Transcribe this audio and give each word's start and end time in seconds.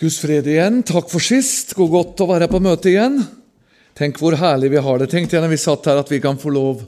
Guds 0.00 0.16
fred 0.22 0.46
igjen. 0.48 0.80
Takk 0.86 1.10
for 1.12 1.20
sist. 1.20 1.74
Går 1.76 1.88
godt 1.92 2.22
å 2.24 2.30
være 2.30 2.48
på 2.48 2.60
møte 2.64 2.88
igjen. 2.88 3.18
Tenk 3.98 4.16
hvor 4.16 4.32
herlig 4.40 4.70
vi 4.72 4.80
har 4.80 5.02
det. 5.02 5.10
Tenk 5.12 5.28
igjen 5.28 5.44
når 5.44 5.52
vi 5.52 5.60
satt 5.60 5.90
her, 5.90 6.00
at 6.00 6.08
vi 6.08 6.22
kan 6.24 6.40
få 6.40 6.52
lov 6.54 6.86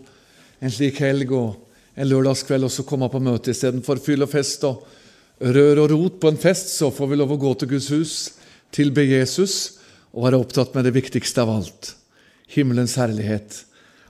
en 0.62 0.72
slik 0.72 1.02
helg 1.04 1.34
og 1.36 1.58
en 1.92 2.08
lørdagskveld 2.08 2.70
også 2.70 2.86
komme 2.88 3.10
på 3.12 3.20
møte 3.20 3.52
istedenfor 3.52 4.00
fyll 4.00 4.24
og 4.24 4.32
fest 4.32 4.64
og 4.64 4.86
rør 5.44 5.82
og 5.82 5.92
rot 5.92 6.16
på 6.22 6.32
en 6.32 6.40
fest. 6.40 6.72
Så 6.78 6.88
får 6.88 7.12
vi 7.12 7.20
lov 7.20 7.36
å 7.36 7.40
gå 7.42 7.52
til 7.60 7.74
Guds 7.74 7.90
hus, 7.92 8.14
tilbe 8.72 9.04
Jesus 9.04 9.58
og 10.12 10.24
være 10.30 10.40
opptatt 10.40 10.72
med 10.72 10.88
det 10.88 10.96
viktigste 10.96 11.44
av 11.44 11.52
alt 11.52 11.92
himmelens 12.52 12.96
herlighet 13.00 13.62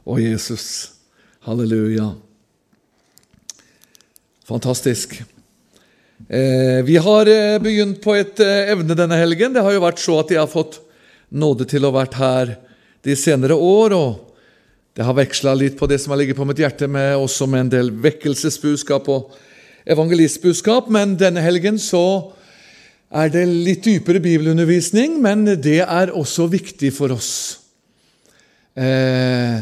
og 0.07 0.23
Jesus. 0.23 0.93
Halleluja. 1.43 2.13
Fantastisk. 4.47 5.19
Eh, 6.29 6.85
vi 6.85 6.97
har 6.97 7.27
eh, 7.27 7.59
begynt 7.59 8.03
på 8.03 8.15
et 8.15 8.41
eh, 8.41 8.71
evne 8.73 8.95
denne 8.95 9.17
helgen. 9.19 9.55
Det 9.55 9.63
har 9.65 9.75
jo 9.75 9.83
vært 9.83 10.03
så 10.03 10.21
at 10.21 10.31
jeg 10.31 10.39
har 10.39 10.51
fått 10.51 10.79
nåde 11.35 11.67
til 11.69 11.87
å 11.87 11.93
vært 11.95 12.15
her 12.21 12.53
de 13.03 13.17
senere 13.19 13.57
år. 13.57 13.95
og 13.97 14.37
Det 14.95 15.07
har 15.07 15.19
veksla 15.19 15.55
litt 15.59 15.79
på 15.81 15.89
det 15.91 15.99
som 16.03 16.15
har 16.15 16.23
ligget 16.23 16.39
på 16.39 16.47
mitt 16.47 16.63
hjerte, 16.63 16.87
med 16.87 17.17
også 17.19 17.49
med 17.51 17.67
en 17.67 17.73
del 17.73 17.91
vekkelsesbudskap 18.05 19.11
og 19.11 19.35
evangelistbudskap. 19.89 20.91
Men 20.95 21.17
denne 21.19 21.43
helgen 21.43 21.81
så 21.83 22.33
er 23.13 23.33
det 23.33 23.45
litt 23.51 23.85
dypere 23.85 24.23
bibelundervisning, 24.23 25.19
men 25.21 25.45
det 25.61 25.83
er 25.83 26.15
også 26.15 26.47
viktig 26.53 26.95
for 26.97 27.13
oss. 27.13 27.33
Eh, 28.79 29.59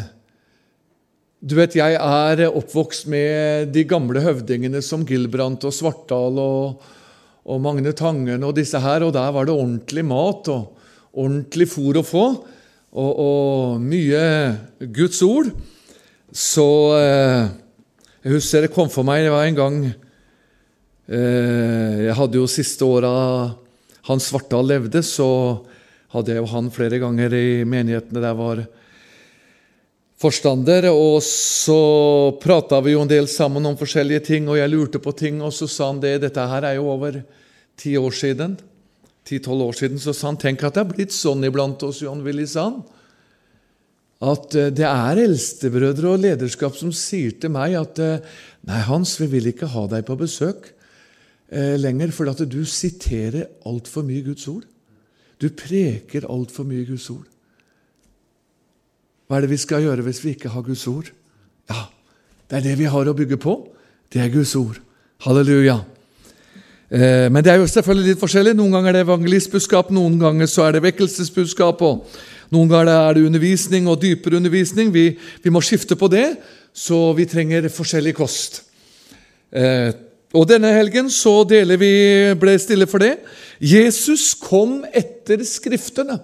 du 1.40 1.54
vet, 1.56 1.74
Jeg 1.74 1.96
er 1.96 2.42
oppvokst 2.48 3.06
med 3.08 3.72
de 3.72 3.84
gamle 3.88 4.20
høvdingene 4.20 4.82
som 4.84 5.06
Gilbrandt 5.08 5.64
og 5.64 5.72
Svartdal 5.72 6.36
og, 6.36 6.82
og 7.48 7.60
Magne 7.64 7.94
Tangen 7.96 8.44
og 8.44 8.52
disse 8.58 8.76
her, 8.80 9.06
og 9.06 9.14
der 9.16 9.30
var 9.32 9.48
det 9.48 9.56
ordentlig 9.56 10.04
mat 10.04 10.50
og 10.52 10.76
ordentlig 11.16 11.66
fôr 11.72 11.96
å 11.96 12.04
få, 12.04 12.26
og, 12.92 13.22
og 13.24 13.80
mye 13.80 14.20
Guds 14.92 15.22
ord. 15.24 15.48
Så 16.30 16.66
eh, 16.98 17.48
jeg 18.20 18.36
husker 18.36 18.66
det 18.66 18.74
kom 18.74 18.92
for 18.92 19.08
meg 19.08 19.24
det 19.24 19.32
var 19.32 19.48
en 19.48 19.58
gang 19.58 19.78
eh, 19.88 19.94
Jeg 22.04 22.14
hadde 22.14 22.38
jo 22.38 22.46
siste 22.46 22.86
åra 22.86 23.10
Hans 24.06 24.28
Svartdal 24.28 24.68
levde, 24.68 25.02
så 25.02 25.64
hadde 26.12 26.34
jeg 26.34 26.44
jo 26.44 26.52
han 26.52 26.70
flere 26.74 27.00
ganger 27.00 27.34
i 27.34 27.64
menighetene 27.64 28.22
der 28.22 28.36
var 28.36 28.62
forstander, 30.20 30.90
og 30.92 31.22
så 31.24 31.80
prata 32.42 32.80
vi 32.84 32.92
jo 32.94 33.04
en 33.04 33.10
del 33.10 33.28
sammen 33.30 33.64
om 33.66 33.78
forskjellige 33.80 34.24
ting, 34.28 34.48
og 34.50 34.58
jeg 34.60 34.72
lurte 34.72 35.00
på 35.02 35.14
ting, 35.16 35.40
og 35.40 35.54
så 35.56 35.68
sa 35.70 35.88
han 35.92 36.02
det 36.02 36.18
Dette 36.26 36.44
her 36.50 36.66
er 36.68 36.76
jo 36.76 36.90
over 36.92 37.22
ti 37.80 37.96
år 37.96 38.16
siden. 38.16 38.58
Ti-tolv 39.24 39.70
år 39.70 39.78
siden. 39.78 40.00
Så 40.02 40.12
sa 40.16 40.28
han 40.28 40.40
tenk 40.40 40.64
at 40.64 40.76
det 40.76 40.84
har 40.84 40.90
blitt 40.90 41.14
sånn 41.16 41.44
iblant 41.48 41.82
oss, 41.86 42.02
John 42.04 42.24
Willy, 42.24 42.46
sa 42.48 42.68
han. 42.68 42.82
At 44.20 44.52
eh, 44.58 44.68
det 44.76 44.84
er 44.84 45.22
eldstebrødre 45.22 46.12
og 46.12 46.20
lederskap 46.20 46.76
som 46.76 46.92
sier 46.92 47.38
til 47.40 47.54
meg 47.54 47.78
at 47.80 48.00
eh, 48.04 48.20
Nei, 48.68 48.82
Hans, 48.84 49.14
vi 49.16 49.30
vil 49.32 49.48
ikke 49.48 49.70
ha 49.72 49.86
deg 49.88 50.04
på 50.04 50.18
besøk 50.20 50.66
eh, 51.48 51.78
lenger, 51.80 52.12
for 52.12 52.28
at 52.28 52.42
du 52.44 52.60
siterer 52.68 53.48
altfor 53.64 54.04
mye 54.04 54.26
Guds 54.26 54.44
ord. 54.52 54.66
Du 55.40 55.48
preker 55.56 56.28
altfor 56.28 56.68
mye 56.68 56.84
Guds 56.84 57.08
ord. 57.14 57.29
Hva 59.30 59.38
er 59.38 59.44
det 59.44 59.52
vi 59.52 59.60
skal 59.62 59.84
gjøre 59.84 60.02
hvis 60.02 60.24
vi 60.24 60.32
ikke 60.34 60.50
har 60.50 60.64
Guds 60.66 60.80
ord? 60.90 61.06
Ja, 61.70 61.84
det 62.50 62.56
er 62.58 62.64
det 62.64 62.72
vi 62.80 62.88
har 62.90 63.06
å 63.06 63.12
bygge 63.14 63.36
på. 63.38 63.52
Det 64.10 64.18
er 64.18 64.32
Guds 64.32 64.56
ord. 64.58 64.80
Halleluja. 65.22 65.76
Eh, 66.90 67.28
men 67.30 67.44
det 67.46 67.52
er 67.52 67.60
jo 67.60 67.68
selvfølgelig 67.70 68.08
litt 68.08 68.18
forskjellig. 68.18 68.56
Noen 68.58 68.74
ganger 68.74 68.90
er 68.90 68.96
det 68.98 69.04
evangelistbudskap, 69.04 69.92
noen 69.94 70.16
ganger 70.18 70.50
så 70.50 70.64
er 70.64 70.74
det 70.74 70.80
vekkelsesbudskap, 70.88 71.84
og 71.86 72.50
noen 72.50 72.72
ganger 72.72 72.90
er 72.90 73.20
det 73.20 73.22
undervisning 73.28 73.86
og 73.86 74.00
dypere 74.02 74.40
undervisning. 74.40 74.90
Vi, 74.90 75.04
vi 75.14 75.52
må 75.54 75.62
skifte 75.62 75.94
på 75.94 76.08
det, 76.10 76.32
så 76.74 76.98
vi 77.14 77.28
trenger 77.30 77.70
forskjellig 77.70 78.16
kost. 78.18 78.64
Eh, 79.54 79.92
og 80.34 80.48
denne 80.50 80.72
helgen 80.74 81.06
så 81.06 81.44
deler 81.46 81.78
vi, 81.78 81.92
ble 82.34 82.56
stille 82.58 82.90
for 82.90 83.06
det. 83.06 83.20
Jesus 83.62 84.32
kom 84.42 84.80
etter 84.90 85.46
Skriftene. 85.46 86.18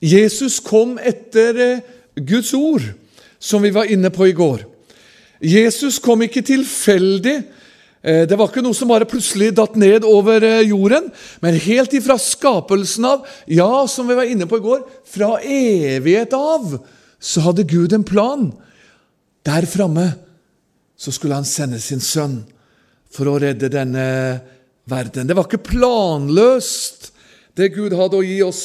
Jesus 0.00 0.56
kom 0.64 0.96
etter 0.96 1.60
eh, 1.60 1.84
Guds 2.14 2.54
ord, 2.54 2.84
som 3.38 3.62
vi 3.62 3.72
var 3.74 3.90
inne 3.90 4.10
på 4.14 4.28
i 4.28 4.36
går. 4.36 4.64
Jesus 5.44 5.98
kom 6.02 6.22
ikke 6.24 6.44
tilfeldig. 6.46 7.36
Eh, 8.04 8.24
det 8.28 8.36
var 8.38 8.50
ikke 8.50 8.62
noe 8.64 8.76
som 8.76 8.90
bare 8.90 9.08
plutselig 9.08 9.52
datt 9.56 9.76
ned 9.80 10.06
over 10.08 10.44
eh, 10.44 10.66
jorden, 10.68 11.10
men 11.44 11.60
helt 11.66 11.94
ifra 11.96 12.18
skapelsen 12.20 13.06
av, 13.08 13.24
ja, 13.48 13.86
som 13.90 14.08
vi 14.08 14.16
var 14.18 14.28
inne 14.28 14.48
på 14.48 14.60
i 14.60 14.64
går, 14.64 14.84
fra 15.08 15.38
evighet 15.40 16.36
av, 16.36 16.76
så 17.18 17.46
hadde 17.46 17.66
Gud 17.68 17.96
en 17.96 18.04
plan. 18.06 18.50
Der 19.44 19.68
framme 19.68 20.10
så 20.96 21.12
skulle 21.12 21.36
han 21.36 21.48
sende 21.48 21.80
sin 21.82 22.02
sønn 22.04 22.42
for 23.12 23.28
å 23.30 23.38
redde 23.40 23.72
denne 23.72 24.04
verden. 24.90 25.26
Det 25.28 25.36
var 25.36 25.48
ikke 25.48 25.64
planløst, 25.70 27.10
det 27.56 27.72
Gud 27.74 27.94
hadde 27.96 28.18
å 28.18 28.26
gi 28.26 28.40
oss. 28.44 28.64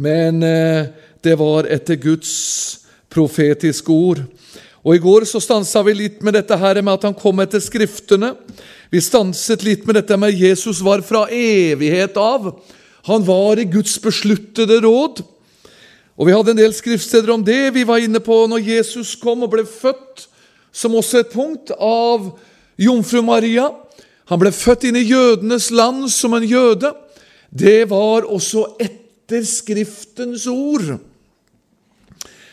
Men 0.00 0.42
eh, 0.46 0.90
det 1.24 1.36
var 1.38 1.68
etter 1.68 1.98
Guds 2.00 2.32
profetiske 3.12 3.92
ord. 3.92 4.22
Og 4.80 4.96
I 4.96 5.02
går 5.02 5.26
så 5.28 5.40
stansa 5.42 5.82
vi 5.84 5.96
litt 5.98 6.22
med 6.24 6.38
dette 6.38 6.56
her 6.56 6.80
med 6.80 6.94
at 6.94 7.08
han 7.08 7.16
kom 7.16 7.42
etter 7.42 7.60
Skriftene. 7.60 8.32
Vi 8.90 9.02
stanset 9.04 9.64
litt 9.66 9.84
med 9.86 9.98
dette 9.98 10.16
med 10.16 10.34
Jesus 10.34 10.80
var 10.82 11.04
fra 11.04 11.26
evighet 11.28 12.16
av. 12.16 12.54
Han 13.08 13.26
var 13.26 13.60
i 13.60 13.68
Guds 13.68 13.98
besluttede 14.00 14.80
råd. 14.80 15.20
Og 16.20 16.26
Vi 16.26 16.32
hadde 16.36 16.52
en 16.52 16.60
del 16.60 16.72
skriftsteder 16.76 17.32
om 17.32 17.44
det. 17.44 17.72
Vi 17.72 17.84
var 17.88 18.00
inne 18.00 18.20
på 18.20 18.42
når 18.48 18.64
Jesus 18.64 19.14
kom 19.16 19.44
og 19.46 19.52
ble 19.54 19.64
født, 19.64 20.26
som 20.72 20.94
også 20.94 21.22
et 21.22 21.32
punkt, 21.32 21.72
av 21.76 22.34
jomfru 22.76 23.22
Maria. 23.24 23.70
Han 24.28 24.40
ble 24.40 24.52
født 24.52 24.84
inn 24.88 24.98
i 25.00 25.06
jødenes 25.08 25.70
land 25.72 26.10
som 26.12 26.36
en 26.36 26.44
jøde. 26.44 26.92
Det 27.48 27.88
var 27.90 28.28
også 28.28 28.66
etter 28.80 29.46
Skriftens 29.48 30.44
ord. 30.50 30.98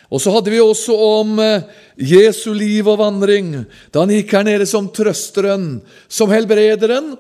Og 0.08 0.22
så 0.24 0.32
hadde 0.32 0.52
vi 0.54 0.60
også 0.64 0.96
om 0.96 1.40
eh, 1.44 1.66
Jesu 2.00 2.54
liv 2.56 2.88
og 2.88 3.02
vandring, 3.02 3.52
da 3.92 4.06
han 4.06 4.14
gikk 4.16 4.38
her 4.38 4.46
nede 4.48 4.68
som 4.70 4.88
trøsteren, 4.94 5.82
som 6.08 6.32
helbrederen, 6.32 7.16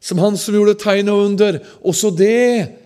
som 0.00 0.20
han 0.20 0.36
som 0.38 0.56
gjorde 0.56 0.76
tegn 0.82 1.08
og 1.12 1.22
under. 1.30 1.60
Også 1.80 2.12
det 2.12 2.76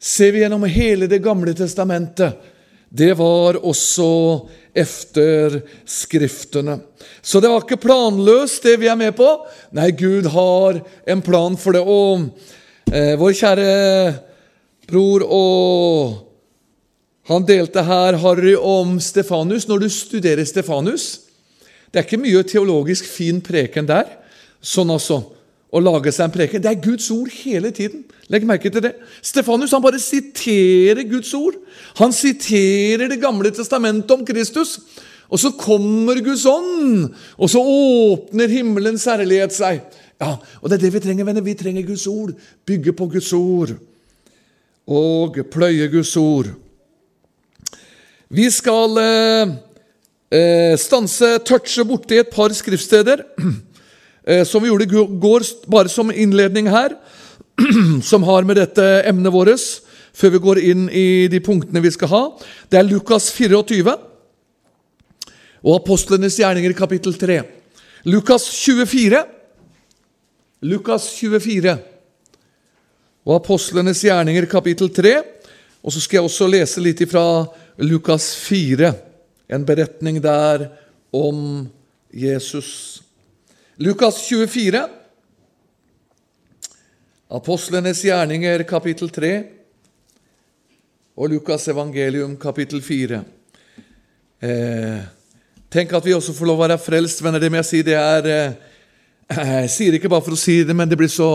ser 0.00 0.32
vi 0.32 0.44
gjennom 0.44 0.64
hele 0.70 1.08
Det 1.10 1.20
gamle 1.24 1.52
testamentet. 1.56 2.54
Det 2.88 3.12
var 3.18 3.58
også 3.60 4.46
efter 4.72 5.60
Skriftene. 5.84 6.78
Så 7.20 7.40
det 7.40 7.50
var 7.50 7.64
ikke 7.64 7.82
planløst, 7.82 8.62
det 8.62 8.78
vi 8.80 8.88
er 8.88 8.96
med 8.96 9.12
på. 9.18 9.26
Nei, 9.76 9.90
Gud 9.90 10.28
har 10.32 10.80
en 11.04 11.22
plan 11.22 11.56
for 11.58 11.76
det. 11.76 11.82
Og 11.82 12.28
eh, 12.92 13.16
vår 13.18 13.34
kjære 13.36 13.72
bror 14.86 15.26
og 15.26 16.25
han 17.26 17.46
delte 17.46 17.82
her 17.82 18.18
Harry 18.22 18.54
om 18.54 19.00
Stefanus. 19.02 19.66
Når 19.66 19.82
du 19.82 19.88
studerer 19.90 20.44
Stefanus 20.46 21.22
Det 21.90 22.00
er 22.00 22.04
ikke 22.06 22.20
mye 22.20 22.42
teologisk 22.46 23.06
fin 23.08 23.40
preken 23.40 23.86
der. 23.88 24.10
Sånn 24.60 24.90
altså, 24.92 25.22
å 25.72 25.80
lage 25.80 26.12
seg 26.12 26.26
en 26.26 26.34
preken. 26.34 26.62
Det 26.62 26.70
er 26.70 26.82
Guds 26.82 27.06
ord 27.14 27.30
hele 27.32 27.70
tiden. 27.74 28.04
Legg 28.30 28.44
merke 28.46 28.70
til 28.70 28.82
det. 28.84 28.92
Stefanus 29.24 29.72
han 29.72 29.84
bare 29.84 30.00
siterer 30.02 31.06
Guds 31.08 31.32
ord. 31.38 31.56
Han 32.02 32.12
siterer 32.12 33.08
Det 33.08 33.20
gamle 33.22 33.50
testamentet 33.54 34.10
om 34.12 34.26
Kristus. 34.26 34.78
Og 35.30 35.40
så 35.42 35.50
kommer 35.58 36.20
Guds 36.22 36.44
ånd, 36.46 37.08
og 37.34 37.48
så 37.50 37.58
åpner 37.58 38.46
himmelens 38.46 39.08
herlighet 39.10 39.54
seg. 39.54 39.80
Ja, 40.20 40.36
og 40.62 40.70
Det 40.70 40.76
er 40.76 40.84
det 40.84 40.92
vi 40.94 41.00
trenger, 41.02 41.24
venner. 41.24 41.42
Vi 41.42 41.54
trenger 41.54 41.82
Guds 41.82 42.06
ord. 42.06 42.30
Bygge 42.66 42.92
på 42.92 43.08
Guds 43.10 43.32
ord. 43.32 43.74
Og 44.86 45.40
pløye 45.50 45.88
Guds 45.90 46.14
ord. 46.16 46.54
Vi 48.28 48.48
skal 48.50 48.98
eh, 48.98 49.50
eh, 50.34 50.74
stanse, 50.78 51.36
touche 51.46 51.84
borti 51.86 52.18
et 52.18 52.30
par 52.32 52.50
skriftsteder, 52.50 53.22
eh, 54.26 54.42
som 54.42 54.62
vi 54.62 54.72
gjorde 54.72 54.88
i 54.88 55.04
går, 55.22 55.46
bare 55.70 55.88
som 55.88 56.10
innledning 56.10 56.66
her, 56.66 56.96
som 58.02 58.26
har 58.26 58.42
med 58.42 58.58
dette 58.58 58.82
emnet 59.06 59.30
vårt, 59.30 59.62
før 60.16 60.34
vi 60.34 60.42
går 60.42 60.62
inn 60.72 60.88
i 60.90 61.28
de 61.30 61.38
punktene 61.44 61.84
vi 61.84 61.92
skal 61.94 62.10
ha. 62.10 62.22
Det 62.66 62.80
er 62.80 62.88
Lukas 62.88 63.28
24 63.36 63.94
og 65.62 65.72
Apostlenes 65.76 66.40
gjerninger, 66.40 66.74
kapittel 66.74 67.14
3. 67.14 67.40
Lukas 68.10 68.48
24. 68.50 69.22
Lukas 70.66 71.06
24 71.14 71.78
og 73.26 73.38
Apostlenes 73.38 74.02
gjerninger, 74.02 74.50
kapittel 74.50 74.90
3. 74.90 75.14
Og 75.86 75.94
så 75.94 76.00
skal 76.02 76.18
jeg 76.18 76.26
også 76.26 76.48
lese 76.50 76.82
litt 76.82 76.98
fra 77.06 77.46
Lukas 77.78 78.32
4, 78.42 78.88
en 79.54 79.66
beretning 79.66 80.18
der 80.18 80.64
om 81.14 81.68
Jesus. 82.10 83.02
Lukas 83.78 84.18
24, 84.26 84.80
Apostlenes 87.38 88.02
gjerninger, 88.02 88.64
kapittel 88.66 89.12
3, 89.14 89.30
og 91.14 91.30
Lukas 91.30 91.68
evangelium, 91.70 92.34
kapittel 92.34 92.82
4. 92.82 93.22
Eh, 94.42 95.00
tenk 95.70 95.94
at 95.94 96.06
vi 96.06 96.16
også 96.18 96.34
får 96.34 96.50
lov 96.50 96.58
å 96.58 96.64
være 96.66 96.82
frelst, 96.82 97.22
venner. 97.22 97.38
Det 97.38 97.52
må 97.52 97.62
jeg 97.62 97.70
si, 97.70 97.86
det 97.86 97.94
er 97.94 98.32
eh, 98.32 98.58
Jeg 99.30 99.70
sier 99.70 99.94
det 99.94 100.02
ikke 100.02 100.10
bare 100.10 100.26
for 100.26 100.34
å 100.34 100.40
si 100.40 100.64
det, 100.66 100.74
men 100.74 100.90
det 100.90 100.98
blir 100.98 101.10
så 101.10 101.30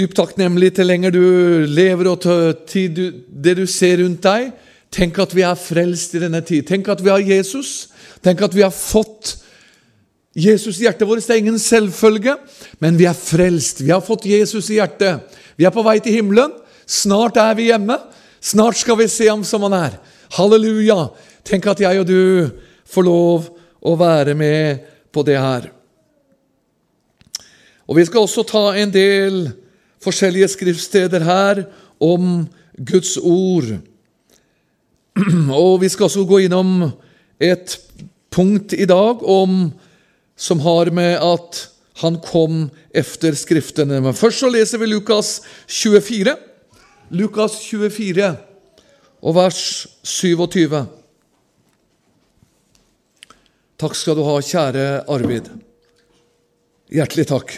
dypt 0.00 0.16
takknemlig 0.16 0.72
til 0.76 0.88
lenger 0.88 1.12
du 1.12 1.24
lever 1.68 2.08
og 2.08 2.24
til 2.70 2.96
det 3.28 3.56
du 3.58 3.66
ser 3.68 4.00
rundt 4.00 4.24
deg. 4.24 4.50
Tenk 4.90 5.18
at 5.22 5.34
vi 5.36 5.44
er 5.46 5.58
frelst 5.58 6.16
i 6.16 6.22
denne 6.22 6.40
tid. 6.46 6.64
Tenk 6.66 6.88
at 6.90 7.02
vi 7.04 7.12
har 7.12 7.22
Jesus. 7.22 7.90
Tenk 8.24 8.40
at 8.42 8.56
vi 8.56 8.64
har 8.64 8.74
fått 8.74 9.36
Jesus 10.34 10.80
i 10.80 10.86
hjertet 10.86 11.06
vårt. 11.08 11.22
Det 11.26 11.34
er 11.36 11.42
ingen 11.42 11.60
selvfølge, 11.60 12.36
men 12.82 12.98
vi 12.98 13.06
er 13.10 13.18
frelst. 13.18 13.84
Vi 13.84 13.92
har 13.92 14.02
fått 14.02 14.28
Jesus 14.30 14.70
i 14.70 14.78
hjertet. 14.80 15.36
Vi 15.58 15.66
er 15.68 15.74
på 15.74 15.84
vei 15.86 15.98
til 16.02 16.20
himmelen. 16.20 16.54
Snart 16.90 17.38
er 17.38 17.54
vi 17.58 17.68
hjemme. 17.68 17.98
Snart 18.40 18.80
skal 18.80 18.98
vi 18.98 19.08
se 19.10 19.28
ham 19.28 19.44
som 19.46 19.66
han 19.68 19.76
er. 19.76 19.98
Halleluja! 20.38 21.10
Tenk 21.46 21.66
at 21.70 21.82
jeg 21.82 22.00
og 22.00 22.08
du 22.08 22.50
får 22.90 23.06
lov 23.06 23.50
å 23.80 23.94
være 24.00 24.34
med 24.38 24.86
på 25.12 25.22
det 25.26 25.38
her. 25.38 25.70
Og 27.90 27.96
Vi 27.98 28.04
skal 28.06 28.22
også 28.22 28.46
ta 28.46 28.64
en 28.78 28.92
del 28.94 29.48
forskjellige 30.04 30.48
skriftsteder 30.48 31.24
her 31.24 31.64
om 32.00 32.46
Guds 32.76 33.16
ord. 33.16 33.76
Og 35.62 35.80
Vi 35.82 35.88
skal 35.88 36.08
også 36.08 36.24
gå 36.24 36.44
innom 36.46 36.90
et 37.40 37.76
punkt 38.30 38.72
i 38.72 38.86
dag 38.88 39.24
om, 39.24 39.72
som 40.36 40.60
har 40.60 40.90
med 40.94 41.18
at 41.20 41.66
han 42.00 42.16
kom 42.24 42.70
efter 42.96 43.36
Skriftene. 43.36 44.00
Men 44.00 44.16
først 44.16 44.40
så 44.40 44.48
leser 44.48 44.80
vi 44.80 44.88
Lukas 44.88 45.40
24. 45.68 46.36
Lukas 47.10 47.58
24 47.66 48.36
og 49.20 49.34
vers 49.36 49.86
27. 50.06 50.86
Takk 53.80 53.96
skal 53.96 54.16
du 54.16 54.24
ha, 54.24 54.36
kjære 54.44 54.86
Arvid. 55.08 55.50
Hjertelig 56.92 57.26
takk. 57.30 57.52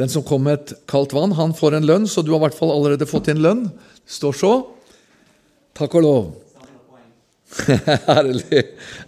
Den 0.00 0.08
som 0.08 0.24
kom 0.24 0.46
med 0.46 0.60
et 0.60 0.72
kaldt 0.88 1.12
vann, 1.12 1.34
han 1.36 1.52
får 1.56 1.76
en 1.76 1.88
lønn, 1.88 2.06
så 2.08 2.24
du 2.24 2.32
har 2.32 2.40
i 2.40 2.46
hvert 2.46 2.56
fall 2.56 2.72
allerede 2.72 3.08
fått 3.08 3.28
en 3.28 3.42
lønn. 3.44 3.66
Står 4.08 4.36
så. 4.38 4.52
Takk 5.76 5.98
og 6.00 6.06
lov. 6.06 6.24
Herlig. 8.08 8.62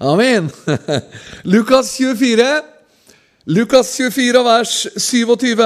Amen. 0.04 0.50
Lukas 1.54 1.94
24, 1.96 2.48
Lukas 3.48 3.94
24, 3.96 4.44
vers 4.44 4.74
27. 5.00 5.64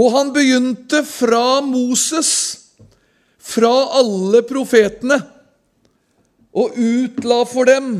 Og 0.00 0.08
han 0.14 0.32
begynte 0.34 1.04
fra 1.06 1.60
Moses, 1.66 2.32
fra 3.38 3.72
alle 3.98 4.42
profetene, 4.46 5.20
og 6.50 6.74
utla 6.74 7.44
for 7.46 7.70
dem 7.70 7.92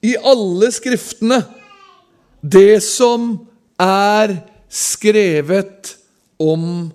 i 0.00 0.14
alle 0.16 0.70
skriftene 0.72 1.42
det 2.50 2.80
som 2.84 3.32
er 3.80 4.36
skrevet 4.70 5.96
om 6.38 6.90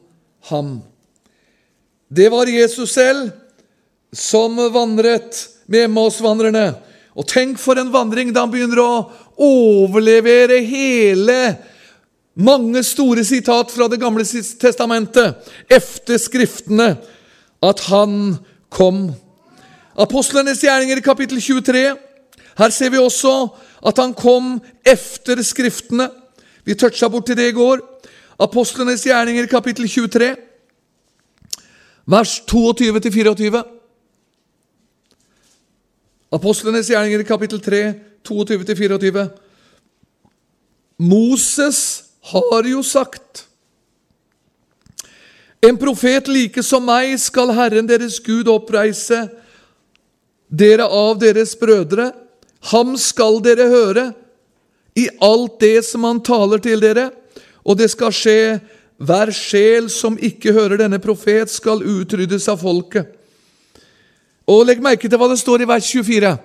ham. 0.49 0.79
Det 2.07 2.29
var 2.31 2.47
Jesus 2.47 2.93
selv 2.93 3.31
som 4.11 4.57
vandret 4.73 5.37
med 5.71 5.87
Emmaus-vandrerne. 5.87 6.73
Og 7.15 7.27
tenk 7.27 7.59
for 7.59 7.79
en 7.79 7.91
vandring 7.91 8.31
da 8.31 8.45
han 8.45 8.51
begynner 8.51 8.79
å 8.83 9.03
overlevere 9.41 10.61
hele 10.67 11.39
mange 12.35 12.83
store 12.87 13.23
sitat 13.27 13.71
fra 13.71 13.87
Det 13.91 13.99
gamle 13.99 14.23
testamentet 14.59 15.51
efter 15.67 16.19
Skriftene 16.21 16.93
at 17.61 17.83
han 17.91 18.37
kom. 18.71 19.09
Apostlenes 19.99 20.63
gjerninger, 20.63 21.01
kapittel 21.03 21.41
23. 21.41 22.10
Her 22.57 22.69
ser 22.69 22.89
vi 22.89 22.99
også 22.99 23.33
at 23.87 23.97
han 23.97 24.13
kom 24.13 24.59
efter 24.85 25.41
Skriftene. 25.43 26.09
Vi 26.65 26.75
toucha 26.75 27.07
borti 27.09 27.35
det 27.35 27.49
i 27.49 27.55
går. 27.55 27.79
Apostlenes 28.41 29.03
gjerninger, 29.05 29.45
kapittel 29.45 29.87
23, 29.89 30.35
vers 32.09 32.39
22-24. 32.49 33.61
Apostlenes 36.31 36.89
gjerninger, 36.89 37.23
kapittel 37.23 37.61
3, 37.61 37.81
22-24. 38.27 39.27
Moses 40.97 42.03
har 42.31 42.67
jo 42.69 42.83
sagt 42.85 43.47
En 45.61 45.77
profet 45.77 46.25
like 46.27 46.63
som 46.65 46.81
meg 46.85 47.13
skal 47.21 47.51
Herren 47.53 47.85
deres 47.89 48.17
Gud 48.25 48.47
oppreise 48.49 49.27
dere 50.49 50.87
av 50.89 51.19
deres 51.21 51.53
brødre. 51.55 52.07
Ham 52.69 52.93
skal 52.99 53.39
dere 53.41 53.69
høre 53.71 54.05
i 54.97 55.07
alt 55.23 55.57
det 55.63 55.81
som 55.87 56.05
han 56.05 56.21
taler 56.23 56.61
til 56.61 56.83
dere, 56.83 57.09
og 57.65 57.77
det 57.79 57.89
skal 57.93 58.13
skje 58.13 58.59
hver 59.01 59.31
sjel 59.33 59.87
som 59.89 60.19
ikke 60.21 60.53
hører 60.53 60.83
denne 60.83 60.99
profet, 61.01 61.49
skal 61.49 61.81
utryddes 61.81 62.45
av 62.51 62.61
folket. 62.61 63.07
Og 64.49 64.65
Legg 64.67 64.81
merke 64.83 65.09
til 65.09 65.17
hva 65.17 65.29
det 65.31 65.39
står 65.41 65.63
i 65.63 65.69
vers 65.69 65.87
24. 65.89 66.35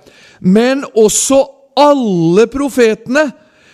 Men 0.40 0.84
også 0.96 1.42
alle 1.76 2.46
profetene 2.48 3.26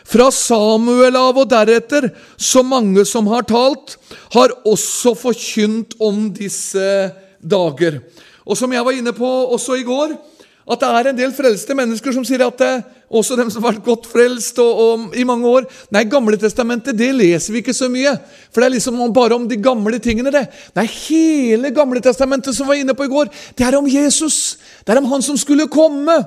fra 0.08 0.28
Samuel 0.34 1.14
av 1.18 1.38
og 1.38 1.48
deretter, 1.50 2.08
så 2.36 2.64
mange 2.66 3.04
som 3.08 3.28
har 3.30 3.46
talt, 3.46 3.96
har 4.34 4.54
også 4.66 5.14
forkynt 5.18 5.94
om 6.02 6.26
disse 6.34 7.12
dager. 7.38 8.00
Og 8.42 8.58
som 8.58 8.72
jeg 8.74 8.84
var 8.86 8.98
inne 8.98 9.14
på 9.14 9.28
også 9.54 9.78
i 9.78 9.86
går, 9.86 10.16
at 10.62 10.82
det 10.82 10.88
er 10.88 11.08
en 11.10 11.16
del 11.18 11.32
frelste 11.34 11.74
mennesker 11.74 12.14
som 12.14 12.24
sier 12.26 12.44
at 12.46 12.60
det, 12.60 12.72
også 13.12 13.36
dem 13.36 13.50
som 13.50 13.64
har 13.64 13.74
vært 13.74 13.86
godt 13.86 14.06
frelst 14.08 14.60
og, 14.62 14.82
og, 14.82 15.16
i 15.18 15.24
mange 15.26 15.48
år 15.48 15.66
Nei, 15.92 16.04
Gamle 16.08 16.38
testamentet 16.40 16.96
det 16.96 17.10
leser 17.16 17.52
vi 17.52 17.60
ikke 17.60 17.74
så 17.76 17.88
mye, 17.92 18.14
for 18.52 18.62
det 18.62 18.68
er 18.68 18.74
liksom 18.76 19.00
bare 19.12 19.36
om 19.36 19.48
de 19.48 19.58
gamle 19.60 19.98
tingene. 20.02 20.30
det. 20.32 20.46
Nei, 20.78 20.86
hele 21.08 21.72
Gamle 21.74 22.00
testamentet 22.04 22.54
som 22.54 22.68
vi 22.68 22.76
var 22.76 22.84
inne 22.84 22.96
på 22.96 23.08
i 23.08 23.12
går, 23.12 23.32
det 23.58 23.66
er 23.66 23.76
om 23.78 23.88
Jesus. 23.90 24.56
Det 24.86 24.94
er 24.94 25.02
om 25.02 25.10
han 25.10 25.24
som 25.24 25.36
skulle 25.40 25.68
komme 25.72 26.20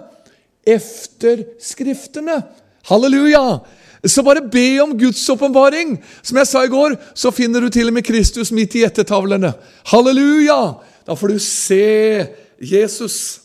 efter 0.65 1.45
Skriftene. 1.61 2.41
Halleluja! 2.89 3.59
Så 4.05 4.21
bare 4.21 4.43
be 4.51 4.81
om 4.83 4.93
Guds 4.97 5.23
åpenbaring. 5.29 5.95
Som 6.21 6.37
jeg 6.37 6.49
sa 6.49 6.61
i 6.65 6.69
går, 6.69 6.97
så 7.17 7.31
finner 7.33 7.63
du 7.63 7.71
til 7.73 7.89
og 7.89 7.95
med 7.95 8.05
Kristus 8.05 8.51
midt 8.53 8.75
i 8.77 8.83
ettertavlene. 8.85 9.53
Halleluja! 9.89 10.59
Da 11.05 11.15
får 11.17 11.33
du 11.33 11.39
se 11.41 12.27
Jesus. 12.61 13.44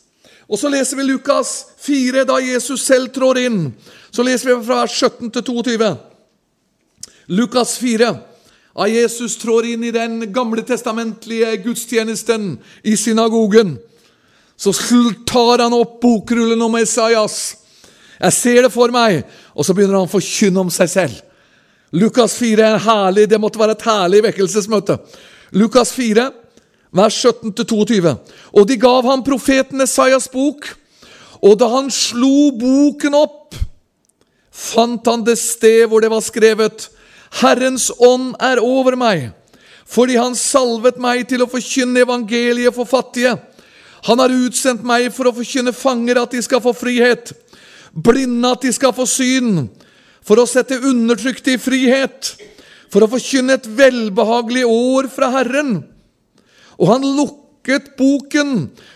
Og 0.51 0.59
så 0.59 0.71
leser 0.73 0.99
vi 0.99 1.07
Lukas 1.07 1.53
4, 1.79 2.25
da 2.27 2.41
Jesus 2.43 2.83
selv 2.83 3.13
trår 3.15 3.39
inn. 3.45 3.61
Så 4.11 4.25
leser 4.27 4.51
vi 4.51 4.57
fra 4.67 4.83
17 4.87 5.31
til 5.31 5.45
22. 5.47 5.91
Lukas 7.31 7.77
4. 7.79 8.11
Da 8.75 8.89
Jesus 8.91 9.37
trår 9.39 9.69
inn 9.75 9.85
i 9.87 9.95
den 9.95 10.25
gamle 10.35 10.65
testamentlige 10.67 11.53
gudstjenesten 11.63 12.55
i 12.83 12.97
synagogen, 12.97 13.77
så 14.57 14.73
tar 15.27 15.63
han 15.63 15.75
opp 15.77 16.01
bokrullen 16.03 16.63
om 16.63 16.77
Esaias. 16.81 17.57
Jeg 18.21 18.37
ser 18.37 18.63
det 18.67 18.73
for 18.75 18.93
meg. 18.93 19.23
Og 19.55 19.65
så 19.65 19.75
begynner 19.75 20.01
han 20.01 20.09
å 20.09 20.13
forkynne 20.13 20.61
om 20.61 20.73
seg 20.73 20.91
selv. 20.93 21.23
Lukas 21.97 22.37
4 22.39 22.67
er 22.75 22.83
herlig, 22.85 23.27
det 23.31 23.41
måtte 23.43 23.59
være 23.59 23.75
et 23.79 23.87
herlig 23.87 24.21
vekkelsesmøte. 24.29 24.99
Lukas 25.59 25.91
4, 25.97 26.29
vers 26.95 27.17
17-22. 27.25 28.15
Og 28.55 28.69
de 28.69 28.79
gav 28.81 29.07
ham 29.07 29.25
profeten 29.27 29.83
Esaias 29.85 30.29
bok, 30.31 30.69
og 31.41 31.59
da 31.61 31.71
han 31.73 31.91
slo 31.95 32.51
boken 32.59 33.17
opp, 33.17 33.59
fant 34.51 35.07
han 35.09 35.23
det 35.25 35.39
sted 35.41 35.87
hvor 35.89 36.03
det 36.03 36.11
var 36.13 36.25
skrevet:" 36.25 36.89
Herrens 37.41 37.93
ånd 38.03 38.35
er 38.43 38.59
over 38.59 38.97
meg, 38.99 39.29
fordi 39.87 40.17
han 40.19 40.35
salvet 40.35 40.99
meg 40.99 41.29
til 41.31 41.45
å 41.45 41.51
forkynne 41.51 42.03
evangeliet 42.03 42.75
for 42.75 42.89
fattige. 42.91 43.37
Han 44.09 44.19
har 44.19 44.35
utsendt 44.35 44.83
meg 44.83 45.13
for 45.15 45.31
å 45.31 45.35
forkynne 45.37 45.71
fanger 45.71 46.19
at 46.19 46.35
de 46.35 46.43
skal 46.43 46.59
få 46.65 46.75
frihet 46.75 47.31
blinde 47.93 48.51
at 48.51 48.63
de 48.63 48.73
skal 48.75 48.95
få 48.95 49.07
syn, 49.09 49.69
for 50.23 50.41
å 50.41 50.49
sette 50.49 50.79
undertrykte 50.79 51.55
i 51.55 51.61
frihet, 51.61 52.35
for 52.91 53.05
å 53.05 53.11
forkynne 53.11 53.57
et 53.57 53.67
velbehagelig 53.67 54.67
år 54.67 55.09
fra 55.13 55.31
Herren. 55.39 55.81
Og 56.81 56.89
han 56.89 57.05
lukket 57.17 57.93
boken 57.99 58.55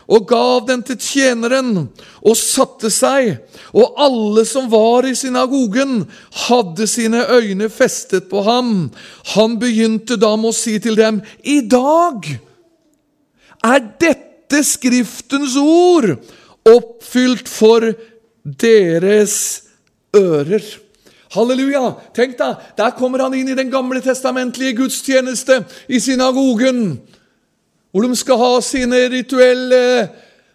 og 0.09 0.27
gav 0.29 0.65
den 0.69 0.83
til 0.89 0.99
tjeneren 1.01 1.87
og 2.25 2.37
satte 2.39 2.91
seg, 2.93 3.37
og 3.77 4.01
alle 4.01 4.47
som 4.49 4.71
var 4.73 5.07
i 5.09 5.15
synagogen, 5.19 6.07
hadde 6.47 6.89
sine 6.89 7.27
øyne 7.29 7.69
festet 7.73 8.31
på 8.31 8.43
ham. 8.47 8.89
Han 9.37 9.59
begynte 9.61 10.17
da 10.21 10.35
med 10.37 10.55
å 10.55 10.57
si 10.57 10.79
til 10.81 10.97
dem, 10.99 11.21
I 11.45 11.61
dag 11.69 12.29
er 13.65 13.85
dette 14.01 14.21
Skriftens 14.65 15.57
ord 15.59 16.13
oppfylt 16.69 17.49
for 17.51 17.83
deres 18.45 19.37
ører. 20.15 20.63
Halleluja! 21.35 21.97
Tenk 22.15 22.37
da, 22.39 22.55
Der 22.77 22.95
kommer 22.95 23.25
han 23.25 23.35
inn 23.35 23.51
i 23.51 23.57
den 23.59 23.73
gamle 23.73 24.01
testamentlige 24.05 24.77
gudstjeneste 24.79 25.65
i 25.89 25.99
synagogen, 25.99 27.01
hvor 27.95 28.03
de 28.03 28.17
skal 28.19 28.41
ha 28.41 28.55
sine 28.59 29.05
rituelle 29.13 30.09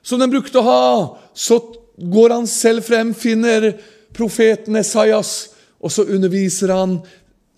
som 0.04 0.20
de 0.20 0.28
brukte 0.28 0.60
å 0.60 0.66
ha. 0.66 0.88
Så 1.32 1.56
går 1.96 2.36
han 2.36 2.48
selv 2.52 2.84
frem, 2.84 3.14
finner 3.16 3.72
profeten 4.16 4.76
Esaias, 4.76 5.54
og 5.80 5.94
så 5.96 6.04
underviser 6.04 6.74
han 6.76 6.98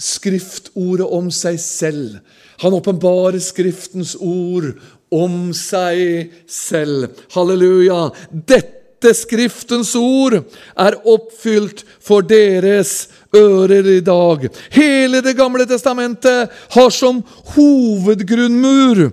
skriftordet 0.01 1.07
om 1.17 1.31
seg 1.33 1.57
selv. 1.61 2.19
Han 2.61 2.77
åpenbarer 2.77 3.41
Skriftens 3.41 4.13
ord 4.21 4.75
om 5.09 5.49
seg 5.57 6.29
selv. 6.45 7.17
Halleluja! 7.33 8.11
Dette 8.29 9.15
Skriftens 9.17 9.95
ord 9.97 10.37
er 10.77 10.99
oppfylt 11.09 11.81
for 12.05 12.21
deres 12.21 13.07
ører 13.33 13.95
i 13.97 13.99
dag. 14.05 14.45
Hele 14.77 15.25
Det 15.25 15.33
gamle 15.33 15.65
testamentet 15.65 16.53
har 16.77 16.93
som 16.93 17.23
hovedgrunnmur 17.55 19.07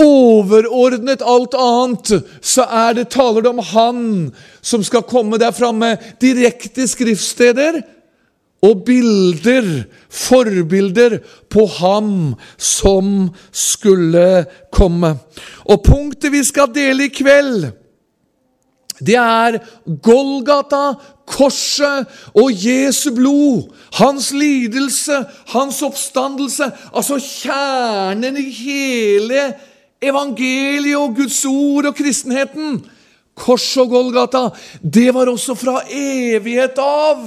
Overordnet 0.00 1.22
alt 1.22 1.54
annet 1.54 2.10
så 2.42 2.64
er 2.66 2.96
det 2.98 3.12
taler 3.14 3.44
det 3.44 3.52
om 3.52 3.60
Han 3.62 4.00
som 4.64 4.82
skal 4.82 5.06
komme 5.06 5.38
der 5.38 5.54
framme. 5.54 5.94
Direkte 6.22 6.88
skriftsteder 6.90 7.82
og 8.64 8.82
bilder, 8.86 9.84
forbilder 10.08 11.18
på 11.52 11.66
ham 11.78 12.34
som 12.56 13.28
skulle 13.52 14.44
komme. 14.72 15.14
Og 15.68 15.82
punktet 15.84 16.32
vi 16.32 16.42
skal 16.46 16.72
dele 16.74 17.06
i 17.06 17.12
kveld, 17.12 17.66
det 19.04 19.16
er 19.18 19.58
Golgata, 20.02 20.94
korset 21.26 22.06
og 22.38 22.52
Jesu 22.54 23.10
blod. 23.14 23.72
Hans 23.98 24.30
lidelse, 24.32 25.18
hans 25.50 25.82
oppstandelse. 25.82 26.68
Altså 26.94 27.18
kjernen 27.18 28.38
i 28.38 28.48
hele 28.54 29.48
evangeliet 30.02 30.98
og 30.98 31.16
Guds 31.18 31.40
ord 31.48 31.90
og 31.90 31.96
kristenheten. 31.98 32.82
Kors 33.34 33.66
og 33.82 33.90
Golgata, 33.90 34.46
det 34.80 35.08
var 35.14 35.30
også 35.30 35.56
fra 35.58 35.80
evighet 35.90 36.78
av 36.78 37.24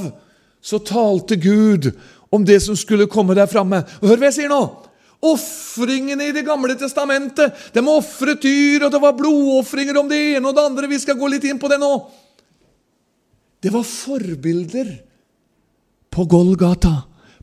så 0.68 0.80
talte 0.84 1.36
Gud 1.36 1.92
om 2.30 2.44
det 2.46 2.60
som 2.64 2.76
skulle 2.76 3.08
komme 3.08 3.36
der 3.38 3.48
framme. 3.48 3.84
Hør 4.02 4.20
hva 4.20 4.30
jeg 4.30 4.42
sier 4.42 4.52
nå! 4.52 4.62
Ofringene 5.28 6.28
i 6.28 6.34
Det 6.36 6.44
gamle 6.46 6.76
testamentet. 6.78 7.56
De 7.74 7.82
ofret 7.90 8.42
dyr, 8.44 8.86
og 8.86 8.92
det 8.94 9.02
var 9.02 9.16
blodofringer 9.18 9.98
om 9.98 10.10
det 10.10 10.20
ene 10.36 10.50
og 10.50 10.56
det 10.58 10.66
andre. 10.68 10.90
Vi 10.92 11.00
skal 11.02 11.18
gå 11.18 11.30
litt 11.32 11.48
inn 11.48 11.60
på 11.62 11.72
det 11.72 11.80
nå. 11.82 11.92
Det 13.64 13.72
var 13.74 13.88
forbilder 13.88 14.92
på 16.14 16.26
Golgata, 16.30 16.94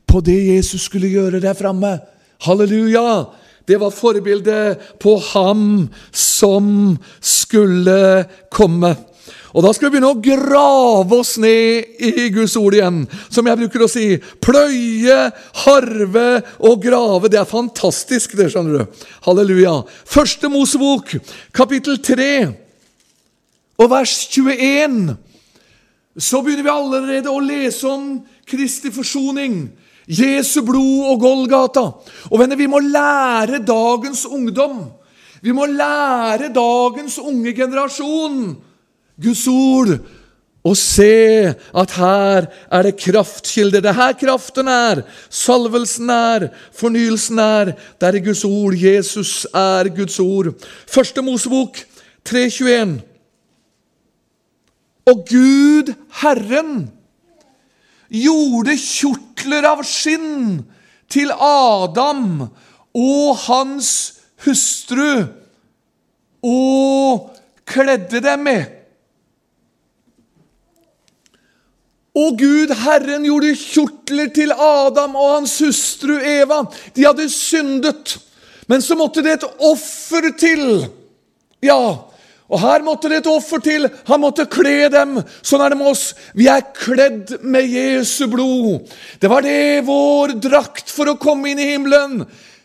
på 0.07 0.21
det 0.23 0.37
Jesus 0.53 0.85
skulle 0.87 1.11
gjøre 1.11 1.41
der 1.43 1.57
framme. 1.57 1.97
Halleluja! 2.45 3.25
Det 3.65 3.79
var 3.81 3.93
forbildet 3.93 4.99
på 5.01 5.17
ham 5.33 5.89
som 6.13 6.97
skulle 7.21 8.25
komme. 8.53 8.95
Og 9.55 9.63
da 9.63 9.71
skal 9.71 9.87
vi 9.87 9.95
begynne 9.95 10.11
å 10.11 10.19
grave 10.19 11.15
oss 11.15 11.37
ned 11.39 12.01
i 12.03 12.27
Guds 12.35 12.57
ord 12.59 12.75
igjen. 12.75 13.05
Som 13.31 13.47
jeg 13.47 13.61
bruker 13.61 13.85
å 13.85 13.89
si. 13.89 14.17
Pløye, 14.43 15.15
harve 15.63 16.25
og 16.59 16.83
grave. 16.83 17.31
Det 17.31 17.39
er 17.39 17.47
fantastisk, 17.47 18.35
det, 18.35 18.49
skjønner 18.51 18.83
du. 18.83 19.05
Halleluja. 19.29 19.77
Første 20.11 20.51
Mosebok, 20.51 21.15
kapittel 21.55 22.01
3 22.03 22.27
og 23.79 23.89
vers 23.95 24.17
21. 24.35 25.15
Så 26.19 26.43
begynner 26.43 26.67
vi 26.67 26.75
allerede 26.75 27.31
å 27.31 27.43
lese 27.43 27.87
om 27.87 28.05
Kristi 28.47 28.91
forsoning. 28.91 29.63
Jesu 30.07 30.61
blod 30.65 31.11
og 31.11 31.19
Golgata. 31.19 31.85
Og 32.31 32.39
venner, 32.39 32.55
vi 32.55 32.67
må 32.69 32.79
lære 32.79 33.63
dagens 33.65 34.25
ungdom. 34.25 34.85
Vi 35.41 35.53
må 35.53 35.65
lære 35.65 36.53
dagens 36.53 37.19
unge 37.19 37.53
generasjon 37.53 38.55
Guds 39.21 39.47
ord 39.47 39.97
og 40.65 40.73
se 40.77 41.53
at 41.53 41.91
her 41.93 42.47
er 42.73 42.81
det 42.87 42.97
kraftkilder. 42.97 43.83
Det 43.85 43.91
er 43.91 43.99
her 43.99 44.13
kraften 44.17 44.67
er, 44.67 45.03
salvelsen 45.29 46.09
er, 46.09 46.47
fornyelsen 46.73 47.39
er. 47.39 47.75
Det 48.01 48.09
er 48.09 48.25
Guds 48.25 48.43
ord. 48.45 48.73
Jesus 48.73 49.45
er 49.53 49.91
Guds 49.93 50.19
ord. 50.19 50.53
Første 50.89 51.21
Mosebok 51.21 51.77
3.21. 52.29 52.97
Og 55.05 55.25
Gud, 55.29 55.93
Herren, 56.21 56.89
gjorde 58.09 58.77
kjortler 58.79 59.67
av 59.69 59.83
skinn 59.87 60.61
til 61.11 61.31
Adam 61.33 62.47
og 62.95 63.27
hans 63.45 63.89
hustru, 64.45 65.25
og 66.45 67.29
kledde 67.65 68.21
dem 68.21 68.43
med. 68.45 68.65
Og 72.15 72.37
Gud, 72.39 72.71
Herren, 72.85 73.25
gjorde 73.27 73.55
kjortler 73.59 74.29
til 74.35 74.53
Adam 74.53 75.17
og 75.19 75.33
hans 75.33 75.57
hustru 75.59 76.13
Eva. 76.15 76.61
De 76.95 77.03
hadde 77.03 77.27
syndet, 77.33 78.15
men 78.71 78.81
så 78.81 78.95
måtte 78.95 79.23
det 79.25 79.33
et 79.35 79.47
offer 79.67 80.29
til. 80.39 80.85
Ja, 81.65 81.97
og 82.45 82.61
her 82.61 82.83
måtte 82.85 83.09
det 83.09 83.23
et 83.23 83.29
offer 83.29 83.61
til. 83.63 83.87
Han 84.05 84.21
måtte 84.21 84.45
kle 84.51 84.89
dem. 84.93 85.17
Sånn 85.41 85.63
er 85.65 85.73
det 85.73 85.79
med 85.79 85.89
oss. 85.89 86.11
Vi 86.37 86.45
er 86.51 86.67
kledd 86.77 87.39
med 87.41 87.65
Jesu 87.73 88.27
blod. 88.29 88.85
Det 89.19 89.31
var 89.31 89.45
det 89.45 89.85
vår 89.87 90.35
drakt 90.43 90.93
for 90.93 91.09
å 91.09 91.17
komme 91.21 91.51
inn 91.51 91.61
i 91.63 91.71
himmelen. 91.71 92.19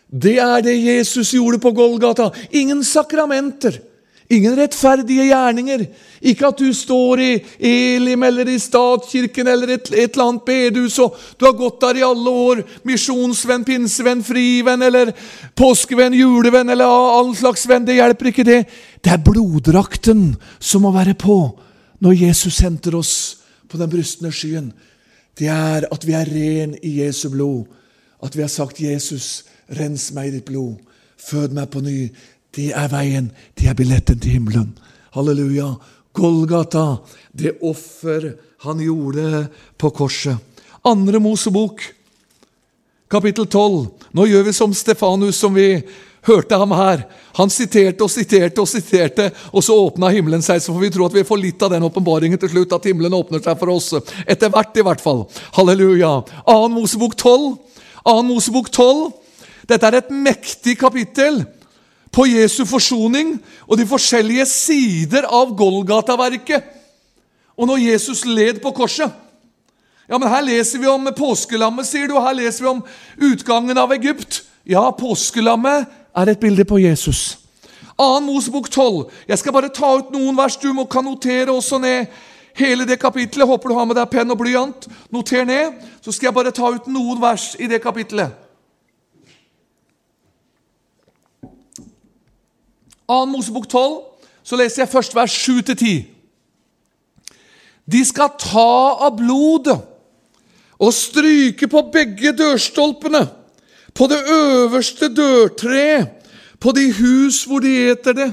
Det 0.05 0.37
er 0.43 0.61
det 0.65 0.75
Jesus 0.75 1.33
gjorde 1.33 1.61
på 1.63 1.73
Golgata. 1.73 2.29
Ingen 2.51 2.83
sakramenter. 2.85 3.79
Ingen 4.31 4.55
rettferdige 4.55 5.25
gjerninger. 5.27 5.83
Ikke 6.31 6.47
at 6.47 6.59
du 6.61 6.69
står 6.75 7.19
i 7.19 7.29
Elim 7.67 8.23
eller 8.23 8.47
i 8.47 8.59
statskirken 8.61 9.49
eller 9.51 9.73
et, 9.75 9.89
et 9.91 10.13
eller 10.13 10.27
annet 10.27 10.45
bedehus 10.47 10.99
og 11.03 11.17
du 11.35 11.47
har 11.47 11.57
gått 11.57 11.81
der 11.81 11.99
i 11.99 12.05
alle 12.05 12.35
år. 12.45 12.61
Misjonsvenn, 12.87 13.65
pinsevenn, 13.67 14.23
frivenn 14.23 14.85
eller 14.87 15.11
påskevenn, 15.57 16.15
julevenn 16.15 16.71
eller 16.71 16.87
all 16.87 17.33
slags 17.35 17.65
venn. 17.67 17.87
Det 17.87 17.97
hjelper 17.97 18.31
ikke, 18.31 18.47
det. 18.47 18.61
Det 19.03 19.11
er 19.11 19.25
bloddrakten 19.25 20.29
som 20.59 20.85
må 20.85 20.93
være 20.95 21.17
på 21.19 21.41
når 22.01 22.17
Jesus 22.23 22.61
henter 22.63 22.95
oss 22.97 23.15
på 23.69 23.79
den 23.81 23.91
brystende 23.91 24.31
skyen. 24.35 24.71
Det 25.37 25.49
er 25.51 25.87
at 25.91 26.05
vi 26.07 26.15
er 26.15 26.29
ren 26.29 26.77
i 26.83 26.99
Jesu 27.01 27.27
blod. 27.33 27.65
At 28.23 28.35
vi 28.37 28.41
har 28.45 28.49
sagt 28.53 28.79
'Jesus, 28.79 29.43
rens 29.79 30.11
meg 30.13 30.27
i 30.27 30.31
ditt 30.37 30.49
blod'. 30.49 30.77
Fød 31.17 31.53
meg 31.53 31.69
på 31.69 31.79
ny. 31.79 32.09
Det 32.51 32.71
er 32.75 32.89
veien, 32.91 33.29
det 33.55 33.69
er 33.71 33.75
billetten 33.79 34.19
til 34.19 34.35
himmelen. 34.35 34.71
Halleluja. 35.15 35.71
Golgata, 36.11 36.99
det 37.31 37.53
offer 37.63 38.33
han 38.65 38.81
gjorde 38.83 39.45
på 39.79 39.91
korset. 39.95 40.35
Andre 40.83 41.21
Mosebok, 41.23 41.79
kapittel 43.11 43.47
12. 43.47 43.85
Nå 44.11 44.25
gjør 44.27 44.43
vi 44.43 44.53
som 44.55 44.73
Stefanus, 44.75 45.39
som 45.39 45.55
vi 45.55 45.77
hørte 46.27 46.59
ham 46.59 46.73
her. 46.75 47.05
Han 47.39 47.53
siterte 47.53 48.03
og 48.03 48.11
siterte 48.11 48.59
og 48.59 48.67
siterte, 48.67 49.29
og 49.55 49.63
så 49.63 49.77
åpna 49.85 50.11
himmelen 50.11 50.43
seg. 50.43 50.59
Så 50.59 50.75
får 50.75 50.83
vi 50.83 50.91
tro 50.97 51.07
at 51.07 51.15
vi 51.15 51.25
får 51.27 51.39
litt 51.39 51.63
av 51.63 51.71
den 51.71 51.87
åpenbaringen 51.87 52.41
til 52.41 52.51
slutt, 52.51 52.75
at 52.75 52.89
himmelen 52.91 53.15
åpner 53.15 53.39
seg 53.45 53.55
for 53.61 53.71
oss. 53.71 53.93
Etter 54.27 54.51
hvert, 54.51 54.75
i 54.75 54.85
hvert 54.89 55.03
fall. 55.03 55.23
Halleluja. 55.55 56.11
Annen 56.43 56.75
Mosebok 56.75 57.15
12. 57.15 57.55
Annen 58.03 58.33
Mosebok 58.33 58.67
12. 58.67 59.07
Dette 59.71 59.87
er 59.87 60.01
et 60.01 60.11
mektig 60.11 60.75
kapittel 60.81 61.45
på 62.11 62.25
Jesu 62.27 62.65
forsoning 62.67 63.37
og 63.67 63.77
de 63.79 63.87
forskjellige 63.87 64.45
sider 64.49 65.27
av 65.27 65.55
Golgata-verket. 65.57 66.63
Og 67.57 67.67
når 67.69 67.83
Jesus 67.91 68.25
led 68.25 68.61
på 68.63 68.73
korset 68.75 69.11
Ja, 70.09 70.17
men 70.17 70.27
Her 70.27 70.41
leser 70.43 70.79
vi 70.79 70.87
om 70.91 71.07
påskelammet, 71.15 71.87
sier 71.87 72.09
du, 72.09 72.17
og 72.17 72.25
her 72.25 72.33
leser 72.35 72.65
vi 72.65 72.67
om 72.67 72.81
utgangen 73.15 73.77
av 73.77 73.93
Egypt. 73.95 74.41
Ja, 74.67 74.89
påskelammet 74.91 75.87
er 76.11 76.31
et 76.33 76.39
bilde 76.41 76.65
på 76.67 76.81
Jesus. 76.83 77.37
2. 77.95 78.19
Mosebok 78.25 78.69
12. 78.69 79.05
Jeg 79.27 79.39
skal 79.39 79.53
bare 79.53 79.69
ta 79.69 79.93
ut 79.97 80.11
noen 80.11 80.35
vers. 80.37 80.57
Du 80.57 80.73
må 80.73 80.83
kan 80.89 81.05
notere 81.05 81.53
også 81.53 81.79
ned 81.79 82.11
hele 82.57 82.85
det 82.89 82.99
kapitlet. 82.99 83.47
Håper 83.47 83.69
du 83.69 83.77
har 83.77 83.87
med 83.87 83.95
deg 83.95 84.09
penn 84.11 84.33
og 84.33 84.39
blyant. 84.41 84.87
Noter 85.13 85.45
ned. 85.45 85.79
Så 86.01 86.11
skal 86.11 86.31
jeg 86.31 86.35
bare 86.35 86.51
ta 86.51 86.73
ut 86.73 86.89
noen 86.91 87.21
vers 87.21 87.53
i 87.59 87.69
det 87.71 87.81
kapittelet. 87.83 88.33
2. 93.11 93.25
Mosebok 93.25 93.67
12, 93.67 94.01
så 94.43 94.55
leser 94.55 94.83
jeg 94.83 94.91
først 94.91 95.15
vers 95.15 95.35
7-10. 95.49 96.03
De 97.91 98.03
skal 98.07 98.31
ta 98.39 98.71
av 99.07 99.17
blodet 99.19 99.77
og 100.81 100.93
stryke 100.95 101.67
på 101.69 101.83
begge 101.93 102.31
dørstolpene, 102.37 103.25
på 103.93 104.07
det 104.07 104.21
øverste 104.31 105.11
dørtreet, 105.11 106.07
på 106.61 106.71
de 106.77 106.87
hus 106.93 107.43
hvor 107.49 107.59
de 107.59 107.73
eter 107.91 108.15
det. 108.15 108.29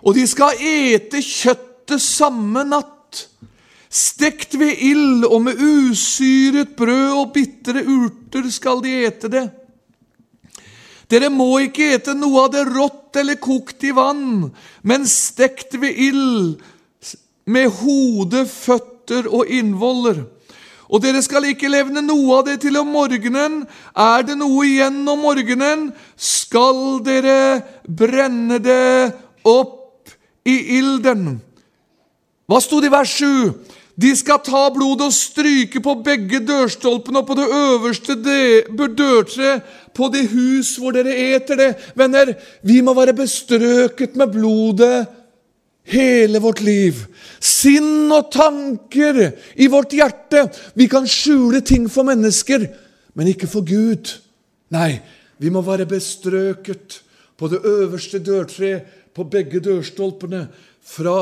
Og 0.00 0.14
de 0.16 0.24
skal 0.26 0.56
ete 0.56 1.20
kjøttet 1.20 2.00
samme 2.00 2.64
natt. 2.64 3.26
Stekt 3.90 4.54
ved 4.58 4.80
ild 4.86 5.26
og 5.26 5.42
med 5.42 5.58
usyret 5.60 6.76
brød 6.78 7.16
og 7.18 7.32
bitre 7.34 7.82
urter 7.82 8.46
skal 8.54 8.80
de 8.84 8.94
ete 9.04 9.28
det. 9.28 9.48
Dere 11.10 11.30
må 11.32 11.48
ikke 11.64 11.94
ete 11.96 12.14
noe 12.14 12.46
av 12.46 12.52
det 12.54 12.66
rått 12.68 13.18
eller 13.18 13.40
kokt 13.42 13.82
i 13.82 13.90
vann, 13.94 14.50
men 14.86 15.08
stekt 15.10 15.74
ved 15.82 15.98
ild, 15.98 16.60
med 17.50 17.72
hode, 17.80 18.44
føtter 18.46 19.26
og 19.26 19.48
innvoller. 19.50 20.22
Og 20.90 21.02
dere 21.02 21.22
skal 21.22 21.46
ikke 21.46 21.70
levne 21.70 22.02
noe 22.02 22.40
av 22.40 22.46
det 22.48 22.60
til 22.64 22.78
om 22.80 22.88
morgenen. 22.90 23.60
Er 23.94 24.24
det 24.26 24.36
noe 24.38 24.64
igjen 24.66 25.02
om 25.08 25.22
morgenen, 25.22 25.90
skal 26.14 26.98
dere 27.06 27.62
brenne 27.86 28.58
det 28.62 29.10
opp 29.46 30.10
i 30.46 30.56
ilden. 30.78 31.38
Hva 32.50 32.58
sto 32.62 32.80
det 32.82 32.90
i 32.90 32.94
vers 32.94 33.12
7? 33.18 33.26
De 34.00 34.10
skal 34.16 34.40
ta 34.42 34.62
blodet 34.72 35.10
og 35.10 35.14
stryke 35.14 35.82
på 35.84 35.94
begge 36.02 36.40
dørstolpene 36.46 37.20
og 37.20 37.28
på 37.28 37.36
det 37.38 37.48
øverste 37.52 38.16
dørtre 38.16 39.58
på 39.96 40.08
det 40.12 40.26
hus 40.32 40.76
hvor 40.80 40.94
dere 40.94 41.14
eter 41.34 41.58
det. 41.58 41.70
Venner, 41.98 42.34
vi 42.66 42.80
må 42.84 42.94
være 42.96 43.16
bestrøket 43.18 44.16
med 44.18 44.32
blodet 44.34 45.06
hele 45.90 46.40
vårt 46.42 46.62
liv. 46.64 46.98
Sinn 47.40 48.10
og 48.12 48.30
tanker 48.32 49.20
i 49.56 49.68
vårt 49.70 49.94
hjerte. 49.96 50.46
Vi 50.78 50.88
kan 50.90 51.08
skjule 51.08 51.62
ting 51.66 51.88
for 51.90 52.06
mennesker, 52.06 52.66
men 53.14 53.32
ikke 53.32 53.50
for 53.50 53.66
Gud. 53.66 54.12
Nei, 54.74 55.00
vi 55.40 55.50
må 55.50 55.62
være 55.66 55.88
bestrøket 55.90 57.00
på 57.40 57.48
det 57.50 57.62
øverste 57.64 58.20
dørtre 58.22 58.74
på 59.16 59.24
begge 59.24 59.62
dørstolpene 59.64 60.44
fra 60.84 61.16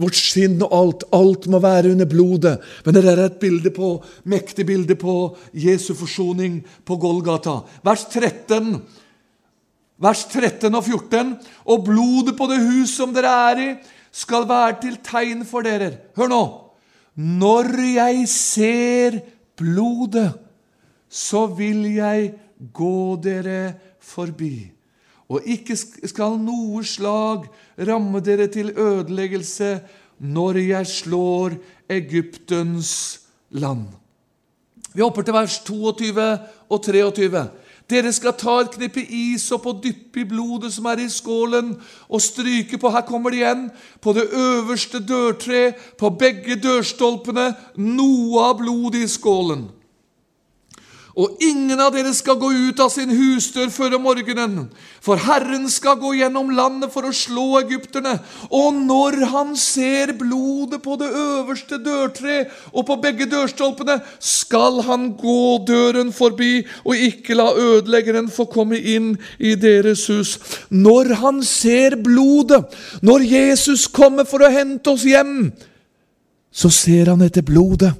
Vårt 0.00 0.18
skinn 0.18 0.58
og 0.64 0.74
alt. 0.74 1.04
Alt 1.14 1.46
må 1.52 1.60
være 1.62 1.92
under 1.94 2.08
blodet. 2.10 2.56
Men 2.84 2.96
det 2.96 3.04
er 3.06 3.22
et 3.24 3.38
bilde 3.42 3.70
på, 3.74 3.96
mektig 4.26 4.66
bilde 4.66 4.96
på 4.98 5.36
Jesu 5.54 5.92
forsoning 5.94 6.58
på 6.86 6.98
Golgata. 6.98 7.60
Vers 7.86 8.06
13. 8.10 8.74
Vers 10.02 10.24
13 10.32 10.74
og 10.74 10.82
14. 10.82 11.34
Og 11.70 11.86
blodet 11.86 12.34
på 12.38 12.50
det 12.50 12.58
hus 12.64 12.96
som 12.98 13.14
dere 13.14 13.34
er 13.52 13.62
i, 13.62 13.70
skal 14.14 14.48
være 14.50 14.80
til 14.82 14.98
tegn 15.06 15.46
for 15.46 15.66
dere. 15.66 15.92
Hør 16.18 16.30
nå. 16.30 16.44
Når 17.14 17.70
jeg 17.94 18.28
ser 18.30 19.20
blodet, 19.54 20.32
så 21.06 21.46
vil 21.46 21.86
jeg 21.94 22.32
gå 22.74 23.14
dere 23.22 23.74
forbi 24.02 24.73
og 25.34 25.50
ikke 25.50 25.76
skal 25.76 26.38
noe 26.38 26.84
slag 26.86 27.48
ramme 27.88 28.22
dere 28.22 28.46
til 28.52 28.70
ødeleggelse 28.70 29.76
når 30.22 30.60
jeg 30.62 30.86
slår 30.86 31.58
Egyptens 31.90 33.20
land. 33.50 33.88
Vi 34.94 35.02
hopper 35.02 35.26
til 35.26 35.34
vers 35.34 35.58
22 35.66 36.24
og 36.70 36.82
23. 36.86 37.44
Dere 37.90 38.12
skal 38.16 38.32
ta 38.40 38.54
et 38.62 38.76
knippe 38.78 39.02
is 39.02 39.44
opp 39.52 39.66
og 39.68 39.82
dyppe 39.84 40.22
i 40.22 40.28
blodet 40.28 40.70
som 40.72 40.86
er 40.88 41.02
i 41.02 41.10
skålen, 41.12 41.74
og 42.08 42.22
stryke 42.22 42.78
på 42.80 42.92
her 42.94 43.04
kommer 43.04 43.34
det 43.34 43.42
igjen, 43.42 43.66
på 44.00 44.14
det 44.16 44.24
øverste 44.32 45.02
dørtre, 45.04 45.74
på 46.00 46.10
begge 46.16 46.56
dørstolpene, 46.62 47.50
noe 47.76 48.46
av 48.46 48.56
blodet 48.62 49.04
i 49.04 49.10
skålen. 49.10 49.66
Og 51.14 51.36
ingen 51.46 51.78
av 51.78 51.92
dere 51.94 52.10
skal 52.10 52.34
gå 52.42 52.48
ut 52.50 52.80
av 52.82 52.88
sin 52.90 53.12
husdør 53.14 53.68
før 53.70 53.92
om 54.00 54.02
morgenen, 54.08 54.64
for 54.98 55.20
Herren 55.22 55.68
skal 55.70 55.94
gå 56.02 56.10
gjennom 56.18 56.48
landet 56.56 56.90
for 56.90 57.06
å 57.06 57.12
slå 57.14 57.60
egypterne. 57.60 58.16
Og 58.50 58.74
når 58.74 59.20
han 59.30 59.52
ser 59.58 60.10
blodet 60.18 60.80
på 60.82 60.96
det 60.98 61.12
øverste 61.14 61.78
dørtre 61.78 62.40
og 62.72 62.88
på 62.88 62.96
begge 63.04 63.28
dørstolpene, 63.30 64.00
skal 64.18 64.80
han 64.88 65.12
gå 65.20 65.44
døren 65.68 66.10
forbi 66.14 66.64
og 66.82 67.06
ikke 67.06 67.38
la 67.38 67.52
ødeleggeren 67.52 68.26
få 68.34 68.48
komme 68.50 68.80
inn 68.80 69.12
i 69.38 69.54
deres 69.54 70.08
hus. 70.10 70.34
Når 70.74 71.14
han 71.22 71.38
ser 71.46 71.94
blodet, 72.02 72.64
når 73.06 73.28
Jesus 73.30 73.86
kommer 73.86 74.26
for 74.26 74.42
å 74.42 74.50
hente 74.50 74.90
oss 74.90 75.06
hjem, 75.06 75.52
så 76.50 76.72
ser 76.74 77.12
han 77.12 77.22
etter 77.22 77.46
blodet. 77.46 77.94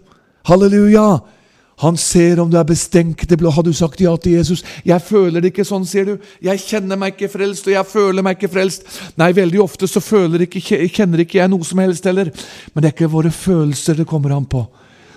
Halleluja! 0.50 1.34
Han 1.76 1.96
ser 1.96 2.38
om 2.40 2.50
du 2.50 2.56
er 2.58 2.66
bestenkt. 2.66 3.30
Har 3.30 3.62
du 3.62 3.72
sagt 3.72 4.00
ja 4.00 4.16
til 4.16 4.32
Jesus? 4.32 4.62
'Jeg 4.84 5.02
føler 5.02 5.40
det 5.40 5.52
ikke 5.52 5.64
sånn', 5.64 5.87
sier 5.87 6.04
du. 6.04 6.18
'Jeg 6.42 6.58
kjenner 6.60 6.96
meg 6.96 7.14
ikke 7.14 7.32
frelst, 7.32 7.66
og 7.66 7.72
jeg 7.72 7.87
føler 7.87 8.22
meg 8.22 8.37
ikke 8.38 8.54
frelst'. 8.54 8.84
Nei, 9.16 9.32
veldig 9.32 9.60
ofte 9.60 9.87
så 9.88 10.00
ikke, 10.00 10.88
kjenner 10.88 11.18
ikke 11.18 11.38
jeg 11.38 11.48
noe 11.48 11.64
som 11.64 11.78
helst 11.78 12.04
heller. 12.04 12.30
Men 12.74 12.82
det 12.82 12.88
er 12.88 12.94
ikke 12.94 13.10
våre 13.10 13.30
følelser 13.30 13.96
det 13.96 14.06
kommer 14.06 14.37
an 14.37 14.46
på. 14.46 14.66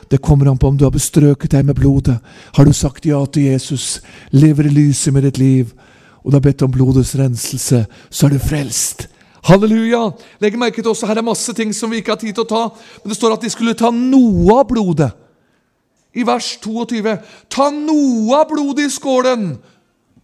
Det 0.09 0.21
kommer 0.21 0.49
an 0.49 0.57
på 0.57 0.67
om 0.67 0.77
du 0.77 0.85
har 0.85 0.91
bestrøket 0.91 1.51
deg 1.51 1.65
med 1.65 1.75
blodet. 1.75 2.19
Har 2.55 2.65
du 2.65 2.73
sagt 2.73 3.05
ja 3.05 3.25
til 3.25 3.43
Jesus, 3.43 4.01
lever 4.31 4.65
i 4.65 4.69
lyset 4.69 5.13
med 5.13 5.23
ditt 5.23 5.37
liv, 5.37 5.73
og 6.23 6.31
du 6.31 6.35
har 6.35 6.41
bedt 6.41 6.61
om 6.61 6.71
blodets 6.71 7.15
renselse, 7.15 7.85
så 8.09 8.25
er 8.25 8.29
du 8.29 8.39
frelst. 8.39 9.07
Halleluja! 9.43 10.11
Legg 10.41 10.57
merke 10.57 10.81
til 10.81 10.91
også, 10.91 11.05
Her 11.07 11.17
er 11.17 11.21
masse 11.21 11.53
ting 11.53 11.73
som 11.75 11.91
vi 11.91 11.97
ikke 11.97 12.11
har 12.11 12.19
tid 12.19 12.33
til 12.33 12.43
å 12.43 12.49
ta, 12.49 12.63
men 13.03 13.11
det 13.11 13.17
står 13.17 13.33
at 13.33 13.41
de 13.41 13.49
skulle 13.49 13.77
ta 13.77 13.91
noe 13.91 14.59
av 14.59 14.67
blodet 14.67 15.11
i 16.17 16.25
vers 16.27 16.55
22. 16.63 17.15
Ta 17.53 17.69
noe 17.73 18.39
av 18.41 18.47
blodet 18.49 18.87
i 18.87 18.93
skålen 18.93 19.51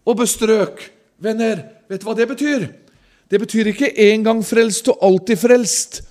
og 0.04 0.18
bestrøk. 0.20 0.82
Venner, 1.24 1.62
vet 1.90 2.02
du 2.02 2.08
hva 2.08 2.18
det 2.18 2.28
betyr? 2.32 2.68
Det 3.30 3.40
betyr 3.42 3.72
ikke 3.72 3.94
en 4.10 4.26
gang 4.26 4.42
frelst 4.46 4.90
og 4.92 5.06
alltid 5.06 5.40
frelst. 5.42 6.02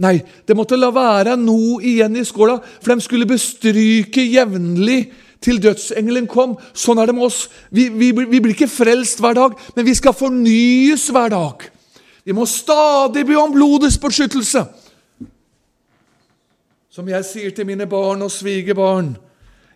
Nei, 0.00 0.20
det 0.48 0.56
måtte 0.56 0.78
la 0.80 0.88
være 0.94 1.36
noe 1.36 1.80
igjen 1.84 2.16
i 2.16 2.24
skåla, 2.24 2.56
for 2.80 2.94
de 2.94 3.04
skulle 3.04 3.28
bestryke 3.28 4.22
jevnlig 4.24 5.10
til 5.44 5.60
dødsengelen 5.60 6.28
kom. 6.28 6.54
Sånn 6.76 7.00
er 7.00 7.10
det 7.10 7.16
med 7.16 7.26
oss. 7.28 7.42
Vi, 7.72 7.88
vi, 7.92 8.12
vi, 8.16 8.40
blir 8.40 8.54
ikke 8.54 8.70
frelst 8.70 9.20
hver 9.20 9.36
dag, 9.36 9.56
men 9.76 9.86
vi 9.86 9.96
skal 9.96 10.16
fornyes 10.16 11.08
hver 11.12 11.32
dag. 11.32 11.66
Vi 12.24 12.36
må 12.36 12.46
stadig 12.48 13.26
be 13.28 13.36
om 13.40 13.52
blodets 13.52 13.98
beskyttelse. 14.00 14.64
Som 16.90 17.06
jeg 17.06 17.22
sier 17.22 17.52
til 17.54 17.68
mine 17.68 17.86
barn 17.86 18.24
og 18.26 18.32
svigerbarn. 18.34 19.12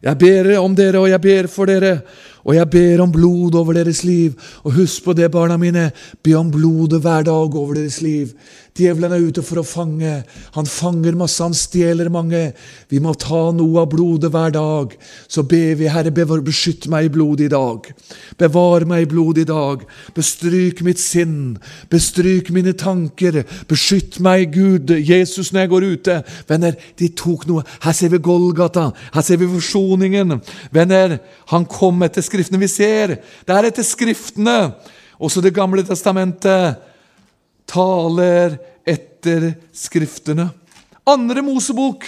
Jeg 0.03 0.19
ber 0.19 0.49
om 0.59 0.73
dere, 0.75 0.99
og 0.99 1.07
jeg 1.09 1.21
ber 1.23 1.47
for 1.49 1.71
dere, 1.71 1.93
og 2.43 2.57
jeg 2.57 2.67
ber 2.73 3.03
om 3.05 3.13
blod 3.15 3.55
over 3.55 3.77
deres 3.79 4.03
liv. 4.05 4.35
Og 4.67 4.75
husk 4.81 5.05
på 5.05 5.15
det, 5.15 5.31
barna 5.31 5.55
mine, 5.57 5.93
be 6.23 6.35
om 6.35 6.51
blodet 6.51 7.01
hver 7.01 7.23
dag 7.23 7.55
over 7.55 7.79
deres 7.79 8.01
liv. 8.03 8.35
Djevelen 8.75 9.13
er 9.15 9.23
ute 9.23 9.43
for 9.47 9.61
å 9.61 9.63
fange. 9.63 10.13
Han 10.57 10.67
fanger 10.67 11.15
masse, 11.15 11.39
han 11.39 11.53
stjeler 11.55 12.09
mange. 12.11 12.41
Vi 12.91 12.99
må 12.99 13.13
ta 13.15 13.53
noe 13.55 13.85
av 13.85 13.93
blodet 13.93 14.33
hver 14.35 14.51
dag. 14.51 14.97
Så 15.31 15.45
ber 15.47 15.77
vi, 15.79 15.87
Herre, 15.87 16.11
beskytt 16.11 16.89
meg 16.91 17.07
i 17.07 17.13
blodet 17.15 17.45
i 17.47 17.53
dag. 17.53 17.87
Bevar 18.41 18.83
meg 18.91 19.05
i 19.05 19.09
blodet 19.13 19.45
i 19.45 19.51
dag. 19.53 19.85
Bestryk 20.17 20.83
mitt 20.83 20.99
sinn. 20.99 21.55
Bestryk 21.93 22.51
mine 22.51 22.73
tanker. 22.75 23.45
Beskytt 23.71 24.19
meg, 24.19 24.57
Gud, 24.57 24.91
Jesus, 24.91 25.53
når 25.53 25.61
jeg 25.61 25.71
går 25.71 25.87
ute. 25.93 26.17
Venner, 26.49 26.75
de 26.99 27.11
tok 27.15 27.45
noe. 27.47 27.63
Her 27.85 27.95
ser 27.95 28.11
vi 28.11 28.19
Golgata. 28.27 28.89
Her 29.15 29.23
ser 29.23 29.39
vi 29.39 29.53
forsoningen. 29.53 30.41
Venner, 30.75 31.21
han 31.53 31.69
kom 31.71 32.03
etter 32.03 32.27
Skriftene. 32.27 32.59
Vi 32.59 32.73
ser 32.75 33.15
det 33.23 33.55
er 33.55 33.71
etter 33.71 33.87
Skriftene. 33.87 34.75
Også 35.23 35.39
Det 35.39 35.55
gamle 35.55 35.87
testamentet 35.87 36.91
taler 37.67 38.59
etter 38.87 39.55
Skriftene. 39.73 40.49
Andre 41.07 41.43
Mosebok. 41.45 42.07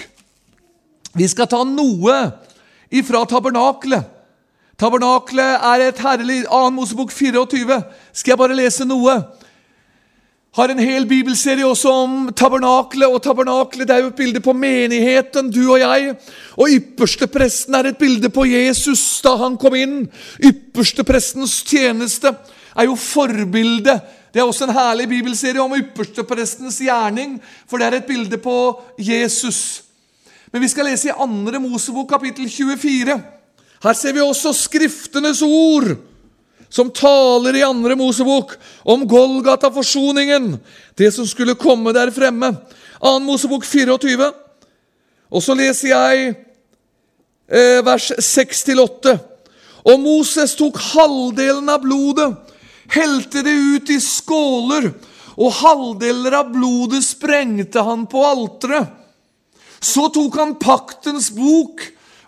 Vi 1.17 1.29
skal 1.29 1.49
ta 1.49 1.63
noe 1.65 2.17
ifra 2.93 3.25
tabernaklet. 3.29 4.13
Tabernaklet 4.77 5.65
er 5.65 5.87
et 5.87 6.01
herlig 6.05 6.43
Annen 6.53 6.77
Mosebok 6.77 7.13
24. 7.13 7.81
Skal 8.13 8.35
jeg 8.35 8.41
bare 8.41 8.57
lese 8.57 8.85
noe? 8.85 9.15
Har 10.57 10.73
en 10.73 10.81
hel 10.81 11.05
bibelserie 11.09 11.65
også 11.69 11.93
om 11.93 12.13
tabernaklet. 12.37 13.09
Og 13.09 13.23
tabernaklet 13.25 13.93
er 13.93 14.03
jo 14.03 14.11
et 14.13 14.19
bilde 14.21 14.41
på 14.45 14.53
menigheten, 14.57 15.49
du 15.53 15.63
og 15.65 15.81
jeg. 15.81 16.15
Og 16.57 16.77
ypperstepresten 16.77 17.77
er 17.77 17.91
et 17.91 17.99
bilde 18.01 18.29
på 18.33 18.45
Jesus 18.49 19.03
da 19.25 19.35
han 19.41 19.57
kom 19.61 19.77
inn. 19.77 19.99
Yppersteprestens 20.41 21.59
tjeneste 21.69 22.33
er 22.77 22.89
jo 22.89 22.97
forbildet 23.01 24.05
det 24.33 24.41
er 24.41 24.47
også 24.47 24.67
en 24.67 24.77
herlig 24.77 25.09
bibelserie 25.09 25.63
om 25.63 25.75
yppersteprestens 25.77 26.79
gjerning, 26.83 27.39
for 27.69 27.79
det 27.79 27.87
er 27.87 27.99
et 28.01 28.09
bilde 28.09 28.39
på 28.43 28.57
Jesus. 28.99 29.83
Men 30.53 30.63
vi 30.63 30.69
skal 30.69 30.89
lese 30.91 31.11
i 31.11 31.15
2. 31.17 31.61
Mosebok 31.61 32.09
kapittel 32.11 32.51
24. 32.51 33.17
Her 33.83 33.97
ser 33.97 34.13
vi 34.13 34.25
også 34.25 34.53
Skriftenes 34.57 35.43
ord, 35.43 35.97
som 36.69 36.91
taler 36.91 37.59
i 37.59 37.65
2. 37.65 37.97
Mosebok 37.97 38.57
om 38.85 39.07
Golgata-forsoningen, 39.09 40.57
det 40.99 41.13
som 41.15 41.27
skulle 41.27 41.55
komme 41.55 41.93
der 41.97 42.11
fremme. 42.11 42.55
2. 43.01 43.19
Mosebok 43.25 43.65
24. 43.65 44.33
Og 45.31 45.43
så 45.43 45.55
leser 45.55 45.89
jeg 45.93 46.35
eh, 47.49 47.81
vers 47.87 48.11
6-8. 48.21 49.17
Og 49.87 50.01
Moses 50.03 50.57
tok 50.59 50.79
halvdelen 50.93 51.69
av 51.71 51.83
blodet 51.85 52.33
helte 52.93 53.43
det 53.47 53.53
ut 53.53 53.91
i 53.91 53.99
skåler, 54.03 54.91
og 55.37 55.53
halvdeler 55.59 56.39
av 56.39 56.53
blodet 56.55 57.03
sprengte 57.05 57.83
han 57.85 58.07
på 58.09 58.23
alteret. 58.25 58.93
Så 59.81 60.09
tok 60.13 60.39
han 60.41 60.57
paktens 60.61 61.29
bok 61.37 61.83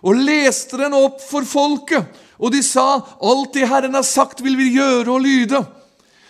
og 0.05 0.19
leste 0.21 0.77
den 0.79 0.93
opp 0.95 1.17
for 1.23 1.47
folket, 1.47 2.05
og 2.39 2.53
de 2.53 2.61
sa, 2.63 3.01
alt 3.01 3.55
det 3.57 3.67
Herren 3.67 3.97
har 3.97 4.05
sagt, 4.07 4.43
vil 4.45 4.55
vi 4.59 4.69
gjøre 4.77 5.11
og 5.11 5.25
lyde. 5.25 5.59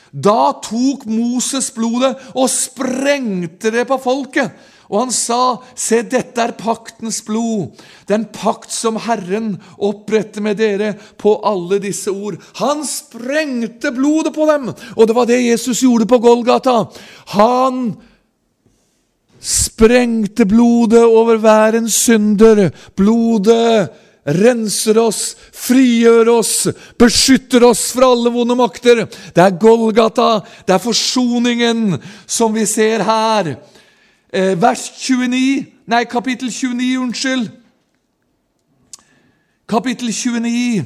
Da 0.10 0.56
tok 0.66 1.04
Moses 1.06 1.70
blodet 1.76 2.16
og 2.34 2.50
sprengte 2.50 3.70
det 3.74 3.86
på 3.90 4.00
folket. 4.02 4.50
Og 4.90 5.04
han 5.04 5.12
sa, 5.14 5.60
se, 5.78 6.02
dette 6.02 6.42
er 6.42 6.56
paktens 6.58 7.22
blod, 7.26 7.78
den 8.10 8.26
pakt 8.34 8.72
som 8.74 8.98
Herren 9.06 9.52
oppretter 9.78 10.42
med 10.42 10.58
dere 10.58 10.96
på 11.22 11.36
alle 11.46 11.78
disse 11.84 12.10
ord. 12.10 12.40
Han 12.58 12.82
sprengte 12.90 13.94
blodet 13.94 14.34
på 14.34 14.50
dem, 14.50 14.72
og 14.74 15.04
det 15.06 15.18
var 15.18 15.30
det 15.30 15.44
Jesus 15.44 15.84
gjorde 15.86 16.10
på 16.10 16.18
Golgata. 16.26 16.82
Han 17.38 17.92
sprengte 19.40 20.50
blodet 20.50 21.06
over 21.06 21.38
hver 21.38 21.78
en 21.78 21.90
synder. 21.94 22.66
Blodet 22.98 23.90
renser 24.26 24.98
oss, 25.00 25.36
frigjør 25.54 26.34
oss, 26.34 26.54
beskytter 27.00 27.64
oss 27.70 27.92
fra 27.96 28.10
alle 28.14 28.34
vonde 28.34 28.58
makter. 28.58 29.06
Det 29.06 29.44
er 29.44 29.58
Golgata, 29.62 30.40
det 30.66 30.76
er 30.76 30.84
forsoningen 30.84 32.00
som 32.26 32.58
vi 32.58 32.66
ser 32.70 33.06
her. 33.06 33.54
Eh, 34.34 34.62
vers 34.62 34.92
29 35.08 35.80
Nei, 35.90 36.06
kapittel 36.06 36.52
29, 36.52 37.00
unnskyld. 37.02 37.48
Kapittel 39.66 40.12
29 40.14 40.84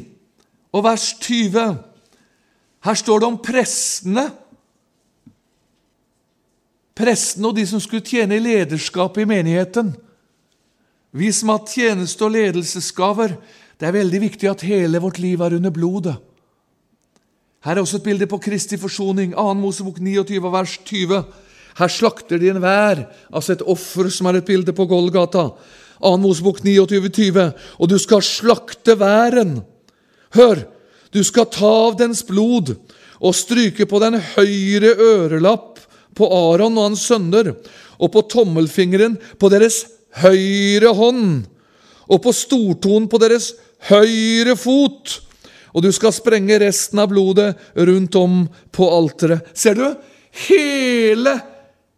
og 0.71 0.84
vers 0.84 1.10
20. 1.19 1.73
Her 2.84 2.93
står 2.95 3.19
det 3.19 3.27
om 3.27 3.36
prestene. 3.43 4.23
Prestene 6.95 7.51
og 7.51 7.58
de 7.58 7.67
som 7.67 7.84
skulle 7.84 8.06
tjene 8.06 8.39
i 8.39 8.45
lederskapet 8.45 9.25
i 9.25 9.27
menigheten. 9.27 9.91
Vi 11.12 11.32
som 11.32 11.49
har 11.49 11.67
tjeneste- 11.67 12.23
og 12.23 12.32
ledelsesgaver, 12.32 13.36
det 13.79 13.88
er 13.88 13.91
veldig 13.99 14.21
viktig 14.21 14.49
at 14.49 14.62
hele 14.62 15.01
vårt 15.03 15.19
liv 15.19 15.41
er 15.41 15.56
under 15.56 15.69
blodet. 15.69 16.15
Her 17.63 17.75
er 17.75 17.82
også 17.82 17.97
et 17.97 18.03
bilde 18.03 18.27
på 18.27 18.38
Kristi 18.38 18.77
forsoning, 18.77 19.34
2. 19.36 19.53
Mosebok 19.53 19.99
29, 19.99 20.51
vers 20.51 20.77
20. 20.86 21.23
Her 21.79 21.89
slakter 21.89 22.41
de 22.41 22.51
enhver, 22.51 23.07
altså 23.33 23.55
et 23.55 23.65
offer 23.65 24.09
som 24.13 24.29
er 24.29 24.39
et 24.39 24.47
bilde 24.47 24.75
på 24.75 24.86
Golgata. 24.89 25.49
2. 26.03 26.17
Mosebok 26.21 26.62
29, 26.63 27.09
20. 27.09 27.47
Og 27.79 27.89
du 27.89 27.97
skal 28.01 28.23
slakte 28.25 28.97
væren. 28.99 29.62
Hør, 30.36 30.65
du 31.13 31.21
skal 31.25 31.49
ta 31.53 31.69
av 31.88 31.97
dens 31.99 32.23
blod 32.27 32.75
og 33.23 33.36
stryke 33.38 33.88
på 33.89 34.01
den 34.03 34.19
høyre 34.33 34.93
ørelapp 34.99 35.81
på 36.17 36.27
Aron 36.29 36.77
og 36.77 36.89
hans 36.91 37.05
sønner, 37.07 37.53
og 37.97 38.12
på 38.13 38.25
tommelfingeren 38.29 39.15
på 39.41 39.49
deres 39.53 39.83
høyre 40.21 40.91
hånd, 40.93 41.45
og 42.09 42.19
på 42.25 42.33
stortonen 42.36 43.07
på 43.09 43.21
deres 43.21 43.53
høyre 43.89 44.57
fot. 44.59 45.19
Og 45.73 45.86
du 45.86 45.89
skal 45.95 46.13
sprenge 46.13 46.59
resten 46.62 47.01
av 47.01 47.09
blodet 47.09 47.53
rundt 47.73 48.17
om 48.19 48.43
på 48.73 48.89
alteret. 48.93 49.47
Ser 49.57 49.79
du? 49.79 49.88
Hele 50.49 51.38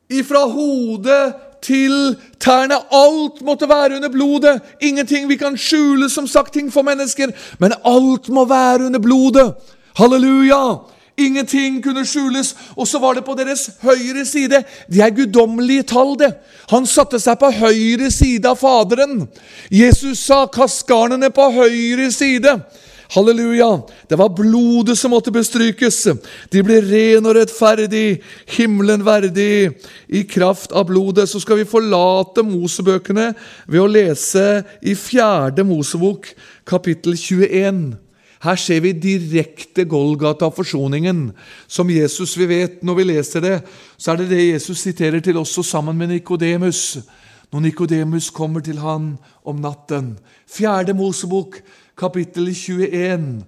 ifra 0.10 0.46
hodet 0.46 1.34
til 1.62 2.16
tærne. 2.40 2.78
Alt 2.92 3.42
måtte 3.42 3.70
være 3.70 3.96
under 3.96 4.10
blodet. 4.10 4.62
Ingenting 4.82 5.30
vi 5.30 5.36
kan 5.36 5.58
skjule, 5.58 6.10
som 6.10 6.28
sagt, 6.28 6.54
ting 6.54 6.74
for 6.74 6.82
mennesker, 6.82 7.32
men 7.60 7.74
alt 7.86 8.30
må 8.30 8.46
være 8.46 8.86
under 8.86 9.00
blodet. 9.00 9.54
Halleluja! 9.98 10.76
Ingenting 11.18 11.84
kunne 11.84 12.06
skjules. 12.06 12.56
Og 12.76 12.88
så 12.88 13.00
var 13.00 13.14
det 13.14 13.24
på 13.26 13.34
deres 13.40 13.70
høyre 13.82 14.26
side. 14.26 14.64
De 14.92 15.02
er 15.02 15.14
guddommelige 15.16 15.84
tall, 15.84 16.18
det. 16.20 16.34
Han 16.70 16.86
satte 16.86 17.20
seg 17.24 17.40
på 17.40 17.54
høyre 17.56 18.12
side 18.12 18.50
av 18.50 18.60
Faderen. 18.60 19.24
Jesus 19.72 20.26
sa 20.28 20.46
'kast 20.46 20.86
garnene 20.88 21.30
på 21.32 21.52
høyre 21.56 22.12
side'. 22.12 22.60
Halleluja! 23.14 23.82
Det 24.10 24.18
var 24.18 24.34
blodet 24.34 24.98
som 24.98 25.14
måtte 25.14 25.34
bestrykes. 25.34 26.00
De 26.52 26.64
ble 26.66 26.80
ren 26.86 27.26
og 27.28 27.36
rettferdig, 27.38 28.22
himmelen 28.56 29.06
verdig. 29.06 29.76
I 30.10 30.24
kraft 30.30 30.74
av 30.74 30.88
blodet 30.90 31.28
så 31.30 31.42
skal 31.44 31.62
vi 31.62 31.70
forlate 31.70 32.46
Mosebøkene 32.46 33.32
ved 33.68 33.84
å 33.84 33.92
lese 33.92 34.64
i 34.82 34.96
fjerde 34.98 35.66
Mosebok, 35.68 36.32
kapittel 36.66 37.18
21. 37.20 37.86
Her 38.46 38.58
ser 38.62 38.82
vi 38.84 38.92
direkte 38.94 39.86
Golgata, 39.90 40.52
forsoningen, 40.54 41.30
som 41.68 41.90
Jesus 41.90 42.36
vi 42.38 42.50
vet 42.50 42.84
når 42.86 43.00
vi 43.00 43.08
leser 43.10 43.42
det. 43.42 43.56
Så 43.98 44.12
er 44.12 44.22
det 44.22 44.34
det 44.34 44.50
Jesus 44.52 44.84
siterer 44.86 45.24
til 45.24 45.40
også 45.42 45.64
sammen 45.66 45.98
med 45.98 46.14
Nikodemus. 46.14 47.00
Når 47.54 47.64
Nikodemus 47.70 48.30
kommer 48.30 48.62
til 48.62 48.82
han 48.84 49.16
om 49.46 49.62
natten. 49.64 50.16
Fjerde 50.52 50.94
Mosebok, 50.94 51.62
kapittel 51.98 52.50
21. 52.52 53.44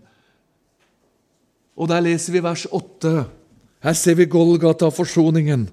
Og 1.77 1.89
der 1.89 2.03
leser 2.03 2.33
vi 2.33 2.43
vers 2.43 2.65
8. 2.71 3.25
Her 3.83 3.93
ser 3.93 4.17
vi 4.17 4.25
Golgata, 4.25 4.89
forsoningen. 4.89 5.67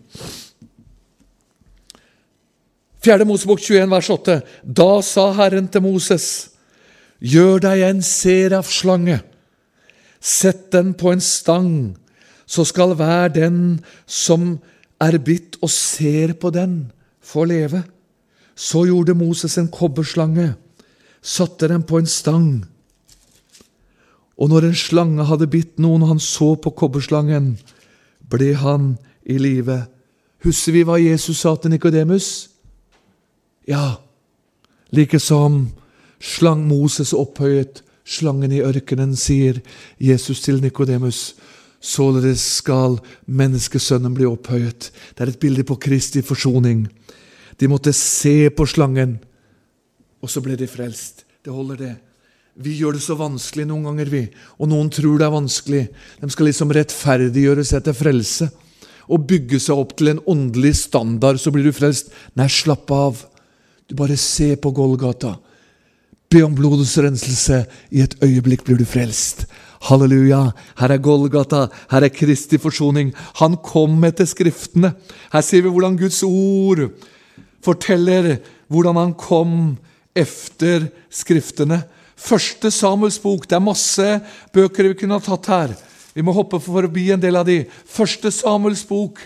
Fjerde 3.04 3.24
Mosebok 3.28 3.60
21, 3.60 3.90
vers 3.90 4.10
8. 4.10 4.40
Da 4.64 4.90
sa 5.04 5.30
Herren 5.36 5.68
til 5.68 5.84
Moses, 5.84 6.26
gjør 7.20 7.62
deg 7.64 7.84
en 7.88 8.02
serafslange, 8.04 9.20
sett 10.20 10.70
den 10.72 10.94
på 10.96 11.12
en 11.12 11.20
stang, 11.24 11.74
så 12.46 12.64
skal 12.68 12.94
hver 12.96 13.32
den 13.32 13.80
som 14.06 14.58
er 15.00 15.18
bitt 15.20 15.56
og 15.64 15.72
ser 15.72 16.34
på 16.40 16.52
den, 16.52 16.92
få 17.24 17.44
leve. 17.48 17.82
Så 18.56 18.84
gjorde 18.88 19.16
Moses 19.16 19.56
en 19.58 19.68
kobberslange, 19.72 20.54
satte 21.24 21.68
den 21.72 21.82
på 21.88 21.98
en 21.98 22.10
stang. 22.10 22.48
Og 24.36 24.50
når 24.50 24.68
en 24.68 24.76
slange 24.76 25.24
hadde 25.24 25.48
bitt 25.48 25.78
noen, 25.80 26.04
og 26.04 26.14
han 26.14 26.22
så 26.22 26.52
på 26.60 26.74
kobberslangen, 26.76 27.54
ble 28.30 28.52
han 28.60 28.94
i 29.24 29.38
live. 29.40 29.84
Husker 30.44 30.76
vi 30.76 30.84
hva 30.84 30.98
Jesus 31.00 31.40
sa 31.40 31.54
til 31.56 31.72
Nikodemus? 31.72 32.50
Ja, 33.68 33.96
like 34.92 35.18
som 35.22 35.70
slang 36.20 36.66
Moses 36.68 37.14
opphøyet 37.16 37.80
slangen 38.04 38.52
i 38.52 38.60
ørkenen, 38.60 39.16
sier 39.16 39.62
Jesus 39.98 40.42
til 40.44 40.60
Nikodemus. 40.62 41.34
Således 41.80 42.40
skal 42.60 42.98
menneskesønnen 43.26 44.14
bli 44.16 44.26
opphøyet. 44.28 44.90
Det 45.16 45.24
er 45.24 45.32
et 45.32 45.40
bilde 45.40 45.64
på 45.64 45.76
Kristi 45.80 46.22
forsoning. 46.24 46.86
De 47.60 47.68
måtte 47.68 47.92
se 47.92 48.50
på 48.50 48.66
slangen, 48.66 49.18
og 50.24 50.30
så 50.32 50.40
ble 50.40 50.56
de 50.56 50.68
frelst. 50.70 51.22
Det 51.44 51.52
holder, 51.52 51.76
det. 51.76 51.94
Vi 52.64 52.76
gjør 52.78 52.96
det 52.96 53.02
så 53.04 53.16
vanskelig 53.18 53.66
noen 53.68 53.84
ganger, 53.90 54.08
vi. 54.08 54.22
Og 54.56 54.70
noen 54.70 54.88
tror 54.92 55.18
det 55.20 55.26
er 55.26 55.34
vanskelig. 55.34 55.82
De 56.22 56.30
skal 56.32 56.48
liksom 56.48 56.72
rettferdiggjøre 56.72 57.64
seg 57.68 57.84
til 57.84 57.96
frelse. 57.98 58.48
Og 59.12 59.26
bygge 59.28 59.60
seg 59.60 59.76
opp 59.76 59.92
til 59.98 60.14
en 60.14 60.22
åndelig 60.30 60.72
standard, 60.86 61.40
så 61.42 61.52
blir 61.52 61.66
du 61.66 61.74
frelst. 61.76 62.08
Nei, 62.38 62.48
slapp 62.48 62.88
av. 62.94 63.20
Du 63.90 63.92
bare 63.98 64.16
ser 64.16 64.56
på 64.62 64.72
Golgata. 64.72 65.34
Be 66.32 66.40
om 66.46 66.54
blodets 66.56 66.96
renselse. 67.04 67.60
I 67.92 68.06
et 68.06 68.16
øyeblikk 68.24 68.64
blir 68.64 68.80
du 68.80 68.86
frelst. 68.88 69.44
Halleluja! 69.84 70.46
Her 70.80 70.94
er 70.94 71.02
Golgata, 71.04 71.66
her 71.90 72.06
er 72.06 72.14
Kristi 72.14 72.56
forsoning. 72.56 73.12
Han 73.42 73.58
kom 73.60 73.98
etter 74.08 74.24
Skriftene. 74.30 74.94
Her 75.34 75.44
ser 75.44 75.66
vi 75.66 75.74
hvordan 75.74 75.98
Guds 76.00 76.22
ord 76.24 76.86
forteller 77.64 78.38
hvordan 78.72 78.98
han 79.00 79.12
kom 79.18 79.52
efter 80.14 80.88
Skriftene. 81.10 81.82
Første 82.14 82.70
Samuels 82.70 83.18
bok. 83.20 83.48
Det 83.48 83.58
er 83.58 83.64
masse 83.64 84.08
bøker 84.54 84.90
vi 84.90 84.98
kunne 85.02 85.18
ha 85.18 85.24
tatt 85.24 85.50
her. 85.50 85.74
Vi 86.14 86.22
må 86.22 86.32
hoppe 86.32 86.60
forbi 86.62 87.08
en 87.12 87.22
del 87.22 87.36
av 87.36 87.46
de. 87.48 87.64
Første 87.90 88.30
Samuels 88.32 88.84
bok, 88.86 89.18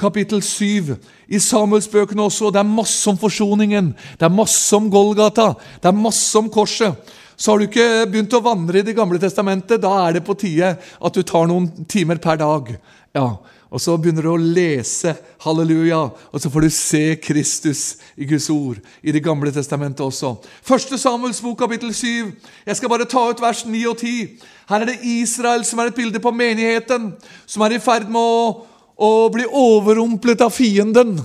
kapittel 0.00 0.40
7. 0.42 0.94
I 1.28 1.40
Samuelsbøkene 1.40 2.24
også. 2.24 2.50
Det 2.50 2.62
er 2.62 2.68
masse 2.68 3.04
om 3.10 3.20
forsoningen. 3.20 3.92
Det 4.18 4.26
er 4.26 4.32
masse 4.32 4.72
om 4.76 4.88
Golgata. 4.90 5.52
Det 5.80 5.92
er 5.92 6.00
masse 6.00 6.32
om 6.40 6.48
korset. 6.52 6.96
Så 7.36 7.52
har 7.52 7.60
du 7.60 7.66
ikke 7.66 8.06
begynt 8.08 8.34
å 8.36 8.42
vandre 8.44 8.80
i 8.80 8.86
Det 8.86 8.94
gamle 8.96 9.18
testamentet, 9.20 9.80
da 9.82 9.90
er 10.06 10.16
det 10.16 10.24
på 10.24 10.36
tide 10.38 10.76
at 10.78 11.16
du 11.16 11.22
tar 11.26 11.48
noen 11.50 11.68
timer 11.90 12.20
per 12.22 12.38
dag. 12.40 12.68
Ja, 13.16 13.26
Og 13.72 13.80
så 13.80 13.94
begynner 13.96 14.26
du 14.26 14.28
å 14.34 14.36
lese 14.36 15.14
halleluja, 15.40 16.00
og 16.12 16.40
så 16.40 16.50
får 16.52 16.66
du 16.66 16.72
se 16.76 17.02
Kristus 17.24 17.82
i 18.20 18.26
Guds 18.28 18.50
ord 18.52 18.82
i 19.00 19.14
Det 19.14 19.22
gamle 19.24 19.48
testamentet 19.52 20.04
også. 20.04 20.34
Første 20.60 20.98
Samuels 21.00 21.40
bok, 21.40 21.56
kapittel 21.62 21.94
7. 21.96 22.34
Jeg 22.66 22.76
skal 22.76 22.92
bare 22.92 23.08
ta 23.08 23.22
ut 23.30 23.40
vers 23.40 23.62
9 23.64 23.80
og 23.88 23.96
10. 23.96 24.42
Her 24.68 24.84
er 24.84 24.90
det 24.90 24.98
Israel 25.08 25.64
som 25.64 25.80
er 25.80 25.88
et 25.88 25.96
bilde 25.96 26.20
på 26.20 26.34
menigheten, 26.36 27.14
som 27.46 27.64
er 27.64 27.78
i 27.78 27.80
ferd 27.80 28.12
med 28.12 28.20
å, 28.20 28.66
å 28.92 29.10
bli 29.32 29.48
overrumplet 29.48 30.44
av 30.44 30.52
fienden. 30.52 31.16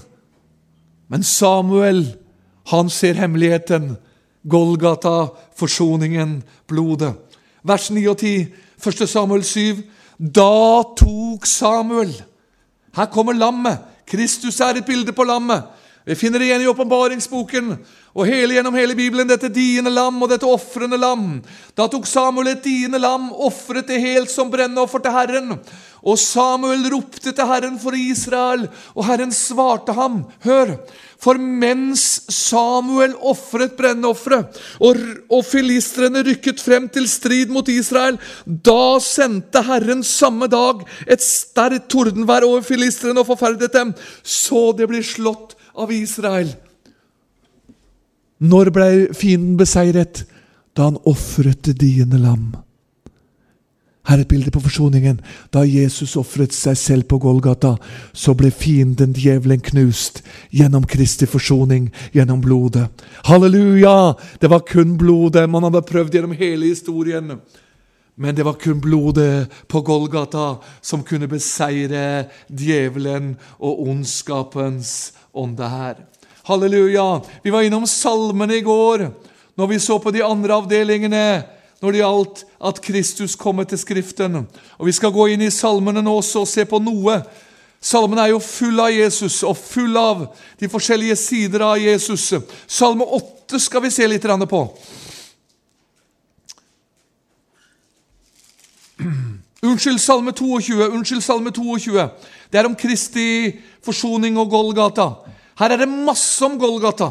Men 1.12 1.28
Samuel, 1.28 2.06
han 2.72 2.88
ser 2.88 3.20
hemmeligheten. 3.20 3.98
Golgata, 4.48 5.34
forsoningen, 5.60 6.40
blodet. 6.72 7.12
Vers 7.68 7.92
9 7.92 8.08
og 8.08 8.24
10, 8.24 8.48
1. 8.80 9.06
Samuel 9.12 9.44
7. 9.44 9.84
Da 10.16 10.88
tok 10.96 11.44
Samuel 11.46 12.16
Her 12.98 13.06
kommer 13.06 13.34
lammet. 13.38 13.78
Kristus 14.08 14.60
er 14.60 14.74
et 14.74 14.86
bilde 14.86 15.14
på 15.14 15.24
lammet. 15.24 15.64
Vi 16.08 16.16
finner 16.16 16.40
det 16.40 16.46
igjen 16.48 16.62
i 16.64 16.70
åpenbaringsboken 16.72 17.74
og 18.16 18.30
hele 18.30 18.56
gjennom 18.56 18.76
hele 18.80 18.96
Bibelen 18.96 19.28
dette 19.28 19.50
diende 19.52 19.92
lam 19.92 20.22
og 20.24 20.30
dette 20.32 20.48
ofrende 20.48 20.96
lam. 20.96 21.42
Da 21.76 21.90
tok 21.92 22.08
Samuel 22.08 22.54
et 22.54 22.64
diende 22.64 23.02
lam, 23.04 23.28
ofret 23.36 23.90
det 23.92 24.00
helt 24.00 24.32
som 24.32 24.48
brennoffer 24.54 25.04
til 25.04 25.14
Herren. 25.14 25.52
Og 26.08 26.16
Samuel 26.22 26.86
ropte 26.94 27.34
til 27.36 27.50
Herren 27.50 27.76
for 27.82 27.98
Israel, 28.00 28.70
og 28.96 29.04
Herren 29.10 29.36
svarte 29.36 29.98
ham. 29.98 30.24
Hør! 30.48 30.78
For 31.20 31.36
mens 31.42 32.06
Samuel 32.32 33.18
ofret 33.26 33.76
brennofferet, 33.76 34.56
og, 34.80 35.04
og 35.34 35.44
filistrene 35.44 36.24
rykket 36.24 36.64
frem 36.64 36.88
til 36.94 37.10
strid 37.12 37.52
mot 37.52 37.68
Israel, 37.74 38.16
da 38.46 38.96
sendte 39.04 39.66
Herren 39.68 40.06
samme 40.08 40.48
dag 40.48 40.86
et 41.04 41.26
sterkt 41.26 41.90
tordenvær 41.92 42.48
over 42.48 42.64
filistrene 42.64 43.26
og 43.26 43.34
forferdet 43.34 43.74
dem, 43.76 43.96
så 44.24 44.70
det 44.78 44.88
blir 44.88 45.04
slått 45.04 45.57
av 45.78 45.94
Israel. 45.94 46.54
Når 48.38 48.72
ble 48.74 48.90
fienden 49.18 49.58
beseiret? 49.58 50.26
Da 50.78 50.92
han 50.92 51.00
ofret 51.10 51.64
det 51.66 51.80
diende 51.82 52.20
lam. 52.22 52.52
Her 54.08 54.22
er 54.22 54.24
et 54.24 54.30
bilde 54.32 54.52
på 54.54 54.62
forsoningen. 54.64 55.18
Da 55.52 55.66
Jesus 55.68 56.16
ofret 56.16 56.54
seg 56.56 56.78
selv 56.80 57.08
på 57.12 57.18
Golgata, 57.20 57.74
så 58.14 58.36
ble 58.38 58.54
fienden, 58.56 59.16
djevelen, 59.18 59.60
knust 59.60 60.22
gjennom 60.56 60.86
Kristi 60.88 61.28
forsoning, 61.28 61.90
gjennom 62.16 62.40
blodet. 62.42 62.88
Halleluja! 63.28 64.14
Det 64.40 64.52
var 64.54 64.64
kun 64.70 64.96
blodet 65.02 65.50
man 65.50 65.68
hadde 65.68 65.84
prøvd 65.90 66.16
gjennom 66.16 66.38
hele 66.40 66.70
historien. 66.72 67.36
Men 68.16 68.36
det 68.36 68.46
var 68.48 68.56
kun 68.62 68.80
blodet 68.82 69.52
på 69.68 69.82
Golgata 69.82 70.56
som 70.82 71.04
kunne 71.04 71.28
beseire 71.28 72.30
djevelen 72.48 73.36
og 73.60 73.84
ondskapens 73.90 75.17
ånde 75.38 75.70
her. 75.70 76.02
Halleluja! 76.48 77.22
Vi 77.44 77.54
var 77.54 77.66
innom 77.68 77.88
salmene 77.88 78.58
i 78.58 78.66
går 78.66 79.10
når 79.58 79.68
vi 79.68 79.80
så 79.82 79.98
på 80.00 80.14
de 80.14 80.22
andre 80.26 80.58
avdelingene 80.62 81.28
når 81.82 81.94
det 81.94 82.02
gjaldt 82.02 82.44
at 82.70 82.80
Kristus 82.82 83.36
kommer 83.38 83.68
til 83.70 83.78
Skriften. 83.78 84.46
Og 84.78 84.86
Vi 84.86 84.94
skal 84.96 85.14
gå 85.14 85.28
inn 85.34 85.44
i 85.46 85.54
salmene 85.54 86.02
nå 86.02 86.18
også 86.18 86.46
og 86.46 86.50
se 86.50 86.66
på 86.66 86.80
noe. 86.82 87.20
Salmen 87.82 88.20
er 88.20 88.32
jo 88.32 88.40
full 88.42 88.80
av 88.82 88.94
Jesus 88.94 89.44
og 89.46 89.58
full 89.58 89.98
av 89.98 90.26
de 90.60 90.70
forskjellige 90.70 91.16
sider 91.20 91.66
av 91.66 91.78
Jesus. 91.78 92.34
Salme 92.66 93.06
8 93.06 93.60
skal 93.62 93.86
vi 93.86 93.94
se 93.94 94.08
litt 94.08 94.26
på. 94.50 94.62
Unnskyld, 99.64 100.00
Salme 100.00 100.32
22. 100.32 100.90
Unnskyld, 100.90 101.22
Salme 101.22 101.52
22. 101.52 102.10
Det 102.52 102.60
er 102.60 102.66
om 102.66 102.76
Kristi 102.76 103.56
forsoning 103.86 104.38
og 104.38 104.52
Golgata. 104.52 105.10
Her 105.58 105.74
er 105.74 105.82
det 105.82 105.90
masse 105.90 106.46
om 106.46 106.60
Golgata. 106.60 107.10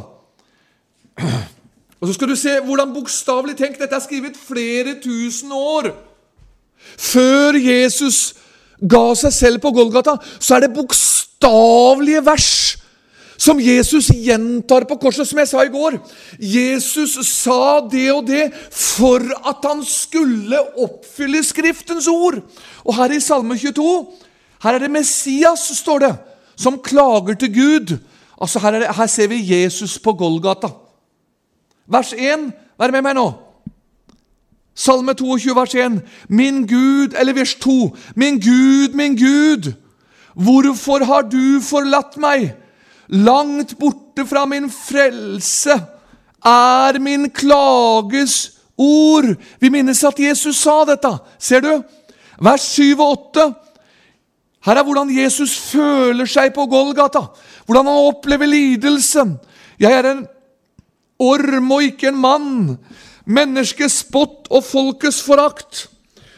Og 2.00 2.08
Så 2.08 2.12
skal 2.14 2.28
du 2.28 2.36
se 2.36 2.60
hvordan 2.60 2.92
bokstavelig 2.94 3.56
tenkt 3.56 3.80
dette 3.80 3.96
er 3.96 4.04
skrevet 4.04 4.36
flere 4.36 4.98
tusen 5.02 5.52
år. 5.52 5.90
Før 6.98 7.56
Jesus 7.58 8.34
ga 8.78 9.14
seg 9.16 9.32
selv 9.32 9.58
på 9.64 9.72
Golgata, 9.74 10.18
så 10.38 10.54
er 10.56 10.66
det 10.66 10.74
bokstavelige 10.76 12.22
vers 12.26 12.76
som 13.38 13.60
Jesus 13.60 14.08
gjentar 14.08 14.86
på 14.88 14.96
korset, 15.00 15.28
som 15.28 15.38
jeg 15.38 15.50
sa 15.50 15.64
i 15.64 15.72
går. 15.72 15.98
Jesus 16.40 17.18
sa 17.28 17.80
det 17.84 18.08
og 18.14 18.24
det 18.28 18.48
for 18.72 19.20
at 19.20 19.64
han 19.68 19.84
skulle 19.84 20.60
oppfylle 20.76 21.44
Skriftens 21.44 22.08
ord. 22.08 22.40
Og 22.84 22.96
her 22.96 23.16
i 23.16 23.20
Salme 23.20 23.58
22 23.58 23.88
her 24.64 24.74
er 24.74 24.82
det 24.82 24.90
Messias, 24.90 25.68
står 25.78 25.98
det, 26.02 26.14
som 26.56 26.78
klager 26.80 27.36
til 27.36 27.52
Gud 27.54 27.98
Altså 28.40 28.58
her, 28.58 28.70
det, 28.70 28.96
her 28.96 29.06
ser 29.06 29.28
vi 29.28 29.54
Jesus 29.62 29.98
på 29.98 30.12
Golgata. 30.12 30.68
Vers 31.86 32.12
1, 32.12 32.50
vær 32.78 32.92
med 32.92 33.04
meg 33.06 33.16
nå. 33.16 33.30
Salme 34.76 35.14
22, 35.16 35.54
vers 35.56 35.74
1. 35.74 36.02
Min 36.28 36.66
Gud, 36.68 37.16
eller 37.16 37.32
vers 37.32 37.54
2. 37.64 37.96
Min 38.16 38.40
Gud, 38.40 38.92
min 38.92 39.16
Gud, 39.16 39.72
hvorfor 40.34 41.04
har 41.04 41.22
du 41.22 41.60
forlatt 41.64 42.18
meg? 42.20 42.50
Langt 43.08 43.76
borte 43.78 44.26
fra 44.26 44.46
min 44.50 44.68
frelse 44.72 45.76
er 46.46 46.98
min 47.02 47.28
klages 47.30 48.36
ord. 48.76 49.36
Vi 49.60 49.70
minnes 49.70 50.02
at 50.04 50.18
Jesus 50.18 50.58
sa 50.62 50.82
dette. 50.88 51.12
Ser 51.38 51.62
du? 51.64 51.72
Vers 52.42 52.66
7 52.76 52.98
og 52.98 53.32
8. 53.32 53.46
Her 54.66 54.80
er 54.80 54.86
hvordan 54.86 55.12
Jesus 55.14 55.54
føler 55.70 56.26
seg 56.26 56.50
på 56.54 56.66
Golgata, 56.66 57.22
hvordan 57.66 57.86
han 57.86 58.08
opplever 58.10 58.50
lidelsen. 58.50 59.36
Jeg 59.78 59.94
er 59.94 60.08
en 60.10 60.24
orm 61.22 61.70
og 61.72 61.84
ikke 61.86 62.10
en 62.10 62.18
mann, 62.18 62.56
menneskets 63.24 64.02
spott 64.02 64.50
og 64.50 64.64
folkets 64.66 65.22
forakt. 65.22 65.86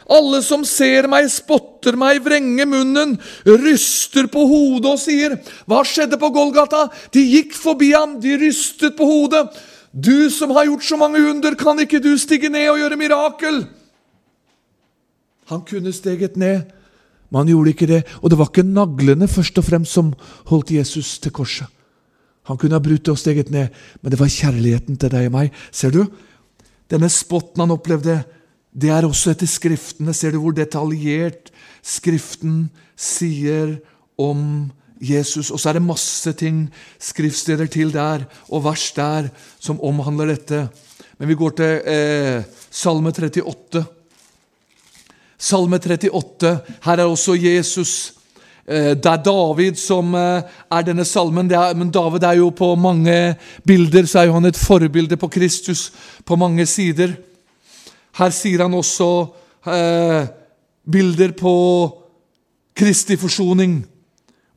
Alle 0.09 0.41
som 0.43 0.65
ser 0.65 1.09
meg, 1.11 1.29
spotter 1.29 1.97
meg, 2.01 2.23
vrenger 2.25 2.69
munnen, 2.69 3.19
ryster 3.45 4.27
på 4.33 4.47
hodet 4.49 4.93
og 4.93 4.99
sier, 4.99 5.37
'Hva 5.67 5.85
skjedde 5.85 6.17
på 6.17 6.33
Golgata?' 6.33 6.91
De 7.13 7.21
gikk 7.21 7.53
forbi 7.53 7.93
ham, 7.93 8.21
de 8.21 8.39
rystet 8.39 8.97
på 8.97 9.05
hodet. 9.05 9.53
'Du 9.93 10.31
som 10.31 10.51
har 10.51 10.65
gjort 10.65 10.85
så 10.85 10.97
mange 10.97 11.19
under, 11.19 11.55
kan 11.55 11.79
ikke 11.79 12.01
du 12.01 12.17
stige 12.17 12.49
ned 12.49 12.71
og 12.71 12.79
gjøre 12.79 12.97
mirakel?' 12.97 13.69
Han 15.49 15.61
kunne 15.61 15.93
steget 15.93 16.37
ned 16.37 16.79
men 17.29 17.43
han 17.43 17.51
gjorde 17.53 17.75
ikke 17.75 17.89
det, 17.89 18.03
og 18.23 18.31
det 18.31 18.39
var 18.41 18.49
ikke 18.49 18.65
naglene 18.65 19.29
først 19.29 19.59
og 19.61 19.67
fremst 19.67 19.97
som 19.97 20.15
holdt 20.49 20.73
Jesus 20.73 21.19
til 21.21 21.35
korset. 21.37 21.69
Han 22.49 22.57
kunne 22.57 22.79
ha 22.79 22.81
brutt 22.81 23.11
og 23.13 23.19
steget 23.21 23.51
ned, 23.53 23.69
men 24.01 24.13
det 24.13 24.21
var 24.21 24.33
kjærligheten 24.33 24.97
til 24.97 25.13
deg 25.13 25.29
og 25.29 25.35
meg. 25.35 25.53
Ser 25.71 25.93
du? 25.93 26.07
Denne 26.89 27.11
spotten 27.13 27.61
han 27.61 27.75
opplevde, 27.75 28.23
det 28.79 28.91
er 28.95 29.07
også 29.09 29.33
etter 29.35 29.49
Skriftene. 29.51 30.15
Ser 30.15 30.35
du 30.35 30.43
hvor 30.43 30.55
detaljert 30.55 31.51
Skriften 31.83 32.69
sier 32.99 33.79
om 34.19 34.69
Jesus? 35.03 35.51
Og 35.51 35.61
så 35.61 35.71
er 35.71 35.79
det 35.79 35.87
masse 35.87 36.33
ting, 36.39 36.67
skriftsteder 36.99 37.71
til 37.71 37.93
der 37.95 38.27
og 38.49 38.65
vers 38.67 38.91
der, 38.97 39.31
som 39.59 39.81
omhandler 39.83 40.35
dette. 40.35 40.67
Men 41.19 41.31
vi 41.31 41.39
går 41.39 41.57
til 41.59 41.89
eh, 41.91 42.45
Salme 42.71 43.11
38. 43.11 43.83
Salme 45.39 45.81
38. 45.83 46.55
Her 46.85 47.03
er 47.03 47.07
også 47.07 47.35
Jesus. 47.35 48.15
Eh, 48.69 48.95
det 48.95 49.11
er 49.11 49.23
David 49.25 49.79
som 49.81 50.15
eh, 50.15 50.43
er 50.71 50.87
denne 50.87 51.07
salmen. 51.09 51.51
Er, 51.51 51.75
men 51.75 51.91
David 51.91 52.23
er 52.23 52.39
jo 52.39 52.51
på 52.55 52.75
mange 52.79 53.35
bilder 53.67 54.07
så 54.07 54.21
er 54.23 54.29
jo 54.29 54.37
han 54.39 54.51
et 54.51 54.61
forbilde 54.61 55.17
på 55.17 55.31
Kristus 55.33 55.89
på 56.25 56.37
mange 56.37 56.67
sider. 56.67 57.17
Her 58.19 58.35
sier 58.35 58.65
han 58.65 58.75
også 58.75 59.09
eh, 59.71 60.27
bilder 60.91 61.35
på 61.39 61.55
Kristi 62.79 63.17
forsoning. 63.19 63.81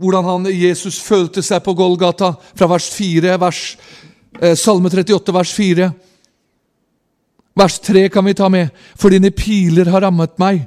Hvordan 0.02 0.26
han, 0.26 0.47
Jesus 0.50 0.97
følte 1.04 1.43
seg 1.45 1.62
på 1.65 1.76
Golgata, 1.78 2.34
fra 2.58 2.69
vers 2.71 2.89
4, 2.95 3.36
vers, 3.41 3.62
eh, 4.41 4.56
Salme 4.58 4.89
38, 4.89 5.34
vers 5.34 5.54
4. 5.54 5.91
Vers 7.62 7.80
3 7.86 8.08
kan 8.10 8.26
vi 8.26 8.34
ta 8.34 8.50
med. 8.50 8.71
For 8.97 9.13
dine 9.13 9.30
piler 9.32 9.91
har 9.93 10.08
rammet 10.08 10.39
meg. 10.41 10.65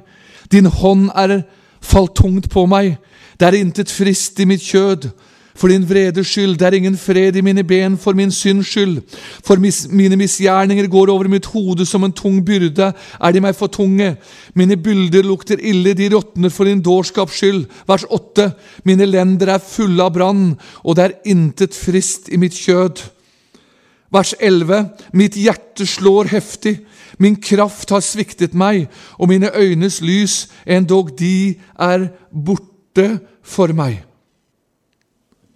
Din 0.51 0.69
hånd 0.69 1.09
er 1.15 1.41
falt 1.83 2.15
tungt 2.15 2.47
på 2.53 2.65
meg. 2.69 2.95
Det 3.35 3.47
er 3.49 3.59
intet 3.59 3.91
frist 3.91 4.39
i 4.39 4.47
mitt 4.47 4.63
kjød. 4.63 5.09
For 5.55 5.71
din 5.71 5.85
vredes 5.87 6.27
skyld, 6.27 6.57
det 6.59 6.67
er 6.67 6.75
ingen 6.75 6.97
fred 6.99 7.37
i 7.39 7.43
mine 7.43 7.63
ben 7.63 7.95
for 7.97 8.17
min 8.17 8.31
synds 8.31 8.67
skyld. 8.67 8.99
For 9.45 9.55
mis, 9.63 9.85
mine 9.87 10.17
misgjerninger 10.19 10.89
går 10.91 11.11
over 11.13 11.29
mitt 11.31 11.47
hode 11.53 11.85
som 11.87 12.03
en 12.03 12.11
tung 12.15 12.41
byrde, 12.45 12.91
er 12.91 13.31
de 13.31 13.41
meg 13.43 13.55
for 13.55 13.71
tunge. 13.71 14.17
Mine 14.53 14.75
bylder 14.75 15.23
lukter 15.23 15.61
ille, 15.63 15.95
de 15.95 16.09
råtner 16.11 16.51
for 16.51 16.67
din 16.67 16.83
dårskaps 16.83 17.39
skyld. 17.39 17.65
Vers 17.87 18.03
8. 18.11 18.49
Mine 18.83 19.07
lender 19.07 19.53
er 19.55 19.63
fulle 19.63 20.03
av 20.03 20.11
brann, 20.17 20.57
og 20.83 20.97
det 20.97 21.05
er 21.05 21.19
intet 21.31 21.77
frist 21.77 22.27
i 22.27 22.39
mitt 22.41 22.57
kjød. 22.59 23.05
Vers 24.11 24.33
11. 24.39 24.89
Mitt 25.15 25.37
hjerte 25.39 25.87
slår 25.87 26.29
heftig. 26.35 26.81
Min 27.17 27.39
kraft 27.39 27.95
har 27.95 28.03
sviktet 28.03 28.53
meg, 28.53 28.89
og 29.15 29.31
mine 29.31 29.53
øynes 29.55 30.01
lys, 30.03 30.49
endog 30.67 31.15
de 31.19 31.55
er 31.79 32.09
borte 32.31 33.07
for 33.39 33.71
meg. 33.75 34.03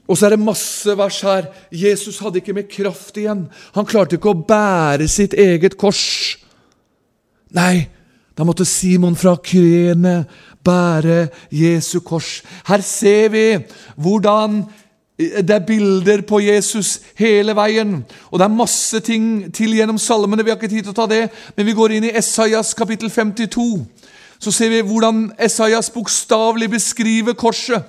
Og 0.09 0.17
så 0.17 0.25
er 0.25 0.33
det 0.33 0.41
masse 0.41 0.97
vers 0.97 1.21
her. 1.21 1.47
Jesus 1.71 2.17
hadde 2.23 2.41
ikke 2.41 2.55
mer 2.57 2.65
kraft 2.69 3.17
igjen. 3.21 3.45
Han 3.75 3.87
klarte 3.87 4.17
ikke 4.17 4.33
å 4.33 4.41
bære 4.41 5.05
sitt 5.11 5.35
eget 5.37 5.77
kors. 5.77 6.39
Nei, 7.53 7.85
da 8.33 8.45
måtte 8.47 8.65
Simon 8.65 9.17
fra 9.19 9.35
Kyrene 9.37 10.23
bære 10.65 11.27
Jesu 11.53 11.99
kors. 12.01 12.39
Her 12.65 12.81
ser 12.85 13.29
vi 13.33 13.45
hvordan 14.01 14.63
det 15.19 15.51
er 15.51 15.65
bilder 15.67 16.21
på 16.23 16.39
Jesus 16.39 17.01
hele 17.19 17.53
veien. 17.55 17.97
Og 18.31 18.39
det 18.39 18.45
er 18.47 18.55
masse 18.55 19.01
ting 19.03 19.49
til 19.53 19.75
gjennom 19.75 19.99
salmene. 19.99 20.45
Vi 20.45 20.53
har 20.53 20.57
ikke 20.57 20.71
tid 20.71 20.87
til 20.87 20.93
å 20.93 20.99
ta 21.01 21.09
det, 21.11 21.25
men 21.57 21.67
vi 21.67 21.75
går 21.75 21.97
inn 21.97 22.07
i 22.07 22.13
Esaias 22.15 22.71
kapittel 22.73 23.11
52. 23.11 23.83
Så 24.39 24.53
ser 24.55 24.71
vi 24.71 24.85
hvordan 24.87 25.27
Esaias 25.37 25.91
bokstavelig 25.91 26.71
beskriver 26.71 27.35
korset. 27.35 27.83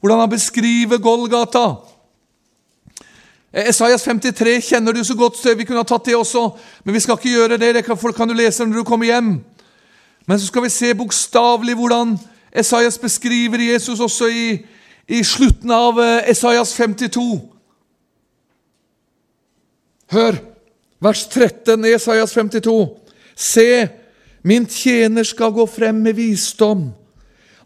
Hvordan 0.00 0.20
han 0.20 0.30
beskriver 0.30 0.98
Golgata. 0.98 1.66
Esaias 3.50 4.04
53 4.06 4.60
kjenner 4.62 4.94
du 4.94 5.02
så 5.04 5.14
godt, 5.18 5.40
vi 5.58 5.64
kunne 5.64 5.82
ha 5.82 5.86
tatt 5.86 6.06
det 6.06 6.16
også. 6.16 6.50
Men 6.84 6.94
vi 6.94 7.00
skal 7.00 7.18
ikke 7.18 7.34
gjøre 7.34 7.58
det. 7.58 7.74
Det 7.74 7.84
kan, 7.84 7.98
kan 8.16 8.28
du 8.28 8.34
lese 8.34 8.64
når 8.64 8.80
du 8.80 8.84
kommer 8.84 9.10
hjem. 9.10 9.32
Men 10.26 10.38
så 10.38 10.46
skal 10.46 10.62
vi 10.62 10.70
se 10.70 10.94
bokstavelig 10.94 11.74
hvordan 11.74 12.18
Esaias 12.52 12.98
beskriver 12.98 13.58
Jesus 13.72 14.00
også 14.00 14.28
i, 14.28 14.58
i 15.08 15.22
slutten 15.24 15.70
av 15.70 15.98
eh, 16.02 16.30
Esaias 16.30 16.72
52. 16.74 17.40
Hør, 20.10 20.38
vers 21.02 21.26
13 21.30 21.84
i 21.86 21.94
Esaias 21.94 22.34
52. 22.34 22.88
Se, 23.34 23.88
min 24.42 24.66
tjener 24.66 25.26
skal 25.26 25.52
gå 25.54 25.66
frem 25.66 26.02
med 26.02 26.18
visdom. 26.18 26.90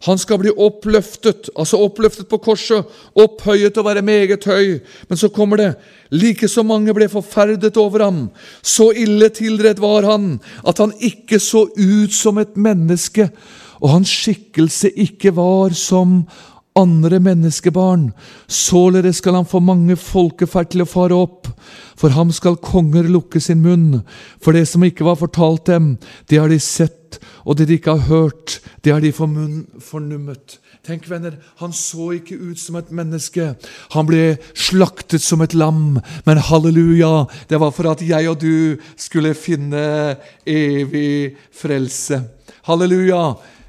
Han 0.03 0.19
skal 0.19 0.39
bli 0.41 0.51
oppløftet, 0.51 1.49
altså 1.55 1.79
oppløftet 1.81 2.27
på 2.27 2.37
korset, 2.43 2.83
opphøyet 3.15 3.77
og 3.79 3.87
være 3.87 4.03
meget 4.05 4.43
høy. 4.45 4.79
Men 5.09 5.17
så 5.17 5.29
kommer 5.29 5.57
det 5.57 5.69
like 6.11 6.47
så 6.51 6.63
mange 6.63 6.93
ble 6.93 7.07
forferdet 7.09 7.77
over 7.77 8.03
ham. 8.03 8.19
Så 8.61 8.91
ille 8.91 9.29
tilredd 9.29 9.79
var 9.79 10.07
han 10.11 10.35
at 10.67 10.77
han 10.83 10.93
ikke 10.99 11.39
så 11.39 11.65
ut 11.71 12.13
som 12.13 12.37
et 12.37 12.57
menneske, 12.57 13.29
og 13.81 13.89
hans 13.91 14.11
skikkelse 14.11 14.91
ikke 14.91 15.35
var 15.35 15.73
som 15.75 16.23
andre 16.75 17.19
menneskebarn. 17.23 18.09
Således 18.47 19.21
skal 19.21 19.37
han 19.39 19.47
få 19.47 19.61
mange 19.63 19.95
folkeferd 19.95 20.73
til 20.73 20.83
å 20.83 20.89
fare 20.89 21.15
opp. 21.15 21.47
For 21.95 22.11
ham 22.11 22.33
skal 22.35 22.59
konger 22.59 23.07
lukke 23.07 23.39
sin 23.39 23.63
munn. 23.63 24.01
For 24.43 24.55
det 24.55 24.67
som 24.67 24.83
ikke 24.83 25.07
var 25.07 25.19
fortalt 25.19 25.65
dem, 25.71 25.95
det 26.29 26.41
har 26.41 26.51
de 26.51 26.59
sett, 26.59 27.19
og 27.47 27.55
det 27.57 27.69
de 27.69 27.79
ikke 27.79 27.95
har 27.95 28.09
hørt, 28.09 28.59
det 28.83 28.91
har 28.91 29.01
de 29.03 29.13
fornummet. 29.15 30.59
Tenk, 30.85 31.07
venner, 31.09 31.39
han 31.57 31.71
så 31.73 32.11
ikke 32.19 32.37
ut 32.37 32.59
som 32.61 32.75
et 32.77 32.91
menneske. 32.93 33.55
Han 33.95 34.05
ble 34.05 34.35
slaktet 34.53 35.23
som 35.23 35.41
et 35.41 35.55
lam. 35.57 35.95
Men 36.27 36.43
halleluja, 36.51 37.25
det 37.49 37.57
var 37.61 37.73
for 37.73 37.89
at 37.89 38.03
jeg 38.05 38.29
og 38.29 38.37
du 38.43 38.77
skulle 38.99 39.33
finne 39.33 39.85
evig 40.45 41.37
frelse. 41.55 42.21
Halleluja. 42.67 43.23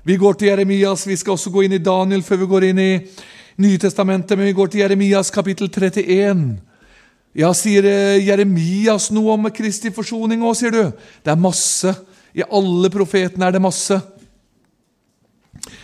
Vi 0.07 0.14
går 0.16 0.37
til 0.38 0.53
Jeremias. 0.53 1.03
Vi 1.07 1.16
skal 1.19 1.35
også 1.35 1.51
gå 1.51 1.64
inn 1.66 1.73
i 1.75 1.83
Daniel 1.83 2.21
før 2.23 2.38
vi 2.38 2.47
går 2.47 2.64
inn 2.69 2.79
i 2.79 2.90
Nytestamentet, 3.59 4.38
men 4.38 4.47
vi 4.47 4.55
går 4.55 4.69
til 4.71 4.85
Jeremias 4.85 5.33
kapittel 5.35 5.66
31. 5.66 6.45
Ja, 7.35 7.51
sier 7.51 7.88
eh, 7.90 8.21
Jeremias 8.23 9.09
noe 9.11 9.35
om 9.35 9.51
Kristi 9.51 9.90
forsoning 9.90 10.45
òg, 10.47 10.55
sier 10.61 10.71
du? 10.71 10.95
Det 11.27 11.35
er 11.35 11.42
masse. 11.42 11.90
I 12.38 12.47
alle 12.47 12.92
profetene 12.95 13.49
er 13.49 13.57
det 13.57 13.64
masse. 13.66 13.99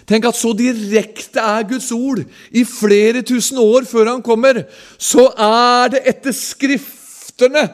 Tenk 0.06 0.30
at 0.30 0.38
så 0.38 0.54
direkte 0.54 1.42
er 1.42 1.66
Guds 1.74 1.90
ord. 1.90 2.22
I 2.54 2.62
flere 2.62 3.26
tusen 3.26 3.58
år 3.58 3.90
før 3.90 4.14
han 4.14 4.22
kommer, 4.22 4.68
så 5.02 5.32
er 5.34 5.96
det 5.96 6.06
etter 6.14 6.38
Skriftene 6.38 7.66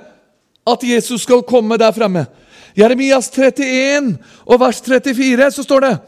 at 0.65 0.93
Jesus 0.97 1.29
skal 1.29 1.45
komme 1.45 1.77
der 1.77 1.93
fremme. 1.93 2.25
Jeremias 2.79 3.29
31 3.37 4.15
og 4.47 4.63
vers 4.65 4.81
34 4.81 5.59
så 5.59 5.67
står 5.67 5.85
det 5.85 5.99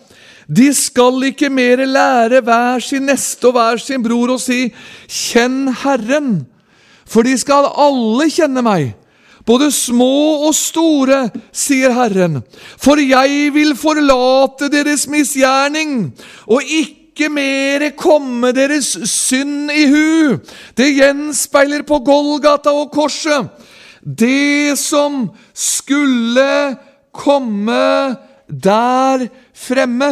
de 0.51 0.71
skal 0.75 1.23
ikke 1.29 1.51
mer 1.53 1.85
lære 1.87 2.41
hver 2.43 2.83
sin 2.83 3.07
neste 3.07 3.47
og 3.47 3.55
hver 3.55 3.79
sin 3.79 4.03
bror 4.03 4.35
å 4.35 4.39
si 4.41 4.73
'Kjenn 5.07 5.71
Herren', 5.83 6.47
for 7.07 7.23
de 7.23 7.37
skal 7.39 7.71
alle 7.71 8.27
kjenne 8.31 8.63
meg. 8.63 8.95
Både 9.47 9.71
små 9.73 10.47
og 10.47 10.55
store, 10.55 11.31
sier 11.53 11.95
Herren, 11.95 12.43
for 12.79 13.01
jeg 13.01 13.55
vil 13.55 13.75
forlate 13.75 14.69
deres 14.71 15.07
misgjerning 15.09 16.13
og 16.47 16.63
ikke 16.63 17.31
mere 17.33 17.91
komme 17.97 18.53
deres 18.53 18.93
synd 19.11 19.73
i 19.73 19.87
hu. 19.91 20.39
Det 20.77 20.93
gjenspeiler 20.95 21.83
på 21.89 22.03
Golgata 22.05 22.71
og 22.71 22.93
korset 22.93 23.49
det 24.05 24.79
som 24.81 25.29
skulle 25.55 26.77
komme 27.13 28.17
der 28.49 29.27
fremme. 29.55 30.11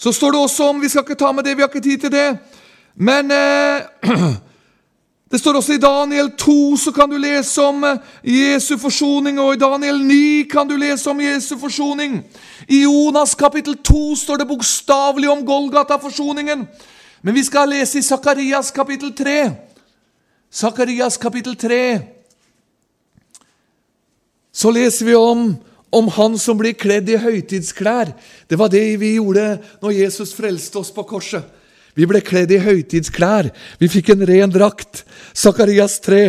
Så 0.00 0.12
står 0.12 0.32
det 0.32 0.40
også 0.40 0.70
om 0.70 0.80
Vi 0.80 0.88
skal 0.88 1.04
ikke 1.04 1.18
ta 1.20 1.32
med 1.32 1.44
det, 1.44 1.56
vi 1.56 1.62
har 1.62 1.68
ikke 1.68 1.84
tid 1.84 1.98
til 2.00 2.12
det. 2.12 2.38
Men 2.96 3.30
eh, 3.30 3.82
det 5.30 5.40
står 5.40 5.58
også 5.60 5.76
i 5.76 5.82
Daniel 5.82 6.30
2 6.40 6.76
så 6.80 6.92
kan 6.92 7.10
du 7.10 7.18
lese 7.20 7.60
om 7.62 7.84
eh, 7.84 7.98
Jesu 8.24 8.78
forsoning, 8.80 9.40
og 9.40 9.54
i 9.54 9.60
Daniel 9.60 10.00
9 10.00 10.48
kan 10.50 10.68
du 10.68 10.76
lese 10.80 11.10
om 11.10 11.20
Jesu 11.20 11.58
forsoning. 11.60 12.22
I 12.68 12.82
Jonas 12.82 13.34
kapittel 13.34 13.76
2 13.76 14.16
står 14.16 14.40
det 14.40 14.48
bokstavelig 14.48 15.30
om 15.30 15.44
Golgata-forsoningen. 15.46 16.64
Men 17.20 17.34
vi 17.34 17.44
skal 17.44 17.68
lese 17.68 17.98
i 17.98 18.02
Sakarias 18.02 18.70
kapittel 18.70 19.12
3. 19.12 19.50
Sakarias 20.50 21.16
kapittel 21.20 21.56
3. 21.56 22.00
Så 24.52 24.70
leser 24.70 25.06
vi 25.06 25.14
om 25.14 25.50
om 25.90 26.08
han 26.08 26.38
som 26.38 26.58
blir 26.58 26.76
kledd 26.78 27.08
i 27.10 27.18
høytidsklær. 27.18 28.12
Det 28.46 28.58
var 28.58 28.70
det 28.70 28.84
vi 29.00 29.16
gjorde 29.16 29.58
når 29.82 29.96
Jesus 29.98 30.34
frelste 30.36 30.78
oss 30.80 30.92
på 30.94 31.04
korset. 31.08 31.42
Vi 31.98 32.06
ble 32.06 32.22
kledd 32.22 32.52
i 32.54 32.60
høytidsklær. 32.62 33.50
Vi 33.80 33.90
fikk 33.90 34.12
en 34.14 34.22
ren 34.26 34.52
drakt. 34.54 35.02
Sakarias 35.34 35.98
3. 36.04 36.22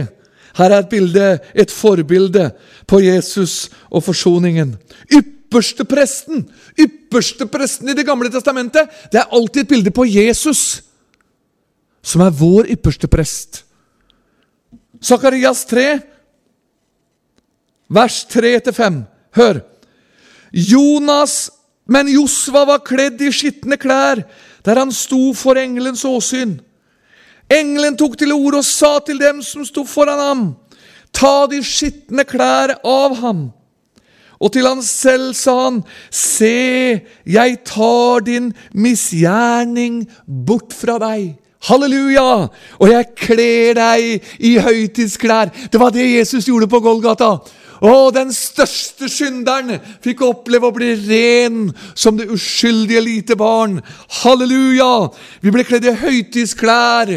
Her 0.58 0.74
er 0.74 0.82
et 0.82 0.90
bilde, 0.92 1.28
et 1.54 1.72
forbilde 1.72 2.50
på 2.90 3.00
Jesus 3.06 3.70
og 3.90 4.04
forsoningen. 4.04 4.74
Ypperste 5.14 5.86
presten, 5.88 6.44
ypperste 6.80 7.48
presten 7.52 7.92
i 7.92 7.96
Det 7.96 8.06
gamle 8.08 8.32
testamentet, 8.32 8.90
det 9.12 9.22
er 9.22 9.32
alltid 9.32 9.62
et 9.64 9.70
bilde 9.70 9.92
på 9.92 10.06
Jesus, 10.10 10.82
som 12.02 12.26
er 12.26 12.36
vår 12.36 12.72
ypperste 12.74 13.08
prest. 13.08 13.64
Sakarias 15.02 15.64
3, 15.70 15.86
vers 17.92 18.26
3-5. 18.32 19.02
Hør! 19.36 19.62
Jonas, 20.52 21.50
men 21.88 22.10
Josva 22.12 22.66
var 22.68 22.84
kledd 22.88 23.22
i 23.24 23.32
skitne 23.34 23.78
klær 23.80 24.26
der 24.66 24.78
han 24.78 24.92
sto 24.94 25.32
for 25.38 25.58
engelens 25.58 26.04
åsyn. 26.06 26.60
Engelen 27.52 27.98
tok 28.00 28.18
til 28.20 28.34
orde 28.36 28.62
og 28.62 28.68
sa 28.68 28.98
til 29.06 29.20
dem 29.20 29.42
som 29.44 29.66
sto 29.68 29.84
foran 29.88 30.22
ham, 30.22 30.44
ta 31.12 31.48
de 31.52 31.60
skitne 31.66 32.24
klær 32.28 32.78
av 32.88 33.18
ham. 33.24 33.50
Og 34.42 34.54
til 34.56 34.66
han 34.66 34.82
selv 34.86 35.36
sa 35.38 35.54
han, 35.68 35.82
se, 36.10 37.02
jeg 37.26 37.58
tar 37.68 38.24
din 38.26 38.50
misgjerning 38.74 40.04
bort 40.26 40.74
fra 40.74 40.98
deg. 41.02 41.36
Halleluja! 41.68 42.48
Og 42.82 42.90
jeg 42.90 43.10
kler 43.20 43.78
deg 43.78 44.32
i 44.42 44.56
høytidsklær. 44.58 45.52
Det 45.70 45.78
var 45.82 45.94
det 45.94 46.08
Jesus 46.10 46.48
gjorde 46.50 46.70
på 46.72 46.82
Golgata. 46.82 47.36
Å, 47.82 48.12
den 48.14 48.30
største 48.30 49.08
synderen 49.10 49.80
fikk 50.06 50.22
oppleve 50.28 50.70
å 50.70 50.76
bli 50.76 50.92
ren 51.08 51.72
som 51.98 52.18
det 52.20 52.30
uskyldige 52.30 53.02
lite 53.02 53.38
barn. 53.40 53.80
Halleluja! 54.22 55.10
Vi 55.42 55.54
ble 55.54 55.66
kledd 55.66 55.88
i 55.90 55.96
høytidsklær, 56.04 57.16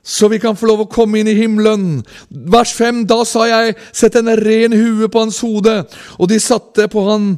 så 0.00 0.30
vi 0.32 0.40
kan 0.40 0.56
få 0.56 0.70
lov 0.70 0.86
å 0.86 0.88
komme 0.88 1.20
inn 1.20 1.28
i 1.28 1.36
himmelen. 1.36 2.00
Vers 2.30 2.72
5. 2.78 3.04
Da 3.10 3.20
sa 3.28 3.44
jeg, 3.50 3.76
sett 3.92 4.16
en 4.16 4.32
ren 4.40 4.72
hue 4.72 5.10
på 5.12 5.26
hans 5.26 5.42
hode, 5.44 5.82
og 6.16 6.32
de 6.32 6.40
satte 6.40 6.88
på 6.88 7.04
han 7.10 7.34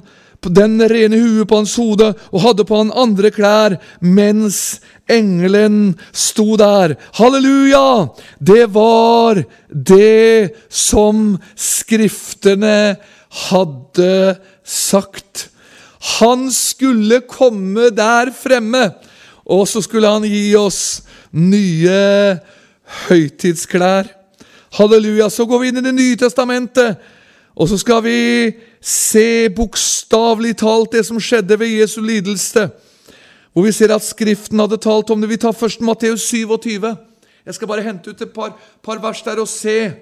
den 0.48 0.80
rene 0.88 1.18
huet 1.20 1.48
på 1.48 1.58
hans 1.60 1.74
hode 1.76 2.14
og 2.30 2.40
hadde 2.40 2.64
på 2.64 2.78
han 2.80 2.92
andre 2.96 3.30
klær, 3.34 3.76
mens 4.00 4.80
engelen 5.10 5.98
sto 6.16 6.56
der. 6.56 6.96
Halleluja! 7.18 8.08
Det 8.38 8.64
var 8.72 9.42
det 9.68 10.56
som 10.72 11.36
Skriftene 11.56 12.96
hadde 13.50 14.14
sagt. 14.64 15.48
Han 16.20 16.48
skulle 16.54 17.20
komme 17.28 17.90
der 17.92 18.32
fremme, 18.32 18.94
og 19.44 19.66
så 19.68 19.82
skulle 19.84 20.08
han 20.08 20.24
gi 20.24 20.54
oss 20.56 21.02
nye 21.36 22.38
høytidsklær. 23.08 24.08
Halleluja. 24.78 25.28
Så 25.30 25.44
går 25.46 25.60
vi 25.60 25.70
inn 25.70 25.80
i 25.82 25.86
Det 25.88 25.94
nye 25.94 26.16
testamentet, 26.16 26.96
og 27.54 27.68
så 27.68 27.78
skal 27.78 28.02
vi 28.06 28.18
se 28.80 29.48
bokstavelig 29.52 30.56
talt 30.62 30.92
det 30.92 31.04
som 31.06 31.20
skjedde 31.20 31.58
ved 31.60 31.80
Jesu 31.80 32.00
lidelse. 32.00 32.68
Hvor 33.52 33.66
vi 33.66 33.72
ser 33.74 33.92
at 33.94 34.04
Skriften 34.04 34.60
hadde 34.62 34.78
talt 34.80 35.10
om 35.10 35.20
det. 35.20 35.30
Vi 35.30 35.40
tar 35.40 35.52
først 35.52 35.80
Matteus 35.80 36.28
27. 36.30 36.96
Jeg 37.46 37.54
skal 37.54 37.68
bare 37.68 37.84
hente 37.84 38.10
ut 38.10 38.22
et 38.22 38.32
par, 38.32 38.54
par 38.82 39.00
vers 39.02 39.22
der 39.26 39.40
og 39.42 39.48
se. 39.48 39.92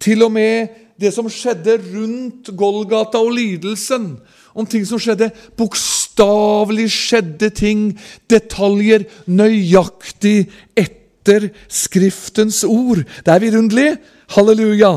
Til 0.00 0.22
og 0.22 0.32
med 0.32 0.68
det 1.00 1.12
som 1.14 1.28
skjedde 1.30 1.78
rundt 1.92 2.50
Golgata 2.56 3.20
og 3.20 3.34
lidelsen. 3.36 4.16
Om 4.54 4.66
ting 4.66 4.86
som 4.86 4.98
skjedde. 4.98 5.30
Bokstavelig 5.58 6.88
skjedde 6.90 7.50
ting, 7.54 7.92
detaljer, 8.30 9.04
nøyaktig 9.26 10.48
etter 10.74 11.50
Skriftens 11.68 12.64
ord. 12.64 13.04
Det 13.04 13.34
er 13.34 13.44
vidunderlig. 13.44 13.90
Halleluja. 14.32 14.96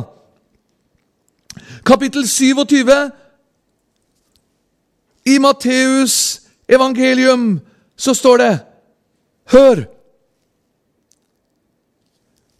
Kapittel 1.86 2.28
27 2.28 3.12
i 5.26 5.38
Matteus 5.38 6.42
evangelium 6.70 7.60
så 7.98 8.14
står 8.14 8.38
det 8.38 8.60
Hør! 9.52 9.84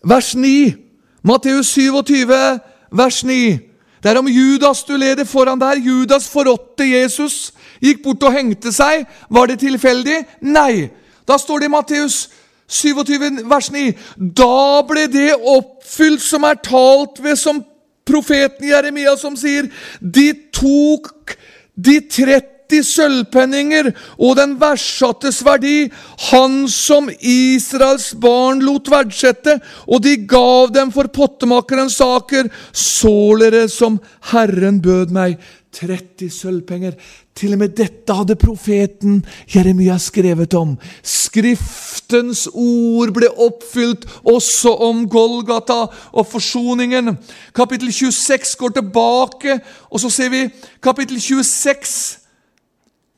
Vers 0.04 0.36
9. 0.36 0.74
Matteus 1.22 1.68
27, 1.68 2.60
vers 2.92 3.24
9. 3.24 3.60
Det 4.04 4.12
er 4.12 4.18
om 4.18 4.28
Judas 4.28 4.84
du 4.84 4.96
leder 4.98 5.24
foran 5.24 5.60
der. 5.62 5.78
Judas 5.78 6.30
forrådte 6.30 6.84
Jesus, 6.90 7.54
gikk 7.82 8.02
bort 8.04 8.24
og 8.24 8.34
hengte 8.34 8.74
seg. 8.74 9.06
Var 9.30 9.46
det 9.46 9.60
tilfeldig? 9.62 10.24
Nei. 10.42 10.90
Da 11.28 11.38
står 11.38 11.62
det 11.62 11.70
i 11.70 11.74
Matteus 11.76 12.30
27, 12.68 13.44
vers 13.46 13.70
9. 13.72 13.92
Da 14.18 14.82
ble 14.90 15.06
det 15.12 15.36
oppfylt 15.38 16.24
som 16.26 16.50
er 16.50 16.58
talt 16.66 17.22
ved 17.22 17.38
som 17.38 17.62
profeten 18.08 18.70
Jeremia, 18.72 19.16
som 19.18 19.38
sier 19.40 19.70
De 20.02 20.32
tok 20.54 21.36
de 21.76 22.00
30 22.12 22.84
sølvpenninger 22.88 23.90
og 24.16 24.38
den 24.40 24.54
verdsattes 24.62 25.42
verdi, 25.44 25.90
han 26.32 26.62
som 26.72 27.10
Israels 27.20 28.12
barn 28.16 28.62
lot 28.64 28.88
verdsette, 28.92 29.58
og 29.88 30.04
de 30.06 30.16
gav 30.24 30.72
dem 30.72 30.94
for 30.96 31.12
pottemakerens 31.12 32.00
saker, 32.00 32.48
således 32.72 33.76
som 33.76 34.00
Herren 34.32 34.80
bød 34.84 35.12
meg. 35.12 35.36
30 35.72 36.30
sølvpenger. 36.30 36.96
Til 37.36 37.56
og 37.56 37.62
med 37.62 37.76
dette 37.78 38.16
hadde 38.16 38.36
profeten 38.40 39.22
Jeremia 39.50 39.98
skrevet 40.02 40.54
om. 40.58 40.76
Skriftens 41.04 42.48
ord 42.52 43.14
ble 43.16 43.30
oppfylt 43.32 44.06
også 44.28 44.74
om 44.88 45.06
Golgata 45.10 45.86
og 46.12 46.28
forsoningen. 46.28 47.16
Kapittel 47.56 47.94
26 47.94 48.58
går 48.60 48.76
tilbake, 48.80 49.60
og 49.90 50.04
så 50.04 50.12
ser 50.12 50.34
vi 50.34 50.48
kapittel 50.84 51.22
26, 51.22 52.18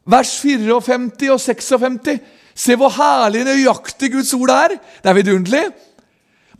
vers 0.06 0.36
54 0.42 1.32
og 1.34 1.42
56. 1.42 2.20
Se 2.56 2.76
hvor 2.78 2.94
herlig 2.94 3.48
nøyaktig 3.48 4.12
Guds 4.14 4.34
ord 4.38 4.52
er. 4.54 4.76
Det 5.02 5.10
er 5.10 5.18
vidunderlig. 5.18 5.64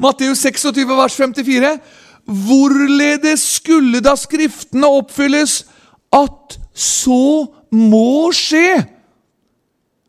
Matteus 0.02 0.42
26, 0.42 0.90
vers 0.98 1.16
54. 1.16 1.78
Hvorledes 2.26 3.40
skulle 3.60 4.00
da 4.02 4.16
Skriftene 4.18 4.88
oppfylles? 4.88 5.66
At 6.14 6.58
så 6.74 7.48
må 7.74 8.32
skje. 8.36 8.84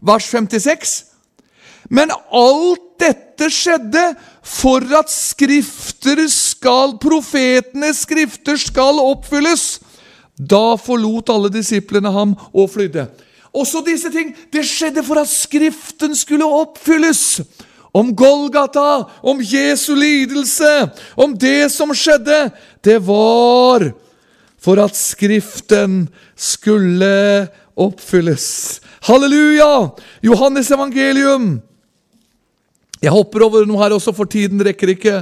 Vers 0.04 0.28
56. 0.28 0.94
Men 1.92 2.12
alt 2.32 2.84
dette 3.00 3.48
skjedde 3.52 4.02
for 4.44 4.84
at 4.96 5.10
skrifter 5.12 6.24
skal, 6.32 6.96
profetenes 7.00 8.04
skrifter 8.04 8.60
skal 8.60 9.00
oppfylles. 9.02 9.78
Da 10.34 10.74
forlot 10.80 11.30
alle 11.32 11.52
disiplene 11.52 12.10
ham 12.12 12.34
og 12.52 12.72
flydde. 12.72 13.06
Også 13.54 13.84
disse 13.86 14.10
ting. 14.10 14.32
Det 14.52 14.64
skjedde 14.66 15.04
for 15.06 15.20
at 15.20 15.30
Skriften 15.30 16.16
skulle 16.18 16.44
oppfylles. 16.44 17.40
Om 17.94 18.10
Golgata, 18.16 19.04
om 19.22 19.38
Jesu 19.38 19.94
lidelse, 19.94 20.90
om 21.16 21.36
det 21.38 21.70
som 21.70 21.94
skjedde. 21.94 22.50
Det 22.82 22.98
var 23.06 23.92
for 24.64 24.80
at 24.80 24.96
Skriften 24.96 26.06
skulle 26.36 27.48
oppfylles. 27.76 28.80
Halleluja! 29.04 29.90
Johannes 30.24 30.70
evangelium. 30.72 31.58
Jeg 33.02 33.12
hopper 33.12 33.44
over 33.44 33.66
noe 33.68 33.82
her 33.82 33.92
også, 33.92 34.14
for 34.16 34.30
tiden 34.30 34.62
rekker 34.64 34.94
ikke 34.94 35.18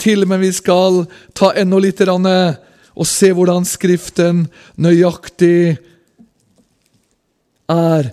til, 0.00 0.24
men 0.28 0.40
vi 0.40 0.48
skal 0.56 1.02
ta 1.36 1.52
enda 1.60 1.80
litt 1.82 2.00
og 2.08 3.04
se 3.04 3.28
hvordan 3.36 3.68
Skriften 3.68 4.46
nøyaktig 4.80 5.76
er. 7.68 8.08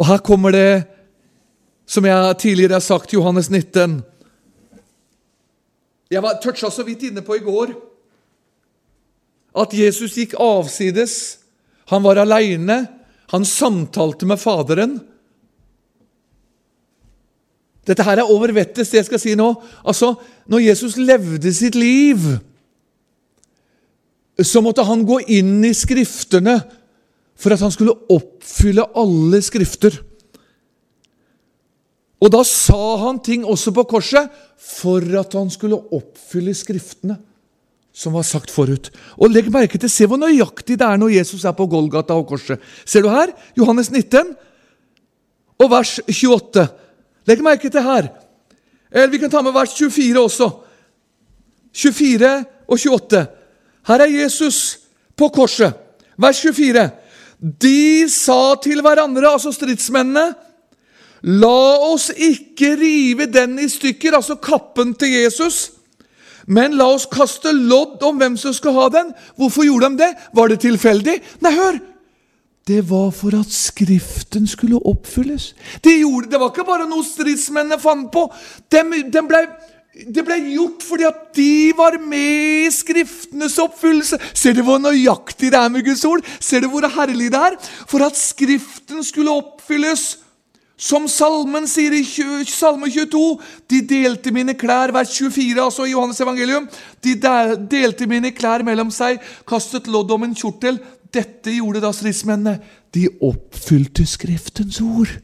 Og 0.00 0.08
her 0.08 0.22
kommer 0.24 0.54
det, 0.56 0.86
som 1.84 2.08
jeg 2.08 2.38
tidligere 2.40 2.78
har 2.80 2.86
sagt, 2.86 3.12
Johannes 3.12 3.50
19. 3.52 4.00
Jeg 6.08 6.22
var 6.22 6.40
toucha 6.40 6.70
så 6.72 6.86
vidt 6.86 7.04
inne 7.10 7.20
på 7.20 7.36
i 7.36 7.44
går 7.44 7.74
at 9.56 9.74
Jesus 9.74 10.16
gikk 10.18 10.36
avsides. 10.40 11.38
Han 11.92 12.04
var 12.04 12.20
aleine. 12.20 12.84
Han 13.32 13.44
samtalte 13.44 14.28
med 14.28 14.40
Faderen. 14.40 14.98
Dette 17.86 18.02
her 18.02 18.18
er 18.18 18.32
over 18.32 18.50
vettet, 18.54 18.88
det 18.90 19.00
jeg 19.00 19.06
skal 19.08 19.22
si 19.22 19.36
nå. 19.38 19.52
Altså, 19.86 20.16
Når 20.46 20.62
Jesus 20.62 20.96
levde 20.96 21.52
sitt 21.54 21.74
liv, 21.74 22.22
så 24.42 24.60
måtte 24.62 24.84
han 24.84 25.06
gå 25.06 25.20
inn 25.32 25.64
i 25.64 25.72
Skriftene 25.74 26.58
for 27.36 27.54
at 27.54 27.62
han 27.62 27.72
skulle 27.72 27.96
oppfylle 28.12 28.84
alle 28.94 29.40
Skrifter. 29.42 29.96
Og 32.22 32.32
da 32.32 32.42
sa 32.48 32.96
han 33.04 33.18
ting 33.24 33.44
også 33.44 33.74
på 33.76 33.84
korset 33.90 34.30
for 34.58 35.04
at 35.20 35.34
han 35.36 35.50
skulle 35.52 35.78
oppfylle 35.94 36.54
Skriftene 36.56 37.18
som 37.96 38.12
var 38.12 38.26
sagt 38.28 38.52
forut. 38.52 38.90
Og 39.16 39.32
legg 39.32 39.48
merke 39.52 39.78
til, 39.80 39.90
Se 39.90 40.04
hvor 40.06 40.20
nøyaktig 40.20 40.76
det 40.76 40.84
er 40.84 41.00
når 41.00 41.14
Jesus 41.16 41.46
er 41.48 41.56
på 41.56 41.66
Golgata 41.70 42.12
og 42.12 42.26
korset. 42.28 42.60
Ser 42.84 43.02
du 43.02 43.08
her? 43.08 43.32
Johannes 43.56 43.88
19 43.90 44.34
og 45.56 45.70
vers 45.72 45.96
28. 46.04 46.66
Legg 47.26 47.42
merke 47.44 47.70
til 47.72 47.82
her. 47.82 48.10
Eller 48.92 49.12
vi 49.12 49.20
kan 49.22 49.32
ta 49.32 49.40
med 49.42 49.56
vers 49.56 49.72
24 49.72 50.20
også. 50.20 50.50
24 51.72 52.44
og 52.68 52.76
28. 52.76 53.26
Her 53.88 54.04
er 54.04 54.12
Jesus 54.12 54.78
på 55.16 55.30
korset. 55.32 55.72
Vers 56.20 56.40
24. 56.44 56.90
De 57.40 58.08
sa 58.12 58.56
til 58.60 58.80
hverandre, 58.84 59.28
altså 59.30 59.52
stridsmennene, 59.52 60.34
La 61.26 61.80
oss 61.88 62.10
ikke 62.12 62.74
rive 62.78 63.24
den 63.32 63.56
i 63.58 63.66
stykker, 63.72 64.14
altså 64.14 64.36
kappen 64.38 64.92
til 64.94 65.14
Jesus. 65.16 65.75
Men 66.46 66.76
la 66.78 66.86
oss 66.94 67.08
kaste 67.10 67.52
lodd 67.52 68.02
om 68.06 68.18
hvem 68.20 68.36
som 68.38 68.54
skal 68.54 68.76
ha 68.76 68.88
den. 68.94 69.12
Hvorfor 69.36 69.66
gjorde 69.66 69.90
de 69.90 70.02
det? 70.04 70.12
Var 70.36 70.52
det 70.52 70.62
tilfeldig? 70.62 71.20
Nei, 71.42 71.54
hør! 71.56 71.78
Det 72.66 72.80
var 72.90 73.12
for 73.14 73.34
at 73.38 73.50
Skriften 73.54 74.46
skulle 74.50 74.80
oppfylles. 74.90 75.52
De 75.84 75.92
gjorde, 76.00 76.32
det 76.32 76.40
var 76.40 76.50
ikke 76.50 76.66
bare 76.66 76.88
noe 76.90 77.04
stridsmennene 77.06 77.78
fant 77.78 78.08
på. 78.10 78.24
De, 78.74 78.82
de 79.06 79.22
ble, 79.22 79.42
det 80.16 80.24
ble 80.26 80.40
gjort 80.50 80.82
fordi 80.82 81.06
at 81.06 81.20
de 81.38 81.52
var 81.78 81.94
med 82.02 82.66
i 82.66 82.72
Skriftenes 82.74 83.54
oppfyllelse. 83.62 84.18
Ser 84.34 84.58
du 84.58 84.64
hvor 84.66 84.82
nøyaktig 84.82 85.52
det 85.54 85.60
er 85.60 85.70
med 85.70 85.86
Guds 85.86 86.02
ord? 86.10 86.26
Ser 86.42 86.64
du 86.64 86.70
hvor 86.72 86.88
herlig 86.98 87.30
det 87.34 87.44
er? 87.52 87.58
For 87.86 88.02
at 88.02 88.18
Skriften 88.18 89.06
skulle 89.06 89.34
oppfylles. 89.34 90.16
Som 90.76 91.06
salmen 91.08 91.64
sier 91.64 91.94
i 91.96 92.02
Salme 92.44 92.90
22 92.92 93.20
De 93.70 93.78
delte 93.88 94.32
mine 94.34 94.52
klær, 94.60 94.92
vers 94.92 95.14
24, 95.16 95.56
altså 95.62 95.86
i 95.86 95.94
Johannes 95.94 96.20
evangelium. 96.20 96.68
De 97.00 97.14
delte 97.16 98.08
mine 98.10 98.34
klær 98.36 98.64
mellom 98.66 98.92
seg, 98.92 99.22
kastet 99.48 99.88
lodd 99.88 100.12
om 100.12 100.26
en 100.26 100.36
kjortel. 100.36 100.78
Dette 101.12 101.54
gjorde 101.54 101.80
da 101.80 101.94
stridsmennene. 101.96 102.58
De 102.92 103.08
oppfylte 103.24 104.04
Skriftens 104.08 104.82
ord 104.84 105.14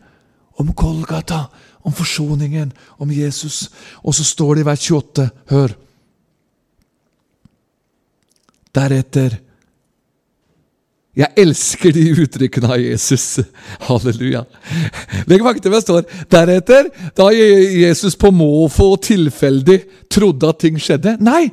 om 0.60 0.72
Kolgata, 0.76 1.46
om 1.84 1.92
forsoningen, 1.92 2.72
om 2.96 3.12
Jesus. 3.12 3.66
Og 4.00 4.16
så 4.16 4.24
står 4.24 4.56
det 4.56 4.64
i 4.64 4.70
vers 4.72 4.88
28, 4.88 5.30
hør 5.52 5.78
Deretter 8.72 9.34
jeg 11.12 11.28
elsker 11.42 11.92
de 11.92 12.06
uttrykkene 12.22 12.70
av 12.72 12.80
Jesus. 12.80 13.42
Halleluja. 13.88 14.46
Legg 15.28 15.44
merke 15.44 15.60
til 15.60 15.72
hva 15.72 15.80
det 15.82 15.84
står. 15.84 16.06
Deretter, 16.32 16.88
da 17.18 17.26
Jesus 17.32 18.16
på 18.16 18.30
måfå 18.32 18.94
og 18.94 19.02
tilfeldig 19.04 19.82
trodde 20.12 20.48
at 20.48 20.62
ting 20.64 20.80
skjedde 20.80 21.18
Nei! 21.20 21.50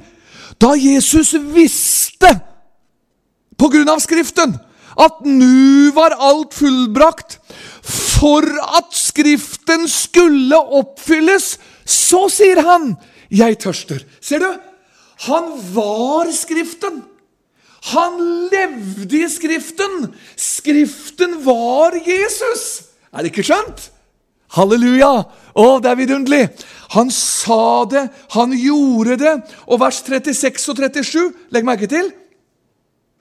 Da 0.60 0.74
Jesus 0.76 1.34
visste, 1.54 2.32
på 3.60 3.70
grunn 3.72 3.88
av 3.92 4.02
Skriften, 4.04 4.56
at 5.00 5.22
nu 5.24 5.92
var 5.96 6.18
alt 6.20 6.56
fullbrakt, 6.58 7.38
for 7.84 8.44
at 8.80 8.90
Skriften 8.96 9.88
skulle 9.92 10.60
oppfylles, 10.60 11.54
så 11.86 12.26
sier 12.32 12.60
han, 12.66 12.96
'Jeg 13.30 13.60
tørster'. 13.62 14.04
Ser 14.20 14.40
du? 14.40 14.52
Han 15.30 15.54
var 15.76 16.32
Skriften. 16.32 17.04
Han 17.94 18.20
levde 18.52 19.22
i 19.24 19.30
Skriften! 19.32 20.10
Skriften 20.36 21.40
var 21.46 21.96
Jesus! 21.96 22.66
Er 23.14 23.24
det 23.24 23.32
ikke 23.32 23.48
skjønt? 23.48 23.90
Halleluja! 24.58 25.12
Å, 25.56 25.66
det 25.84 25.92
er 25.92 26.00
vidunderlig! 26.00 26.44
Han 26.96 27.12
sa 27.14 27.86
det, 27.90 28.08
han 28.34 28.54
gjorde 28.58 29.20
det. 29.22 29.36
Og 29.70 29.80
vers 29.82 30.02
36 30.02 30.72
og 30.72 30.82
37, 30.82 31.20
legg 31.54 31.68
merke 31.68 31.90
til. 31.90 32.10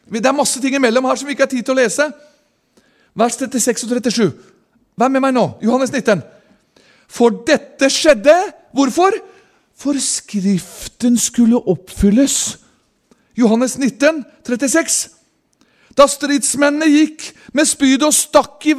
Det 0.08 0.24
er 0.24 0.36
masse 0.36 0.60
ting 0.60 0.78
imellom 0.78 1.04
her 1.04 1.18
som 1.20 1.28
vi 1.28 1.36
ikke 1.36 1.44
har 1.44 1.52
tid 1.52 1.66
til 1.66 1.76
å 1.76 1.80
lese. 1.82 2.08
Vers 3.18 3.36
36 3.36 3.84
og 3.84 3.92
37. 3.98 4.30
Vær 4.98 5.12
med 5.12 5.22
meg 5.22 5.34
nå. 5.36 5.44
Johannes 5.62 5.92
19. 5.92 6.24
For 7.08 7.44
dette 7.46 7.90
skjedde 7.92 8.34
Hvorfor? 8.76 9.14
For 9.78 9.96
Skriften 10.02 11.16
skulle 11.20 11.60
oppfylles. 11.70 12.58
Johannes 13.38 13.78
19, 13.78 14.24
36. 14.46 15.08
Da 15.98 16.06
stridsmennene 16.10 16.88
gikk 16.90 17.30
med 17.54 17.68
spyd 17.68 18.02
og 18.06 18.14
stakk 18.14 18.66
i 18.66 18.74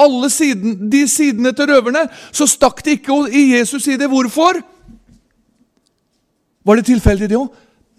alle 0.00 0.30
siden, 0.32 0.76
de 0.90 1.04
sidene 1.08 1.52
til 1.56 1.70
røverne, 1.70 2.06
så 2.32 2.46
stakk 2.48 2.84
de 2.84 2.96
ikke 2.96 3.16
i 3.30 3.50
Jesus 3.56 3.84
side. 3.84 4.08
Hvorfor? 4.08 4.60
Var 6.64 6.76
det 6.76 6.86
tilfeldig, 6.88 7.28
det 7.30 7.38
òg? 7.38 7.50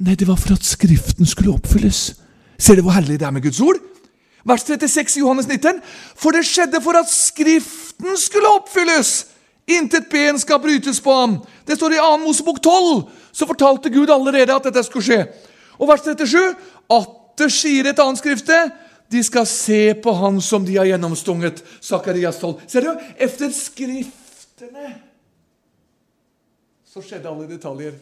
Nei, 0.01 0.15
det 0.17 0.27
var 0.27 0.39
for 0.39 0.55
at 0.55 0.65
Skriften 0.65 1.27
skulle 1.29 1.53
oppfylles. 1.53 2.15
Ser 2.57 2.77
du 2.77 2.85
hvor 2.85 2.95
herlig 2.95 3.19
det 3.19 3.27
er 3.27 3.33
med 3.35 3.43
Guds 3.45 3.61
ord? 3.61 3.77
Vers 4.45 4.63
36 4.65 5.19
i 5.19 5.21
Johannes 5.21 5.47
19. 5.47 5.81
For 6.17 6.33
det 6.33 6.45
skjedde 6.47 6.81
for 6.81 6.97
at 6.97 7.09
Skriften 7.09 8.17
skulle 8.17 8.49
oppfylles. 8.57 9.11
Intet 9.69 10.09
ben 10.09 10.39
skal 10.41 10.61
brytes 10.61 10.99
på 11.01 11.13
ham. 11.13 11.37
Det 11.67 11.77
står 11.77 11.93
i 11.93 12.01
2. 12.01 12.17
Mosebok 12.23 12.61
12. 12.63 13.03
Så 13.31 13.45
fortalte 13.45 13.93
Gud 13.93 14.09
allerede 14.09 14.55
at 14.55 14.65
dette 14.69 14.83
skulle 14.83 15.05
skje. 15.05 15.21
Og 15.81 15.89
vers 15.89 16.03
37. 16.05 16.39
Atter 16.93 17.51
sier 17.53 17.89
et 17.89 18.01
annet 18.01 18.21
skrifte. 18.21 18.57
De 19.11 19.23
skal 19.25 19.47
se 19.49 19.81
på 19.99 20.13
han 20.15 20.37
som 20.43 20.63
de 20.65 20.77
har 20.77 20.87
gjennomstunget. 20.87 21.63
Sakarias 21.83 22.39
12. 22.39 22.61
Ser 22.69 22.85
du? 22.87 23.07
Efter 23.17 23.51
Skriftene 23.55 24.93
så 26.91 26.99
skjedde 26.99 27.29
alle 27.31 27.47
detaljer. 27.47 27.93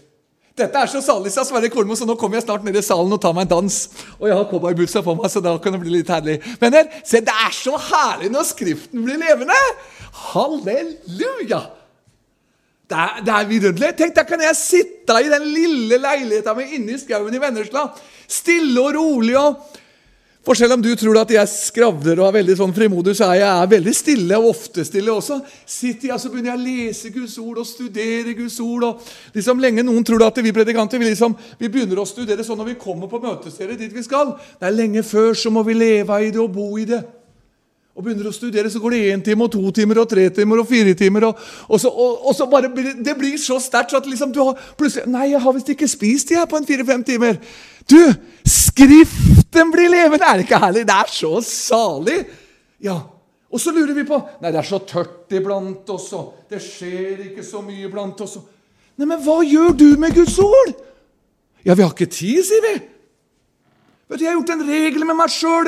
Dette 0.57 0.81
er 0.81 0.89
så 0.91 0.99
salig, 1.03 1.29
sa 1.31 1.43
Sverre 1.47 1.69
Kormo, 1.71 1.95
så 1.95 2.07
nå 2.09 2.15
kommer 2.19 2.39
jeg 2.39 2.47
snart 2.47 2.65
ned 2.65 2.75
i 2.75 2.81
salen 2.83 3.13
og 3.15 3.21
tar 3.21 3.35
meg 3.37 3.45
en 3.45 3.51
dans. 3.53 3.75
Og 4.17 4.25
jeg 4.27 4.35
har 4.35 4.47
cowboybutsa 4.49 5.03
på 5.05 5.13
meg, 5.15 5.29
så 5.31 5.43
da 5.45 5.53
kan 5.61 5.75
det 5.75 5.81
bli 5.83 5.93
litt 5.93 6.09
herlig. 6.11 6.39
Venner, 6.59 6.89
se, 7.07 7.21
det 7.23 7.35
er 7.45 7.53
så 7.55 7.77
herlig 7.79 8.31
når 8.33 8.47
Skriften 8.49 9.05
blir 9.05 9.21
levende! 9.21 9.59
Halleluja! 10.33 11.61
Er, 12.89 13.19
det 13.21 13.33
er 13.33 13.49
vidunderlig. 13.49 13.91
Tenk, 13.97 14.15
der 14.15 14.25
kan 14.25 14.41
jeg 14.41 14.57
sitte 14.57 15.19
i 15.21 15.29
den 15.29 15.45
lille 15.53 15.99
leiligheta 16.01 16.55
mi 16.57 16.65
inne 16.77 16.95
i 16.95 17.01
skauen 17.01 17.35
i 17.35 17.41
Vennesla. 17.41 17.85
Stille 18.29 18.81
og 18.81 18.95
rolig 18.97 19.37
og 19.37 19.59
for 20.49 20.55
selv 20.55 20.73
om 20.73 20.81
du 20.81 20.89
tror 20.95 21.17
at 21.19 21.29
jeg 21.29 21.51
skravler 21.51 22.17
og 22.21 22.29
er 22.29 22.37
veldig 22.39 22.55
sånn 22.57 22.71
frimodig, 22.73 23.11
så 23.13 23.27
er 23.27 23.41
jeg 23.41 23.69
veldig 23.73 23.91
stille, 23.93 24.37
og 24.39 24.53
ofte 24.53 24.85
stille 24.87 25.11
også. 25.11 25.41
Sitter 25.67 26.13
jeg, 26.13 26.19
Så 26.19 26.31
begynner 26.31 26.55
jeg 26.55 26.59
å 26.59 26.63
lese 26.63 27.11
Guds 27.13 27.35
ord 27.37 27.59
og 27.59 27.67
studere 27.67 28.33
Guds 28.33 28.59
ord. 28.63 28.83
og 28.83 29.35
liksom 29.35 29.59
Lenge 29.59 29.83
noen 29.83 30.03
tror 30.03 30.23
at 30.25 30.39
vi 30.41 30.55
predikanter 30.55 30.97
vi, 30.97 31.11
liksom, 31.11 31.35
vi 31.59 31.69
begynner 31.69 31.99
å 31.99 32.07
studere 32.07 32.43
sånn 32.43 32.57
når 32.57 32.71
vi 32.71 32.79
kommer 32.81 33.11
på 33.11 33.19
møtestedet 33.21 33.77
dit 33.77 33.93
vi 33.93 34.01
skal. 34.01 34.33
Det 34.57 34.65
er 34.65 34.73
lenge 34.79 35.03
før 35.03 35.35
så 35.35 35.51
må 35.51 35.61
vi 35.67 35.75
leve 35.75 36.21
i 36.23 36.31
det 36.31 36.39
og 36.39 36.53
bo 36.55 36.71
i 36.79 36.87
det. 36.87 37.03
Og 37.99 38.05
begynner 38.05 38.29
å 38.29 38.31
studere, 38.31 38.69
så 38.71 38.79
går 38.79 38.93
det 38.95 38.99
én 39.11 39.21
time, 39.23 39.43
og 39.43 39.51
to 39.51 39.71
timer, 39.75 39.97
og 39.99 40.07
tre 40.07 40.29
timer 40.31 40.61
og 40.61 40.67
fire 40.69 40.93
timer. 40.95 41.25
Og, 41.27 41.39
og, 41.67 41.79
så, 41.83 41.89
og, 41.91 42.21
og 42.29 42.35
så, 42.37 42.45
bare, 42.47 42.69
Det 42.71 43.15
blir 43.19 43.35
så 43.35 43.57
sterkt 43.59 43.91
at 43.97 44.07
liksom 44.07 44.31
du 44.31 44.39
har 44.39 44.61
plutselig 44.79 45.11
Nei, 45.11 45.33
jeg 45.33 45.41
har 45.43 45.55
visst 45.57 45.71
ikke 45.73 45.89
spist 45.91 46.31
de 46.31 46.37
her 46.39 46.47
på 46.47 46.55
en 46.55 46.67
fire-fem 46.69 47.03
timer. 47.03 47.41
Du, 47.91 47.99
Skriften 48.47 49.73
blir 49.73 49.91
levende! 49.91 50.23
Er 50.23 50.39
det 50.39 50.45
ikke 50.47 50.61
herlig? 50.63 50.85
Det 50.87 50.95
er 50.95 51.11
så 51.11 51.33
salig! 51.43 52.21
Ja, 52.79 53.01
Og 53.51 53.59
så 53.59 53.73
lurer 53.75 53.91
vi 53.97 54.07
på 54.07 54.21
Nei, 54.39 54.53
det 54.53 54.61
er 54.61 54.69
så 54.69 54.79
tørt 54.87 55.35
iblant 55.35 55.91
oss, 55.91 56.07
og 56.15 56.47
det 56.47 56.61
skjer 56.63 57.25
ikke 57.27 57.43
så 57.43 57.59
mye 57.65 57.83
iblant 57.89 58.23
oss. 58.23 58.37
Nei, 58.95 59.09
men 59.09 59.19
hva 59.25 59.41
gjør 59.43 59.75
du 59.75 59.87
med 59.99 60.15
Guds 60.15 60.37
ord? 60.39 60.71
Ja, 61.67 61.75
vi 61.75 61.83
har 61.83 61.91
ikke 61.91 62.07
tid, 62.07 62.39
sier 62.47 62.63
vi. 62.63 62.73
Vet 64.07 64.21
du, 64.21 64.23
Jeg 64.23 64.31
har 64.31 64.39
gjort 64.39 64.55
en 64.55 64.67
regel 64.71 65.03
med 65.03 65.19
meg 65.19 65.35
sjøl. 65.35 65.67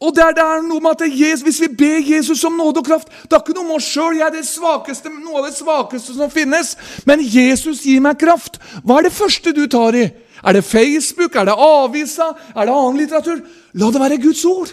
Og 0.00 0.14
det 0.16 0.22
er, 0.24 0.32
det 0.32 0.44
er 0.44 0.62
noe 0.64 0.80
med 0.80 0.96
at 0.96 1.12
Jesus, 1.12 1.44
Hvis 1.44 1.60
vi 1.60 1.68
ber 1.76 2.00
Jesus 2.14 2.44
om 2.44 2.56
nåde 2.56 2.80
og 2.80 2.86
kraft 2.86 3.10
Det 3.24 3.36
er 3.36 3.42
ikke 3.42 3.56
noe 3.58 3.68
med 3.68 3.76
oss 3.76 3.90
sjøl. 3.92 4.16
Jeg 4.16 4.26
er 4.26 4.36
det 4.38 4.46
svakeste, 4.48 5.12
noe 5.12 5.42
av 5.42 5.48
det 5.50 5.56
svakeste 5.58 6.16
som 6.16 6.32
finnes. 6.32 6.72
Men 7.06 7.20
Jesus 7.20 7.84
gir 7.84 8.00
meg 8.04 8.18
kraft. 8.20 8.56
Hva 8.84 9.00
er 9.00 9.08
det 9.08 9.16
første 9.16 9.52
du 9.52 9.66
tar 9.70 9.98
i? 9.98 10.06
Er 10.40 10.56
det 10.56 10.64
Facebook? 10.64 11.36
Er 11.36 11.50
det 11.50 11.56
avisa? 11.56 12.32
Er 12.56 12.64
det 12.64 12.74
annen 12.74 13.00
litteratur? 13.02 13.42
La 13.76 13.90
det 13.92 14.00
være 14.00 14.22
Guds 14.22 14.44
ord. 14.48 14.72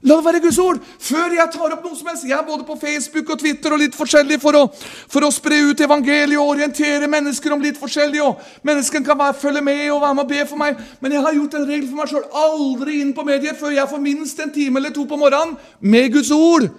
La 0.00 0.16
det 0.16 0.24
være 0.24 0.40
Guds 0.40 0.58
ord! 0.58 0.78
Før 0.80 1.34
jeg 1.36 1.52
tar 1.52 1.74
opp 1.74 1.82
noe 1.84 1.96
som 1.96 2.06
helst. 2.08 2.24
Jeg 2.24 2.32
er 2.32 2.44
både 2.46 2.64
på 2.64 2.76
Facebook 2.80 3.34
og 3.34 3.40
Twitter 3.42 3.74
og 3.74 3.82
litt 3.82 3.96
forskjellig 3.98 4.38
for 4.40 4.56
å, 4.56 4.62
for 5.12 5.26
å 5.26 5.28
spre 5.34 5.58
ut 5.68 5.82
evangeliet 5.84 6.40
og 6.40 6.54
orientere 6.54 7.08
mennesker 7.10 7.52
om 7.52 7.60
litt 7.60 7.76
forskjellig. 7.76 8.22
og 8.24 8.40
Menneskene 8.64 9.04
kan 9.04 9.18
være, 9.20 9.36
følge 9.42 9.62
med 9.66 9.82
og 9.90 10.00
være 10.00 10.16
med 10.16 10.24
og 10.24 10.30
be 10.30 10.46
for 10.48 10.60
meg. 10.62 10.80
Men 11.04 11.16
jeg 11.16 11.24
har 11.26 11.36
gjort 11.36 11.58
en 11.58 11.66
regel 11.68 11.84
for 11.90 12.00
meg 12.00 12.14
sjøl. 12.14 12.24
Aldri 12.44 13.02
inn 13.02 13.12
på 13.16 13.26
medier 13.28 13.58
før 13.60 13.76
jeg 13.76 13.92
får 13.92 14.02
minst 14.06 14.40
en 14.40 14.54
time 14.54 14.80
eller 14.80 14.94
to 14.96 15.04
på 15.10 15.20
morgenen 15.20 15.58
med 15.80 16.16
Guds 16.16 16.32
ord. 16.32 16.70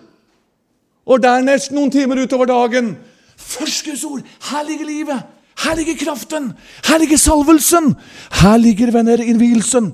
Og 1.06 1.22
dernest 1.22 1.76
noen 1.78 1.94
timer 1.94 2.24
utover 2.26 2.50
dagen. 2.50 2.96
Først 3.38 3.86
Guds 3.86 4.08
ord. 4.10 4.26
Her 4.50 4.66
ligger 4.66 4.90
livet. 4.90 5.30
Her 5.62 5.78
ligger 5.78 5.94
kraften! 6.00 6.54
Her 6.88 6.98
ligger 6.98 7.22
salvelsen! 7.22 7.94
Her 8.42 8.58
ligger, 8.58 8.90
venner, 8.96 9.22
innvielsen. 9.22 9.92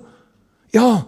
Ja, 0.72 1.02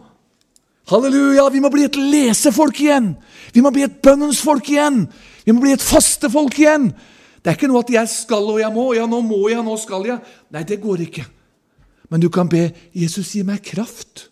halleluja! 0.90 1.48
Vi 1.54 1.62
må 1.64 1.72
bli 1.74 1.86
et 1.88 1.98
lesefolk 2.00 2.82
igjen! 2.84 3.14
Vi 3.54 3.64
må 3.66 3.72
bli 3.74 3.86
et 3.88 4.00
bønnens 4.04 4.42
folk 4.46 4.68
igjen! 4.72 5.06
Vi 5.46 5.56
må 5.56 5.64
bli 5.64 5.74
et 5.78 5.86
faste 5.86 6.30
folk 6.32 6.58
igjen! 6.60 6.92
Det 7.40 7.52
er 7.52 7.56
ikke 7.56 7.70
noe 7.72 7.86
at 7.86 7.94
jeg 7.94 8.12
skal 8.12 8.50
og 8.52 8.60
jeg 8.60 8.72
må. 8.76 8.90
Ja, 8.98 9.06
nå 9.08 9.22
må 9.24 9.46
jeg, 9.48 9.62
nå 9.64 9.78
skal 9.80 10.04
jeg. 10.10 10.20
Nei, 10.52 10.66
det 10.68 10.82
går 10.84 11.06
ikke. 11.06 11.24
Men 12.12 12.20
du 12.20 12.28
kan 12.34 12.50
be 12.52 12.66
Jesus 12.92 13.32
gi 13.38 13.46
meg 13.48 13.64
kraft. 13.64 14.28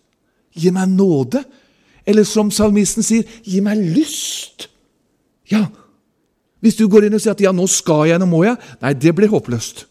Gi 0.52 0.72
meg 0.74 0.92
nåde. 0.92 1.40
Eller 2.08 2.26
som 2.28 2.52
salmisten 2.52 3.06
sier, 3.06 3.24
gi 3.44 3.62
meg 3.64 3.80
lyst. 3.80 4.68
Ja, 5.48 5.64
hvis 6.60 6.76
du 6.76 6.88
går 6.90 7.06
inn 7.06 7.16
og 7.16 7.22
sier 7.22 7.36
at 7.36 7.42
ja, 7.42 7.52
nå 7.54 7.68
skal 7.70 8.08
jeg, 8.10 8.20
nå 8.20 8.28
må 8.28 8.42
jeg. 8.44 8.58
Nei, 8.82 8.92
det 8.98 9.14
blir 9.16 9.30
håpløst. 9.32 9.86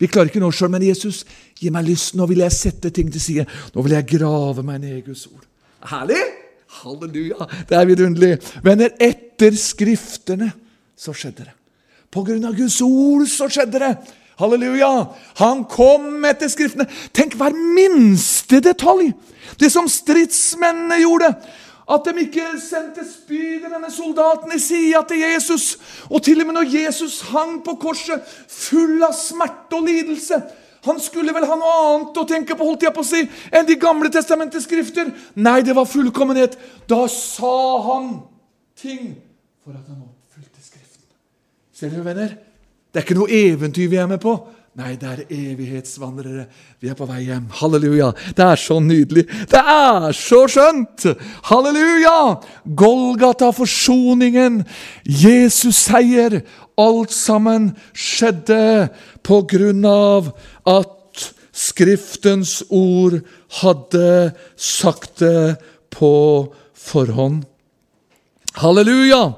Vi 0.00 0.08
klarer 0.08 0.30
ikke 0.30 0.40
nå 0.42 0.48
sjøl, 0.54 0.72
men 0.72 0.84
Jesus, 0.84 1.22
gi 1.60 1.70
meg 1.72 1.86
lyst. 1.86 2.16
Nå 2.16 2.26
vil 2.30 2.42
jeg 2.42 2.56
sette 2.56 2.90
ting 2.94 3.10
til 3.12 3.22
side. 3.22 3.46
Nå 3.74 3.84
vil 3.84 3.98
jeg 3.98 4.08
grave 4.16 4.64
meg 4.66 4.80
ned 4.82 4.96
i 4.96 5.04
Guds 5.04 5.26
ord. 5.28 5.49
Herlig! 5.88 6.20
Halleluja! 6.80 7.46
Det 7.68 7.76
er 7.76 7.88
vidunderlig. 7.88 8.36
Venner, 8.64 8.92
etter 9.00 9.56
Skriftene 9.58 10.52
så 10.98 11.14
skjedde 11.16 11.48
det. 11.48 11.54
På 12.10 12.22
grunn 12.26 12.44
av 12.46 12.56
Guds 12.58 12.80
ord 12.84 13.26
så 13.30 13.48
skjedde 13.50 13.80
det. 13.82 13.94
Halleluja! 14.40 14.90
Han 15.40 15.64
kom 15.70 16.24
etter 16.28 16.50
Skriftene. 16.52 16.86
Tenk 17.16 17.36
hver 17.40 17.56
minste 17.56 18.60
detalj! 18.64 19.12
Det 19.60 19.72
som 19.72 19.88
stridsmennene 19.90 21.00
gjorde. 21.02 21.32
At 21.90 22.06
de 22.06 22.22
ikke 22.22 22.52
sendte 22.62 23.02
spyd 23.02 23.64
i 23.64 23.70
denne 23.70 23.90
soldaten 23.90 24.52
i 24.54 24.60
sida 24.62 25.02
til 25.08 25.24
Jesus. 25.24 25.72
Og 26.06 26.22
til 26.22 26.42
og 26.42 26.46
med 26.46 26.60
når 26.60 26.74
Jesus 26.76 27.18
hang 27.32 27.58
på 27.66 27.74
korset, 27.82 28.22
full 28.46 29.02
av 29.02 29.16
smerte 29.16 29.80
og 29.80 29.88
lidelse 29.88 30.38
Han 30.86 31.00
skulle 31.02 31.34
vel 31.36 31.44
ha 31.44 31.56
noe 31.60 31.72
annet 31.86 32.20
å 32.20 32.26
tenke 32.28 32.56
på 32.56 32.66
holdt 32.66 32.86
jeg 32.86 32.94
på 32.96 33.02
å 33.04 33.06
si, 33.06 33.24
enn 33.52 33.68
De 33.68 33.76
gamle 33.80 34.08
testamentets 34.12 34.64
skrifter. 34.68 35.10
Nei, 35.36 35.60
det 35.66 35.74
var 35.76 35.88
fullkommenhet. 35.88 36.56
Da 36.88 37.02
sa 37.12 37.56
han 37.88 38.14
ting 38.80 39.18
for 39.64 39.76
at 39.76 39.84
han 39.84 40.00
oppfylte 40.00 40.64
Skriften. 40.64 41.04
Ser 41.72 41.92
dere, 41.92 42.06
venner? 42.06 42.38
Det 42.90 43.00
er 43.00 43.06
ikke 43.06 43.18
noe 43.18 43.30
eventyr 43.30 43.90
vi 43.92 44.00
er 44.00 44.08
med 44.10 44.22
på. 44.22 44.34
Nei, 44.80 44.94
det 44.96 45.08
er 45.10 45.18
evighetsvandrere. 45.28 46.46
Vi 46.80 46.88
er 46.88 46.96
på 46.96 47.04
vei 47.04 47.26
hjem. 47.26 47.50
Halleluja. 47.58 48.14
Det 48.36 48.44
er 48.46 48.60
så 48.60 48.78
nydelig. 48.80 49.26
Det 49.50 49.60
er 49.60 50.14
så 50.16 50.46
skjønt! 50.48 51.04
Halleluja! 51.50 52.14
Golgata, 52.64 53.50
forsoningen, 53.52 54.62
Jesus 55.04 55.82
seier. 55.90 56.38
Alt 56.80 57.12
sammen 57.12 57.74
skjedde 57.92 58.88
på 59.26 59.42
grunn 59.50 59.84
av 59.84 60.32
at 60.64 60.96
Skriftens 61.60 62.62
ord 62.72 63.18
hadde 63.60 64.32
sagt 64.56 65.18
det 65.20 65.58
på 65.92 66.14
forhånd. 66.72 67.42
Halleluja! 68.62 69.34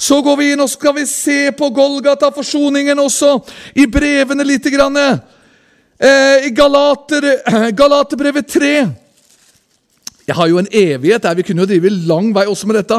Så 0.00 0.22
går 0.24 0.38
vi 0.40 0.46
inn 0.54 0.62
og 0.64 0.70
skal 0.72 0.94
vi 0.96 1.04
se 1.08 1.50
på 1.52 1.68
Golgata, 1.76 2.30
forsoningen, 2.32 2.98
også 3.02 3.34
i 3.76 3.84
brevene 3.90 4.46
litt. 4.48 4.64
Grann. 4.72 4.96
Eh, 4.96 6.46
I 6.48 6.50
Galater, 6.56 7.26
Galaterbrevet 7.80 8.48
3. 8.48 8.72
Jeg 10.30 10.38
har 10.38 10.48
jo 10.48 10.60
en 10.60 10.70
evighet 10.72 11.24
der. 11.26 11.36
Vi 11.36 11.44
kunne 11.44 11.66
jo 11.66 11.68
drive 11.68 11.92
lang 12.08 12.30
vei 12.32 12.46
også 12.48 12.68
med 12.70 12.80
dette. 12.80 12.96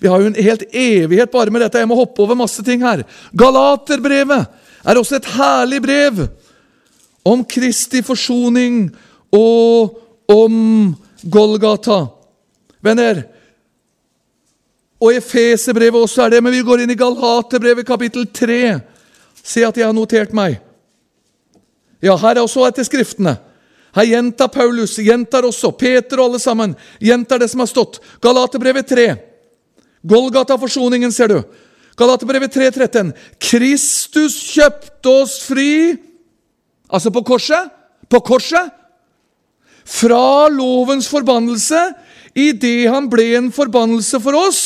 Vi 0.00 0.10
har 0.10 0.22
jo 0.22 0.30
en 0.30 0.38
helt 0.42 0.64
evighet 0.72 1.30
bare 1.30 1.54
med 1.54 1.62
dette. 1.62 1.78
Jeg 1.78 1.90
må 1.90 1.98
hoppe 1.98 2.24
over 2.24 2.38
masse 2.38 2.64
ting 2.66 2.82
her. 2.82 3.04
Galaterbrevet 3.36 4.48
er 4.82 4.98
også 4.98 5.20
et 5.20 5.28
herlig 5.36 5.82
brev 5.84 6.24
om 7.30 7.44
Kristi 7.44 8.00
forsoning 8.02 8.88
og 9.36 10.00
om 10.30 10.56
Golgata. 11.22 12.06
Venner, 12.82 13.22
og 15.00 15.14
Efeserbrevet 15.16 16.02
også 16.02 16.26
er 16.26 16.34
det, 16.34 16.42
men 16.44 16.52
vi 16.52 16.64
går 16.64 16.82
inn 16.84 16.92
i 16.92 16.98
Galaterbrevet 16.98 17.86
kapittel 17.88 18.26
3. 18.28 18.80
Se 19.40 19.64
at 19.64 19.78
jeg 19.78 19.86
har 19.86 19.96
notert 19.96 20.34
meg. 20.36 20.58
Ja, 22.04 22.16
her 22.20 22.36
er 22.36 22.42
også 22.44 22.66
etter 22.68 22.84
Skriftene. 22.84 23.38
Her 23.96 24.06
gjentar 24.06 24.50
Paulus, 24.52 24.98
gjentar 25.02 25.48
også 25.48 25.72
Peter 25.74 26.20
og 26.20 26.30
alle 26.30 26.40
sammen. 26.42 26.76
Gjentar 27.02 27.40
det 27.40 27.48
som 27.50 27.64
har 27.64 27.70
stått. 27.70 27.98
Galaterbrevet 28.22 28.92
3. 28.92 29.06
Golgata-forsoningen, 30.06 31.12
ser 31.12 31.32
du. 31.32 31.40
Galaterbrevet 31.98 32.52
3, 32.52 32.68
13. 32.70 33.14
Kristus 33.40 34.36
kjøpte 34.52 35.16
oss 35.24 35.40
fri, 35.44 35.96
altså 36.88 37.12
på 37.12 37.24
korset, 37.26 37.72
på 38.08 38.20
korset, 38.24 38.70
fra 39.84 40.46
lovens 40.52 41.08
forbannelse 41.10 41.80
idet 42.38 42.86
han 42.92 43.08
ble 43.10 43.26
en 43.40 43.50
forbannelse 43.52 44.20
for 44.22 44.38
oss 44.38 44.62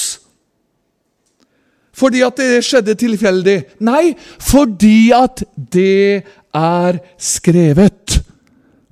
fordi 1.94 2.24
at 2.26 2.38
det 2.40 2.64
skjedde 2.66 2.96
tilfeldig. 2.98 3.58
Nei, 3.86 4.14
fordi 4.42 5.12
at 5.14 5.44
det 5.56 6.24
er 6.54 6.98
skrevet. 7.18 8.20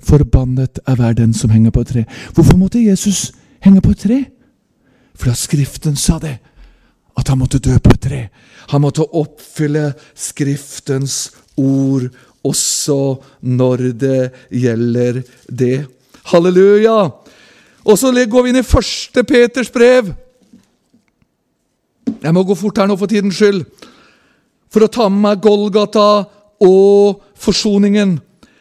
Forbannet 0.03 0.83
er 0.87 0.99
hver 0.99 1.15
den 1.19 1.35
som 1.35 1.51
henger 1.51 1.75
på 1.75 1.85
et 1.85 1.93
tre. 1.95 2.05
Hvorfor 2.35 2.59
måtte 2.59 2.83
Jesus 2.83 3.31
henge 3.63 3.83
på 3.83 3.95
et 3.95 4.03
tre? 4.07 4.19
Fordi 5.19 5.37
Skriften 5.39 5.97
sa 5.97 6.19
det. 6.23 6.39
At 7.19 7.29
han 7.29 7.39
måtte 7.39 7.61
dø 7.63 7.77
på 7.79 7.93
et 7.93 8.03
tre. 8.03 8.21
Han 8.73 8.83
måtte 8.83 9.05
oppfylle 9.05 9.93
Skriftens 10.15 11.33
ord 11.61 12.09
også 12.43 13.21
når 13.43 13.93
det 14.01 14.21
gjelder 14.51 15.23
det. 15.47 15.87
Halleluja! 16.33 17.11
Og 17.83 17.99
så 17.99 18.13
går 18.15 18.43
vi 18.43 18.53
inn 18.53 18.61
i 18.63 18.67
første 18.67 19.25
Peters 19.27 19.71
brev. 19.71 20.13
Jeg 22.23 22.35
må 22.35 22.45
gå 22.47 22.55
fort 22.55 22.79
her 22.79 22.87
nå 22.87 22.97
for 22.99 23.11
tidens 23.11 23.39
skyld, 23.39 23.64
for 24.73 24.87
å 24.87 24.91
ta 24.93 25.09
med 25.11 25.25
meg 25.25 25.43
Golgata 25.43 26.07
og 26.62 27.23
forsoningen. 27.43 28.16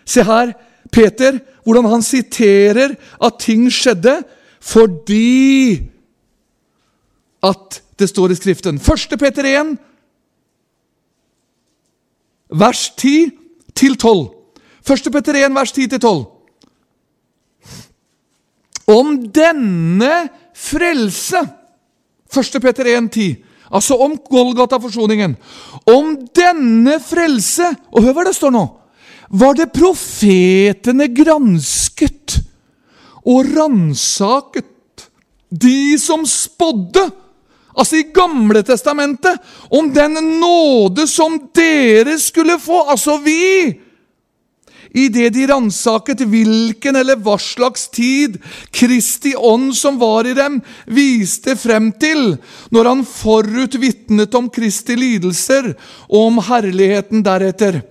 Se 0.06 0.26
her, 0.26 0.56
Peter, 0.92 1.38
hvordan 1.64 1.88
han 1.92 2.04
siterer 2.04 2.96
at 3.22 3.40
ting 3.42 3.68
skjedde 3.72 4.18
fordi 4.62 5.80
at 7.42 7.80
det 7.98 8.10
står 8.10 8.34
i 8.34 8.38
Skriften. 8.38 8.78
1. 8.78 9.16
Peter 9.22 9.48
1, 9.50 9.72
vers 12.52 12.84
10 12.98 13.32
til 13.78 13.96
12. 13.98 14.28
1. 14.86 15.12
Peter 15.14 15.40
1, 15.46 15.56
vers 15.56 15.72
10 15.72 15.88
til 15.94 16.02
12. 16.02 16.26
Om 18.92 19.16
denne 19.34 20.14
frelse 20.58 21.42
1. 22.32 22.62
Peter 22.62 22.86
1, 22.98 23.10
10. 23.14 23.51
Altså 23.72 23.96
om 24.04 24.18
Golgata-forsoningen. 24.30 25.36
Om 25.88 26.14
denne 26.36 26.98
frelse 27.04 27.70
Og 27.92 28.04
hør 28.04 28.18
hva 28.18 28.26
det 28.28 28.36
står 28.36 28.54
nå. 28.56 28.66
Var 29.32 29.56
det 29.56 29.72
profetene 29.72 31.08
gransket 31.16 32.42
og 33.22 33.46
ransaket, 33.54 35.06
de 35.50 35.98
som 36.02 36.26
spådde, 36.26 37.04
altså 37.78 38.00
i 38.00 38.08
Gamle 38.14 38.64
testamentet, 38.66 39.38
om 39.70 39.92
den 39.94 40.18
nåde 40.42 41.06
som 41.08 41.38
dere 41.56 42.18
skulle 42.20 42.58
få, 42.60 42.82
altså 42.92 43.20
vi, 43.24 43.72
idet 44.94 45.34
de 45.36 45.48
ransaket 45.50 46.24
hvilken 46.28 47.00
eller 47.00 47.20
hva 47.24 47.38
slags 47.42 47.88
tid 47.94 48.38
Kristi 48.76 49.34
ånd 49.36 49.72
som 49.78 50.00
var 50.02 50.28
i 50.28 50.36
dem, 50.38 50.60
viste 50.86 51.56
frem 51.60 51.92
til, 52.02 52.36
når 52.72 52.92
han 52.92 53.08
forut 53.08 53.80
vitnet 53.80 54.36
om 54.38 54.50
Kristi 54.52 54.98
lidelser 55.00 55.74
og 56.10 56.20
om 56.28 56.44
herligheten 56.52 57.24
deretter. 57.26 57.82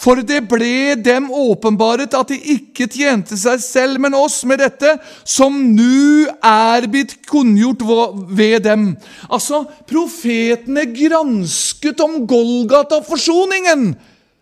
For 0.00 0.22
det 0.24 0.46
ble 0.48 0.94
dem 0.96 1.26
åpenbaret 1.28 2.14
at 2.16 2.30
de 2.32 2.38
ikke 2.54 2.86
tjente 2.88 3.36
seg 3.36 3.60
selv, 3.60 4.00
men 4.00 4.16
oss 4.16 4.38
med 4.48 4.62
dette, 4.62 4.94
som 5.28 5.52
nu 5.74 6.24
er 6.40 6.86
blitt 6.88 7.18
kunngjort 7.28 7.84
ved 8.32 8.64
dem. 8.64 8.86
Altså, 9.28 9.66
profetene 9.90 10.86
gransket 10.94 12.00
om 12.00 12.22
Golgata-forsoningen. 12.30 13.90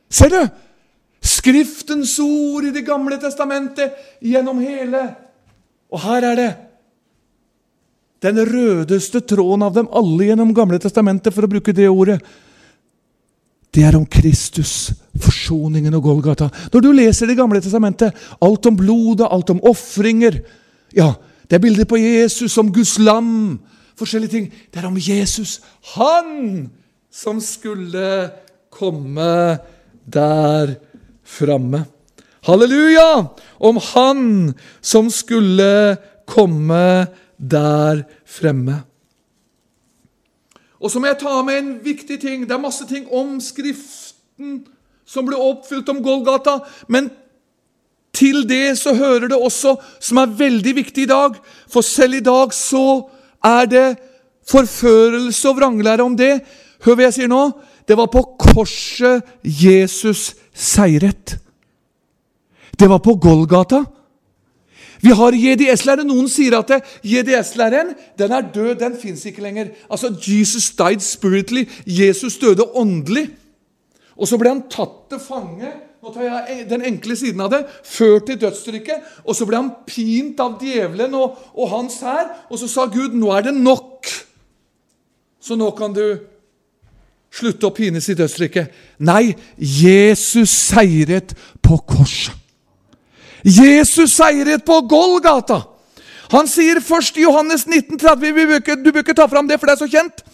Ser 0.07 0.31
du? 0.31 0.41
Skriftens 1.49 2.19
ord 2.21 2.69
i 2.69 2.75
Det 2.75 2.85
gamle 2.85 3.17
testamentet 3.21 3.97
gjennom 4.21 4.61
hele. 4.61 5.01
Og 5.89 6.03
her 6.05 6.27
er 6.29 6.37
det 6.37 6.51
den 8.21 8.41
rødeste 8.45 9.23
tråden 9.23 9.63
av 9.63 9.73
dem 9.77 9.89
alle 9.95 10.27
gjennom 10.27 10.51
Gamle 10.55 10.81
testamentet, 10.83 11.33
for 11.33 11.47
å 11.47 11.51
bruke 11.51 11.73
det 11.73 11.89
ordet 11.89 12.19
det 13.75 13.85
er 13.85 13.99
om 13.99 14.07
Kristus, 14.09 14.91
forsoningen 15.21 15.95
og 15.95 16.07
Golgata. 16.09 16.49
Når 16.73 16.83
du 16.83 16.89
leser 16.97 17.29
Det 17.29 17.37
gamle 17.37 17.61
testamentet, 17.63 18.17
alt 18.41 18.67
om 18.67 18.77
blodet, 18.77 19.29
alt 19.31 19.51
om 19.51 19.61
ofringer 19.63 20.41
Ja, 20.97 21.13
det 21.49 21.57
er 21.57 21.63
bilder 21.63 21.85
på 21.85 22.01
Jesus 22.01 22.53
som 22.53 22.73
Guds 22.73 22.99
lam. 22.99 23.61
Forskjellige 23.95 24.31
ting. 24.31 24.47
Det 24.73 24.81
er 24.81 24.87
om 24.89 24.97
Jesus. 24.97 25.61
Han 25.95 26.71
som 27.13 27.41
skulle 27.41 28.31
komme 28.71 29.59
der 30.09 30.75
framme. 31.29 31.85
Halleluja! 32.49 33.29
Om 33.59 33.81
han 33.93 34.55
som 34.81 35.11
skulle 35.13 35.97
komme 36.29 37.07
der 37.37 38.05
fremme. 38.27 38.83
Og 40.79 40.91
så 40.91 41.01
må 41.01 41.11
jeg 41.11 41.21
ta 41.21 41.41
med 41.43 41.59
en 41.59 41.71
viktig 41.83 42.21
ting. 42.23 42.45
Det 42.47 42.55
er 42.55 42.63
masse 42.63 42.87
ting 42.89 43.09
om 43.11 43.39
Skriften 43.43 44.61
som 45.09 45.27
ble 45.27 45.39
oppfylt 45.41 45.89
om 45.91 46.03
Golgata. 46.05 46.61
Men 46.89 47.11
til 48.15 48.45
det 48.49 48.79
så 48.79 48.95
hører 48.95 49.29
det 49.31 49.39
også, 49.39 49.77
som 50.01 50.23
er 50.23 50.37
veldig 50.39 50.73
viktig 50.75 51.05
i 51.05 51.11
dag 51.11 51.37
For 51.71 51.85
selv 51.85 52.17
i 52.19 52.25
dag 52.25 52.55
så 52.57 53.09
er 53.45 53.69
det 53.71 53.89
forførelse 54.49 55.49
og 55.51 55.59
vranglære 55.59 56.03
om 56.03 56.17
det. 56.17 56.41
Hør 56.85 56.97
hva 56.97 57.09
jeg 57.09 57.19
sier 57.19 57.31
nå. 57.31 57.51
Det 57.89 57.97
var 57.99 58.11
på 58.13 58.23
korset 58.41 59.25
Jesus 59.43 60.33
seiret. 60.59 61.39
Det 62.79 62.89
var 62.91 63.01
på 63.03 63.15
Golgata. 63.23 63.85
Vi 65.01 65.15
har 65.15 65.35
JDS-læren. 65.35 66.09
Noen 66.11 66.27
sier 66.31 66.59
at 66.59 66.73
JDS-læren 67.07 67.95
den 68.19 68.35
er 68.35 68.49
død, 68.55 68.75
den 68.83 68.97
fins 68.99 69.25
ikke 69.31 69.45
lenger. 69.47 69.71
Altså, 69.91 70.11
Jesus 70.11 70.73
died 70.79 71.05
spiritually. 71.05 71.69
Jesus 71.87 72.39
døde 72.43 72.67
åndelig. 72.75 73.29
Og 74.19 74.27
så 74.27 74.39
ble 74.39 74.51
han 74.51 74.67
tatt 74.71 75.07
til 75.13 75.23
fange 75.23 75.71
nå 75.99 76.13
tar 76.15 76.29
jeg 76.29 76.67
den 76.71 76.85
enkle 76.87 77.17
siden 77.19 77.41
av 77.43 77.51
det, 77.51 77.65
ført 77.83 78.29
til 78.29 78.39
dødsstryket. 78.39 79.07
Og 79.27 79.35
så 79.35 79.47
ble 79.49 79.59
han 79.59 79.71
pint 79.89 80.39
av 80.41 80.61
djevelen 80.63 81.17
og, 81.19 81.41
og 81.59 81.73
hans 81.73 81.99
hær. 82.07 82.29
Og 82.49 82.61
så 82.61 82.69
sa 82.71 82.87
Gud, 82.87 83.17
'Nå 83.19 83.33
er 83.35 83.49
det 83.49 83.55
nok'. 83.55 84.13
Så 85.41 85.57
nå 85.57 85.71
kan 85.71 85.93
du 85.93 86.21
slutte 87.35 87.69
å 87.69 87.75
pines 87.75 88.09
i 88.09 88.17
dødsrykket. 88.19 88.71
Nei, 89.05 89.35
Jesus 89.57 90.51
seiret 90.51 91.35
på 91.65 91.79
korset. 91.89 92.35
Jesus 93.45 94.17
seiret 94.19 94.65
på 94.67 94.81
Golgata. 94.91 95.63
Han 96.33 96.49
sier 96.51 96.81
først 96.85 97.17
i 97.17 97.25
Johannes 97.25 97.65
1930 97.65 98.83
Du 98.83 98.91
bør 98.93 99.05
ikke 99.05 99.17
ta 99.17 99.29
fram 99.31 99.47
det, 99.49 99.57
for 99.61 99.69
det 99.69 99.77
er 99.77 99.81
så 99.81 99.89
kjent. 99.89 100.25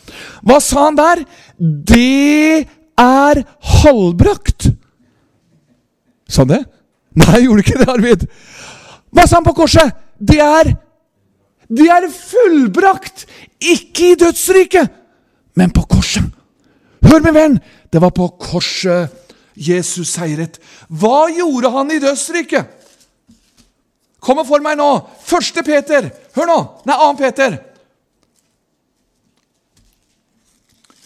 Hva 0.42 0.58
sa 0.62 0.88
han 0.88 0.98
der? 0.98 1.22
Det 1.58 2.66
er 2.98 3.42
halvbrakt. 3.82 4.70
Sa 6.26 6.42
han 6.42 6.54
det? 6.56 6.62
Nei, 7.14 7.44
gjorde 7.44 7.62
ikke 7.62 7.78
det, 7.78 7.90
Arvid. 7.92 8.24
Hva 9.14 9.26
sa 9.28 9.38
han 9.38 9.46
på 9.46 9.54
korset? 9.54 9.94
Det 10.18 10.40
er 10.42 10.74
Det 11.68 11.86
er 11.88 12.04
fullbrakt! 12.12 13.24
Ikke 13.64 14.10
i 14.12 14.16
dødsriket, 14.20 14.90
men 15.56 15.70
på 15.72 15.86
korset. 15.88 16.03
Hør, 17.14 17.22
min 17.22 17.34
venn, 17.34 17.60
det 17.94 18.00
var 18.02 18.10
på 18.10 18.26
korset 18.42 19.12
Jesus 19.54 20.16
seiret. 20.16 20.56
Hva 20.90 21.28
gjorde 21.30 21.70
han 21.70 21.92
i 21.94 22.00
dødsriket? 22.02 22.80
og 24.24 24.40
for 24.48 24.64
meg 24.64 24.78
nå. 24.80 24.88
Første 25.22 25.62
Peter. 25.62 26.08
Hør 26.34 26.48
nå! 26.48 26.56
Nei, 26.88 26.96
annen 26.96 27.18
Peter. 27.20 27.58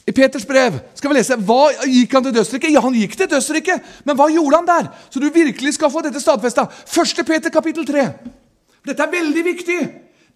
I 0.09 0.15
Peters 0.17 0.47
brev 0.49 0.79
skal 0.97 1.11
vi 1.11 1.19
lese 1.19 1.37
hva 1.45 1.67
gikk 1.85 2.15
han 2.17 2.25
til 2.25 2.37
dødsriket. 2.39 2.73
Ja, 2.73 2.81
han 2.87 2.97
gikk 2.97 3.19
til 3.19 3.29
dødsriket, 3.29 3.93
men 4.09 4.17
hva 4.17 4.31
gjorde 4.33 4.63
han 4.63 4.71
der? 4.71 4.89
Så 5.11 5.21
du 5.21 5.29
virkelig 5.35 5.75
skal 5.77 5.93
få 5.93 6.01
dette 6.07 6.23
stadfesta. 6.23 6.65
Første 6.89 7.27
Peter 7.29 7.53
kapittel 7.53 7.85
3. 7.85 8.07
Dette 8.89 9.05
er 9.05 9.13
veldig 9.13 9.45
viktig. 9.45 9.79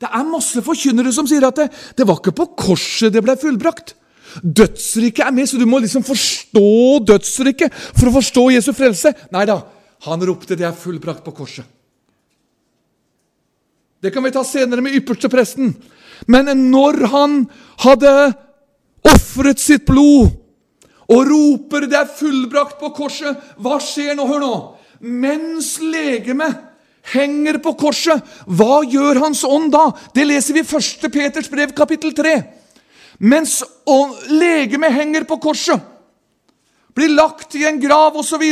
Det 0.03 0.11
er 0.11 0.29
masse 0.29 0.61
forkynnere 0.67 1.15
som 1.15 1.31
sier 1.31 1.49
at 1.49 1.63
det, 1.63 1.71
det 1.97 2.05
var 2.05 2.21
ikke 2.21 2.37
på 2.43 2.51
korset 2.67 3.15
det 3.15 3.25
ble 3.25 3.39
fullbrakt. 3.41 3.95
Dødsriket 4.41 5.27
er 5.27 5.35
med, 5.35 5.49
så 5.49 5.59
du 5.61 5.67
må 5.69 5.83
liksom 5.83 6.05
forstå 6.07 7.03
dødsriket 7.11 7.75
for 7.75 8.09
å 8.09 8.17
forstå 8.17 8.49
Jesu 8.55 8.73
frelse. 8.77 9.13
Nei 9.35 9.45
da, 9.49 9.61
han 10.09 10.25
ropte 10.27 10.57
'det 10.57 10.67
er 10.67 10.73
fullbrakt' 10.73 11.25
på 11.25 11.35
korset. 11.35 11.65
Det 14.03 14.11
kan 14.13 14.25
vi 14.25 14.31
ta 14.31 14.43
senere 14.43 14.83
med 14.83 14.95
ypperste 14.95 15.29
presten. 15.29 15.75
Men 16.27 16.71
når 16.71 17.07
han 17.07 17.51
hadde 17.79 18.35
ofret 19.05 19.61
sitt 19.61 19.87
blod 19.87 20.33
og 21.09 21.27
roper 21.29 21.87
'det 21.87 21.99
er 21.99 22.17
fullbrakt' 22.19 22.81
på 22.81 22.95
korset, 22.95 23.37
hva 23.59 23.79
skjer 23.79 24.17
nå? 24.17 24.27
Hør 24.27 24.41
nå. 24.41 24.75
Mens 25.01 25.79
legemet 25.81 26.57
henger 27.11 27.59
på 27.59 27.75
korset, 27.79 28.23
hva 28.47 28.83
gjør 28.87 29.19
Hans 29.25 29.45
ånd 29.45 29.73
da? 29.73 29.91
Det 30.15 30.27
leser 30.27 30.55
vi 30.55 30.61
i 30.63 30.63
1. 30.63 31.11
Peters 31.11 31.51
brev, 31.51 31.73
kapittel 31.75 32.15
3. 32.15 32.62
Mens 33.23 33.61
legemet 34.29 34.95
henger 34.95 35.25
på 35.29 35.39
korset, 35.43 35.81
blir 36.95 37.15
lagt 37.15 37.55
i 37.55 37.65
en 37.65 37.79
grav 37.81 38.17
osv. 38.19 38.43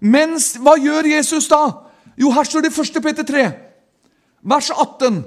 Mens 0.00 0.56
Hva 0.58 0.74
gjør 0.76 1.06
Jesus 1.14 1.46
da? 1.48 1.62
Jo, 2.18 2.32
her 2.34 2.44
står 2.44 2.66
det 2.66 2.72
i 2.74 2.80
1. 2.82 3.02
Peter 3.02 3.26
3 3.26 3.44
vers 4.42 4.70
18. 4.70 5.22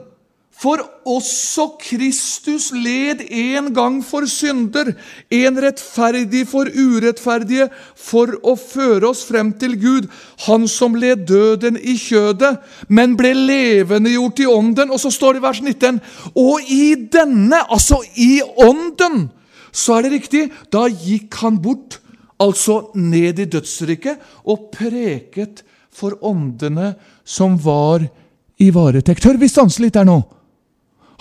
For 0.55 0.79
også 1.03 1.65
Kristus 1.81 2.69
led 2.71 3.25
en 3.27 3.73
gang 3.75 3.97
for 4.05 4.23
synder, 4.29 4.93
en 5.27 5.57
rettferdig 5.59 6.45
for 6.47 6.69
urettferdige, 6.71 7.67
for 7.99 8.37
å 8.39 8.53
føre 8.55 9.09
oss 9.09 9.25
frem 9.27 9.51
til 9.59 9.75
Gud. 9.81 10.07
Han 10.45 10.67
som 10.71 10.95
led 10.95 11.25
døden 11.27 11.75
i 11.75 11.97
kjødet, 11.99 12.53
men 12.87 13.17
ble 13.19 13.33
levendegjort 13.35 14.39
i 14.45 14.47
ånden. 14.47 14.93
Og 14.95 15.01
så 15.03 15.11
står 15.11 15.35
det 15.35 15.43
i 15.43 15.45
vers 15.45 15.59
19.: 15.65 15.99
Og 16.39 16.71
i 16.71 16.95
denne, 17.11 17.59
altså 17.67 17.99
i 18.15 18.39
ånden, 18.41 19.27
så 19.75 19.97
er 19.97 20.05
det 20.05 20.13
riktig, 20.13 20.45
da 20.71 20.85
gikk 20.87 21.35
han 21.43 21.59
bort, 21.59 21.99
altså 22.39 22.93
ned 22.95 23.43
i 23.43 23.49
dødsriket, 23.51 24.23
og 24.47 24.69
preket 24.71 25.65
for 25.91 26.15
åndene 26.23 26.93
som 27.27 27.59
var 27.59 28.07
i 28.59 28.71
varetekt. 28.71 29.27
Hør, 29.27 29.39
vi 29.39 29.51
stanser 29.51 29.83
litt 29.83 29.99
der 29.99 30.07
nå. 30.07 30.21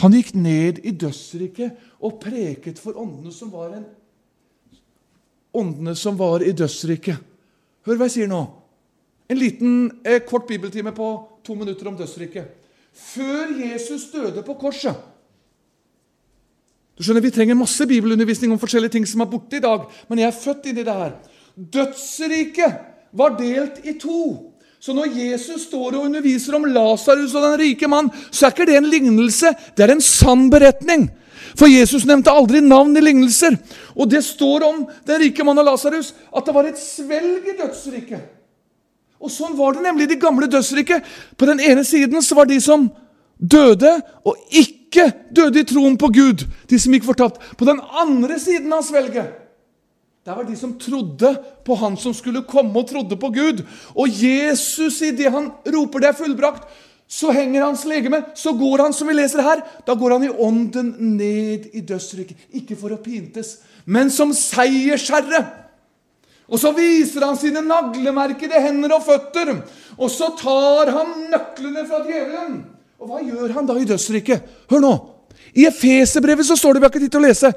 Han 0.03 0.15
gikk 0.17 0.33
ned 0.35 0.81
i 0.83 0.91
dødsriket 0.91 1.77
og 2.03 2.19
preket 2.23 2.81
for 2.83 2.99
åndene 2.99 3.33
som 3.35 3.53
var 3.53 3.77
en 3.77 3.87
Åndene 5.55 5.93
som 5.95 6.17
var 6.19 6.43
i 6.43 6.51
dødsriket. 6.51 7.15
Hør 7.87 7.99
hva 8.01 8.09
jeg 8.09 8.15
sier 8.17 8.31
nå. 8.31 8.41
En 9.31 9.39
liten 9.39 9.75
eh, 10.03 10.19
kort 10.27 10.49
bibeltime 10.49 10.91
på 10.97 11.11
to 11.47 11.55
minutter 11.55 11.87
om 11.87 11.95
dødsriket. 11.95 12.49
Før 12.91 13.53
Jesus 13.61 14.09
døde 14.11 14.43
på 14.47 14.55
korset 14.59 14.99
Du 16.95 17.03
skjønner, 17.03 17.23
Vi 17.23 17.31
trenger 17.35 17.59
masse 17.59 17.87
bibelundervisning 17.87 18.53
om 18.55 18.59
forskjellige 18.59 18.97
ting 18.99 19.07
som 19.07 19.23
er 19.23 19.31
borte 19.31 19.59
i 19.59 19.63
dag, 19.63 19.87
men 20.09 20.19
jeg 20.19 20.27
er 20.27 20.41
født 20.43 20.67
inn 20.71 20.79
i 20.79 20.85
det 20.87 20.95
her. 20.95 21.17
Dødsriket 21.55 22.77
var 23.13 23.35
delt 23.39 23.81
i 23.87 23.97
to. 23.99 24.54
Så 24.85 24.93
når 24.93 25.15
Jesus 25.17 25.63
står 25.71 25.95
og 25.97 26.03
underviser 26.05 26.59
om 26.59 26.67
Lasarus 26.69 27.33
og 27.33 27.45
den 27.47 27.55
rike 27.57 27.89
mann, 27.89 28.11
så 28.29 28.45
er 28.45 28.53
ikke 28.53 28.67
det 28.69 28.75
en 28.77 28.89
lignelse, 28.93 29.55
det 29.73 29.85
er 29.87 29.95
en 29.95 30.03
sann 30.05 30.51
beretning. 30.53 31.07
For 31.57 31.71
Jesus 31.71 32.03
nevnte 32.05 32.35
aldri 32.35 32.61
navn 32.61 32.93
i 32.99 33.01
lignelser. 33.01 33.57
Og 33.97 34.11
det 34.13 34.21
står 34.27 34.67
om 34.67 34.83
den 35.09 35.23
rike 35.23 35.47
mann 35.47 35.63
og 35.63 35.71
Lasarus 35.71 36.11
at 36.29 36.45
det 36.45 36.55
var 36.57 36.69
et 36.69 36.83
svelg 36.83 37.49
i 37.49 37.55
dødsriket. 37.63 38.27
Og 39.25 39.33
sånn 39.33 39.57
var 39.57 39.73
det 39.73 39.87
nemlig 39.87 40.05
i 40.05 40.11
det 40.13 40.21
gamle 40.21 40.51
dødsriket. 40.53 41.07
På 41.41 41.49
den 41.49 41.65
ene 41.65 41.87
siden 41.89 42.21
så 42.21 42.37
var 42.37 42.51
de 42.51 42.61
som 42.61 42.91
døde, 43.41 43.95
og 44.21 44.37
ikke 44.53 45.09
døde 45.33 45.63
i 45.63 45.69
troen 45.71 45.97
på 45.97 46.13
Gud. 46.13 46.45
De 46.69 46.77
som 46.77 46.93
gikk 46.93 47.09
fortapt. 47.09 47.41
På 47.57 47.65
den 47.65 47.81
andre 47.81 48.37
siden 48.43 48.77
av 48.77 48.85
svelget 48.85 49.44
det 50.25 50.33
var 50.33 50.47
de 50.49 50.55
som 50.57 50.73
trodde 50.81 51.35
på 51.65 51.75
Han 51.77 51.97
som 52.01 52.15
skulle 52.17 52.47
komme, 52.49 52.73
og 52.81 52.89
trodde 52.89 53.17
på 53.21 53.29
Gud. 53.29 53.61
Og 53.93 54.09
Jesus, 54.09 55.03
idet 55.03 55.33
han 55.33 55.51
roper 55.67 55.99
'det 56.01 56.09
er 56.09 56.13
fullbrakt', 56.13 56.69
så 57.09 57.31
henger 57.31 57.65
hans 57.65 57.85
legeme. 57.85 58.25
Så 58.35 58.53
går 58.53 58.83
han, 58.83 58.93
som 58.93 59.09
vi 59.09 59.15
leser 59.15 59.43
her, 59.43 59.61
da 59.87 59.95
går 59.95 60.11
han 60.13 60.25
i 60.25 60.29
ånden 60.29 60.95
ned 60.99 61.69
i 61.75 61.81
dødsrykket. 61.81 62.37
Ikke 62.53 62.77
for 62.77 62.89
å 62.89 63.03
pintes, 63.03 63.59
men 63.85 64.11
som 64.11 64.33
seiersherre. 64.33 65.45
Og 66.49 66.59
så 66.59 66.73
viser 66.73 67.25
han 67.25 67.37
sine 67.37 67.61
naglemerkede 67.61 68.61
hender 68.61 68.95
og 68.97 69.05
føtter. 69.05 69.63
Og 69.99 70.11
så 70.11 70.31
tar 70.41 70.91
han 70.91 71.31
nøklene 71.31 71.87
fra 71.87 72.01
djevelen. 72.05 72.65
Og 73.01 73.09
hva 73.09 73.21
gjør 73.21 73.53
han 73.53 73.67
da 73.67 73.75
i 73.75 73.85
dødsriket? 73.85 74.41
Hør 74.71 74.81
nå. 74.81 74.95
I 75.55 75.67
Efeserbrevet 75.67 76.47
så 76.47 76.57
står 76.57 76.75
det 76.75 76.81
vi 76.81 76.85
har 76.85 76.93
ikke 76.93 77.05
tid 77.05 77.13
til 77.15 77.23
å 77.23 77.29
lese. 77.29 77.53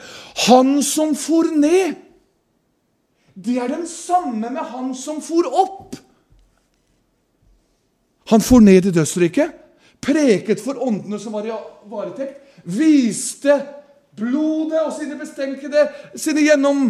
Han 0.47 0.84
som 0.84 1.15
for 1.15 1.49
ned 1.55 2.07
det 3.38 3.57
er 3.61 3.69
den 3.69 3.85
samme 3.89 4.49
med 4.49 4.63
han 4.71 4.93
som 4.97 5.21
for 5.21 5.45
opp. 5.45 5.97
Han 8.31 8.43
for 8.43 8.63
ned 8.63 8.89
i 8.89 8.93
dødsriket, 8.95 9.53
preket 10.03 10.61
for 10.63 10.79
åndene 10.83 11.19
som 11.21 11.35
var 11.38 11.45
i 11.47 11.53
varetekt, 11.88 12.41
viste 12.65 13.59
blodet 14.17 14.81
og 14.81 14.91
sine 14.97 15.15
bestenkede, 15.19 15.85
sine 16.17 16.43
gjennom 16.43 16.89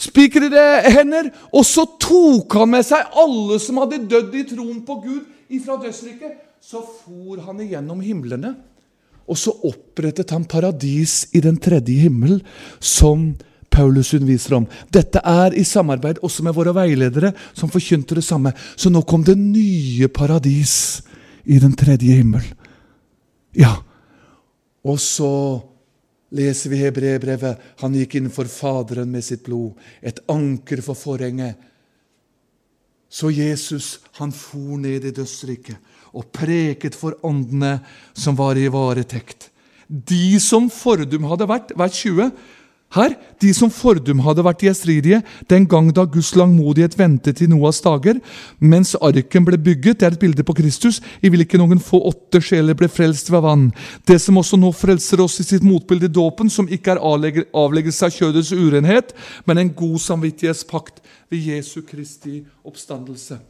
spikrede 0.00 0.64
hender. 0.90 1.30
Og 1.52 1.66
så 1.68 1.86
tok 2.00 2.56
han 2.58 2.72
med 2.74 2.86
seg 2.86 3.14
alle 3.20 3.60
som 3.62 3.82
hadde 3.82 4.04
dødd 4.10 4.34
i 4.40 4.46
troen 4.48 4.82
på 4.86 5.00
Gud, 5.04 5.24
ifra 5.52 5.78
dødsriket. 5.80 6.40
Så 6.64 6.80
for 6.80 7.42
han 7.44 7.60
igjennom 7.60 8.00
himlene, 8.00 8.54
og 9.28 9.36
så 9.40 9.52
opprettet 9.68 10.32
han 10.32 10.46
paradis 10.48 11.26
i 11.36 11.40
den 11.44 11.58
tredje 11.60 12.06
himmel, 12.06 12.38
som 12.80 13.34
Paulus 13.74 14.12
underviser 14.14 14.56
om. 14.60 14.68
Dette 14.94 15.20
er 15.20 15.56
i 15.58 15.64
samarbeid 15.66 16.22
også 16.24 16.46
med 16.46 16.54
våre 16.56 16.74
veiledere, 16.76 17.32
som 17.56 17.72
forkynte 17.72 18.18
det 18.18 18.24
samme. 18.26 18.54
Så 18.76 18.92
nå 18.92 19.02
kom 19.08 19.26
det 19.26 19.36
nye 19.40 20.08
paradis 20.08 21.02
i 21.44 21.58
den 21.62 21.74
tredje 21.76 22.20
himmel. 22.20 22.46
Ja, 23.54 23.76
og 24.84 24.98
så 25.02 25.30
leser 26.34 26.72
vi 26.72 26.82
Hebreerbrevet. 26.82 27.60
Han 27.82 27.94
gikk 27.98 28.18
inn 28.18 28.32
for 28.34 28.50
Faderen 28.50 29.10
med 29.12 29.24
sitt 29.26 29.44
blod, 29.46 29.78
et 30.02 30.20
anker 30.30 30.82
for 30.84 30.98
forhenget. 30.98 31.58
Så 33.14 33.30
Jesus, 33.30 34.00
han 34.18 34.32
for 34.34 34.78
ned 34.82 35.04
i 35.06 35.14
dødsriket 35.14 35.92
og 36.14 36.30
preket 36.34 36.96
for 36.98 37.14
åndene 37.26 37.76
som 38.14 38.34
var 38.38 38.58
i 38.58 38.66
varetekt. 38.70 39.50
De 39.86 40.38
som 40.42 40.66
fordum 40.72 41.26
hadde 41.30 41.46
vært, 41.46 41.74
vers 41.78 41.94
20, 42.00 42.30
her, 42.94 43.14
de 43.42 43.50
som 43.56 43.70
fordum 43.72 44.20
hadde 44.24 44.44
vært 44.46 44.62
gjestridige 44.64 45.20
den 45.50 45.66
gang 45.70 45.90
da 45.94 46.04
Guds 46.08 46.32
langmodighet 46.38 46.96
ventet 46.98 47.42
i 47.42 47.48
Noas 47.50 47.80
dager, 47.84 48.20
mens 48.60 48.94
arken 49.02 49.46
ble 49.46 49.58
bygget, 49.58 50.00
det 50.00 50.08
er 50.08 50.16
et 50.16 50.22
bilde 50.22 50.46
på 50.46 50.56
Kristus, 50.58 51.00
i 51.22 51.30
hvilken 51.32 51.62
noen 51.64 51.82
få 51.82 52.00
åtte 52.10 52.42
sjeler 52.44 52.78
ble 52.78 52.88
frelst 52.92 53.32
ved 53.34 53.44
vann. 53.46 53.70
Det 54.06 54.20
som 54.22 54.38
også 54.40 54.58
nå 54.60 54.70
frelser 54.76 55.22
oss 55.24 55.40
i 55.42 55.48
sitt 55.48 55.66
motbilde 55.66 56.10
i 56.10 56.14
dåpen, 56.20 56.50
som 56.50 56.70
ikke 56.70 56.94
er 56.94 57.02
avleggelse 57.04 58.06
av 58.06 58.14
kjødets 58.14 58.54
urenhet, 58.54 59.16
men 59.44 59.60
en 59.60 59.74
god 59.74 59.98
samvittighetspakt 60.04 61.02
ved 61.32 61.50
Jesu 61.50 61.82
Kristi 61.82 62.42
oppstandelse. 62.64 63.40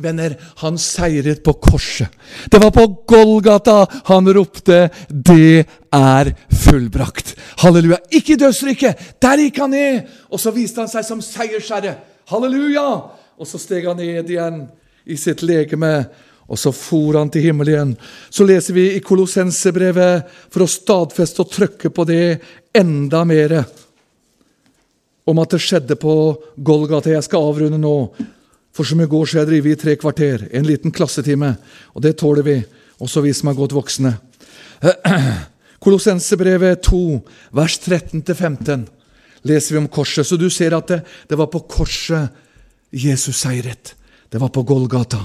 Venner, 0.00 0.36
han 0.62 0.78
seiret 0.80 1.42
på 1.44 1.54
korset. 1.60 2.08
Det 2.50 2.60
var 2.62 2.72
på 2.72 2.86
Golgata 3.10 3.84
han 4.08 4.28
ropte 4.32 4.88
'Det 5.10 5.66
er 5.92 6.32
fullbrakt'. 6.48 7.34
Halleluja. 7.62 7.98
Ikke 8.10 8.34
i 8.34 8.40
dødsriket! 8.40 8.98
Der 9.22 9.38
gikk 9.38 9.58
han 9.58 9.70
ned! 9.70 10.08
Og 10.30 10.40
så 10.40 10.52
viste 10.54 10.80
han 10.80 10.90
seg 10.90 11.04
som 11.04 11.22
seiersherre. 11.24 11.96
Halleluja! 12.30 12.88
Og 13.40 13.48
så 13.48 13.58
steg 13.58 13.86
han 13.88 13.96
ned 13.96 14.30
igjen 14.30 14.64
i 15.06 15.16
sitt 15.16 15.42
legeme. 15.42 16.08
Og 16.50 16.58
så 16.58 16.72
for 16.74 17.14
han 17.18 17.30
til 17.30 17.46
himmelen 17.46 17.74
igjen. 17.74 17.92
Så 18.30 18.44
leser 18.44 18.74
vi 18.74 18.88
i 18.96 19.04
Kolossensebrevet, 19.04 20.26
for 20.50 20.64
å 20.64 20.70
stadfeste 20.70 21.44
og 21.44 21.52
trykke 21.52 21.92
på 21.94 22.06
det 22.08 22.40
enda 22.74 23.22
mer, 23.24 23.60
om 25.30 25.38
at 25.38 25.54
det 25.54 25.62
skjedde 25.62 25.94
på 26.00 26.14
Golgata. 26.56 27.12
Jeg 27.12 27.26
skal 27.28 27.46
avrunde 27.46 27.78
nå. 27.78 27.94
For 28.74 28.86
som 28.86 29.00
i 29.02 29.06
går 29.10 29.26
så 29.26 29.38
har 29.38 29.46
jeg 29.46 29.50
drevet 29.52 29.76
i 29.78 29.80
tre 29.80 29.94
kvarter, 29.98 30.48
en 30.50 30.66
liten 30.66 30.94
klassetime, 30.94 31.54
og 31.94 32.02
det 32.02 32.16
tåler 32.18 32.46
vi, 32.46 32.58
også 33.02 33.22
vi 33.22 33.32
som 33.34 33.50
er 33.50 33.58
godt 33.58 33.74
voksne. 33.74 34.12
Kolossensebrevet 35.80 36.82
2, 36.84 37.02
vers 37.56 37.78
13-15, 37.80 38.84
leser 39.48 39.74
vi 39.74 39.80
om 39.80 39.88
korset. 39.88 40.26
Så 40.26 40.36
du 40.36 40.50
ser 40.52 40.76
at 40.76 40.92
det, 40.92 41.00
det 41.28 41.38
var 41.40 41.48
på 41.52 41.62
korset 41.70 42.28
Jesus 42.90 43.40
seiret. 43.40 43.94
Det 44.30 44.40
var 44.40 44.52
på 44.52 44.64
Golgata. 44.68 45.22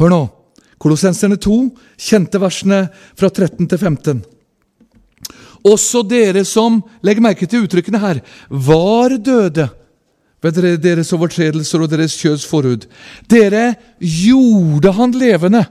Hør 0.00 0.12
nå. 0.12 0.22
Kolossenserne 0.82 1.38
2, 1.38 1.56
kjente 1.96 2.40
versene 2.42 2.84
fra 3.14 3.30
13 3.30 3.68
til 3.70 3.78
15. 3.78 4.22
Også 5.62 6.02
dere 6.02 6.42
som, 6.44 6.80
legg 7.06 7.20
merke 7.22 7.46
til 7.46 7.68
uttrykkene 7.68 8.00
her, 8.02 8.18
var 8.50 9.14
døde 9.14 9.68
ved 10.42 10.82
deres 10.82 11.12
overtredelser 11.14 11.84
og 11.84 11.92
deres 11.92 12.16
kjøds 12.18 12.44
forhud. 12.50 12.88
Dere 13.30 13.76
gjorde 14.00 14.90
han 14.96 15.14
levende 15.14 15.62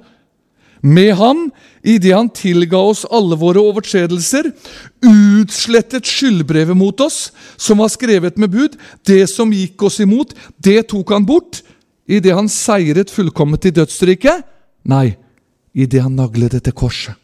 med 0.81 1.13
ham 1.17 1.47
idet 1.85 2.13
han 2.15 2.29
tilga 2.33 2.77
oss 2.77 3.03
alle 3.09 3.37
våre 3.39 3.61
overtredelser, 3.61 4.51
utslettet 5.05 6.09
skyldbrevet 6.09 6.77
mot 6.77 7.01
oss, 7.01 7.31
som 7.57 7.81
var 7.81 7.91
skrevet 7.93 8.37
med 8.41 8.53
bud. 8.53 8.77
Det 9.05 9.23
som 9.29 9.53
gikk 9.53 9.83
oss 9.87 10.01
imot, 10.01 10.33
det 10.57 10.89
tok 10.91 11.13
han 11.13 11.25
bort 11.25 11.61
idet 12.11 12.35
han 12.35 12.49
seiret 12.51 13.13
fullkomment 13.13 13.65
i 13.69 13.73
dødsriket. 13.75 14.45
Nei, 14.89 15.15
idet 15.73 16.03
han 16.03 16.17
naglet 16.17 16.59
det 16.65 16.75
korset. 16.75 17.15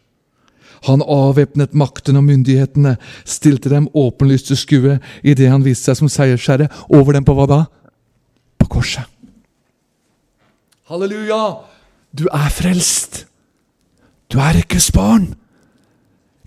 Han 0.85 1.01
avvæpnet 1.01 1.73
makten 1.73 2.19
og 2.19 2.27
myndighetene, 2.27 2.95
stilte 3.25 3.71
dem 3.73 3.89
åpenlyst 3.97 4.51
til 4.51 4.59
skue 4.59 4.97
idet 5.25 5.49
han 5.49 5.65
viste 5.65 5.89
seg 5.89 6.01
som 6.01 6.11
seiersherre 6.11 6.69
over 6.93 7.17
dem 7.17 7.25
på 7.25 7.33
hva 7.37 7.47
da? 7.49 7.61
På 8.61 8.69
korset. 8.77 9.03
Halleluja! 10.87 11.41
Du 12.15 12.29
er 12.31 12.53
frelst. 12.53 13.26
Du 14.31 14.39
er 14.39 14.59
ikke 14.59 14.81
barn. 14.93 15.35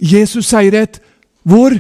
Jesus 0.01 0.47
seiret 0.47 1.01
hvor? 1.43 1.75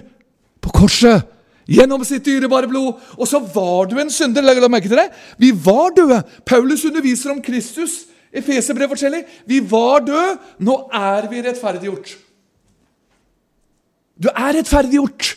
På 0.60 0.70
korset. 0.70 1.24
Gjennom 1.70 2.02
sitt 2.04 2.26
dyrebare 2.26 2.68
blod. 2.68 2.98
Og 3.16 3.28
så 3.28 3.38
var 3.38 3.86
du 3.88 3.98
en 4.00 4.10
synder. 4.10 4.42
La 4.42 4.68
merke 4.68 4.88
til 4.88 4.98
det. 4.98 5.10
Vi 5.38 5.52
var 5.52 5.92
døde. 5.96 6.22
Paulus 6.46 6.84
underviser 6.84 7.30
om 7.30 7.42
Kristus 7.42 8.10
Efeserbrev 8.32 8.88
forskjellig. 8.88 9.24
vi 9.46 9.60
var 9.70 10.04
døde, 10.06 10.38
nå 10.58 10.88
er 10.92 11.26
vi 11.30 11.42
rettferdiggjort. 11.42 12.12
Du 14.22 14.28
er 14.28 14.54
rettferdiggjort. 14.54 15.36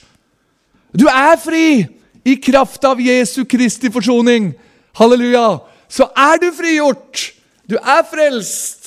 Du 0.94 1.08
er 1.10 1.38
fri 1.42 1.88
i 2.26 2.36
kraft 2.36 2.84
av 2.86 3.02
Jesu 3.02 3.44
Kristi 3.50 3.90
forsoning. 3.92 4.52
Halleluja. 4.94 5.58
Så 5.90 6.06
er 6.16 6.38
du 6.38 6.52
frigjort. 6.54 7.34
Du 7.70 7.76
er 7.82 8.04
frelst. 8.12 8.83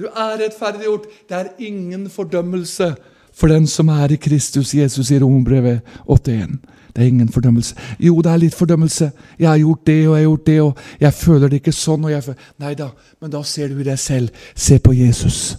Du 0.00 0.06
er 0.08 0.38
rettferdiggjort. 0.40 1.08
Det 1.28 1.36
er 1.36 1.48
ingen 1.58 2.10
fordømmelse 2.10 2.94
for 3.36 3.52
den 3.52 3.66
som 3.68 3.88
er 3.92 4.14
i 4.14 4.16
Kristus 4.16 4.72
Jesus 4.74 5.10
i 5.10 5.18
Rombrevet 5.20 5.80
81. 6.08 6.56
Det 6.96 7.02
er 7.02 7.06
ingen 7.06 7.28
fordømmelse. 7.28 7.76
Jo, 8.00 8.20
det 8.24 8.32
er 8.32 8.40
litt 8.40 8.56
fordømmelse. 8.56 9.10
Jeg 9.38 9.48
har 9.48 9.58
gjort 9.58 9.86
det 9.86 9.98
og 10.08 10.16
jeg 10.16 10.24
har 10.24 10.30
gjort 10.30 10.46
det, 10.46 10.60
og 10.62 10.78
jeg 11.00 11.14
føler 11.14 11.48
det 11.48 11.60
ikke 11.60 11.76
sånn. 11.76 12.04
og 12.04 12.10
jeg 12.10 12.24
føler... 12.24 12.48
Nei 12.64 12.72
da, 12.80 12.88
men 13.20 13.30
da 13.30 13.42
ser 13.44 13.68
du 13.68 13.84
deg 13.84 14.00
selv. 14.00 14.42
Se 14.54 14.80
på 14.80 14.96
Jesus. 14.96 15.58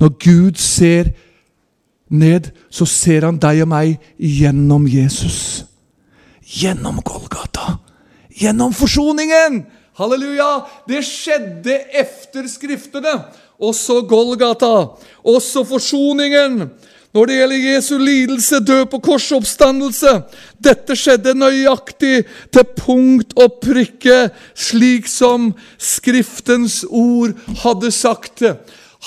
Når 0.00 0.16
Gud 0.24 0.58
ser 0.58 1.12
ned, 2.08 2.50
så 2.70 2.88
ser 2.88 3.28
han 3.28 3.38
deg 3.38 3.62
og 3.66 3.68
meg 3.68 4.00
gjennom 4.18 4.88
Jesus. 4.88 5.64
Gjennom 6.40 7.04
Golgata. 7.04 7.78
Gjennom 8.32 8.72
forsoningen! 8.72 9.66
Halleluja! 9.94 10.64
Det 10.88 11.04
skjedde 11.06 11.78
efter 11.94 12.48
Skriftene. 12.50 13.12
Også 13.60 14.00
Golgata. 14.08 14.74
Også 15.24 15.64
forsoningen. 15.64 16.70
Når 17.14 17.26
det 17.30 17.36
gjelder 17.38 17.74
Jesu 17.74 17.98
lidelse, 17.98 18.58
død 18.66 18.86
på 18.90 18.98
korsoppstandelse 18.98 20.16
Dette 20.58 20.96
skjedde 20.98 21.36
nøyaktig 21.38 22.24
til 22.50 22.64
punkt 22.74 23.36
og 23.38 23.60
prikke, 23.62 24.32
slik 24.58 25.06
som 25.06 25.52
Skriftens 25.78 26.82
ord 26.90 27.36
hadde 27.62 27.92
sagt. 27.94 28.42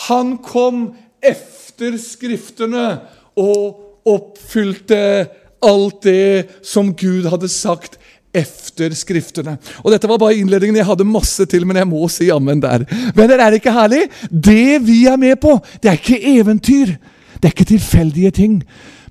Han 0.08 0.38
kom 0.38 0.94
efter 1.20 1.98
Skriftene 2.00 2.88
og 3.36 3.84
oppfylte 4.08 5.28
alt 5.68 6.04
det 6.06 6.48
som 6.64 6.94
Gud 6.96 7.28
hadde 7.28 7.50
sagt 7.52 8.00
efter 8.40 8.94
Skriftene. 8.98 9.58
Og 9.84 9.92
Dette 9.94 10.10
var 10.10 10.20
bare 10.22 10.38
innledningen. 10.38 10.80
Jeg 10.80 10.88
hadde 10.88 11.08
masse 11.08 11.46
til, 11.50 11.66
men 11.68 11.80
jeg 11.80 11.90
må 11.90 12.08
si 12.12 12.30
ammen 12.34 12.62
der. 12.64 12.86
Venner, 13.16 13.38
er 13.40 13.52
det 13.52 13.62
ikke 13.62 13.76
herlig? 13.76 14.04
Det 14.30 14.80
vi 14.86 15.04
er 15.10 15.18
med 15.20 15.36
på, 15.42 15.58
det 15.84 15.92
er 15.92 16.00
ikke 16.00 16.22
eventyr. 16.38 16.96
Det 17.38 17.50
er 17.50 17.56
ikke 17.56 17.72
tilfeldige 17.74 18.32
ting. 18.32 18.62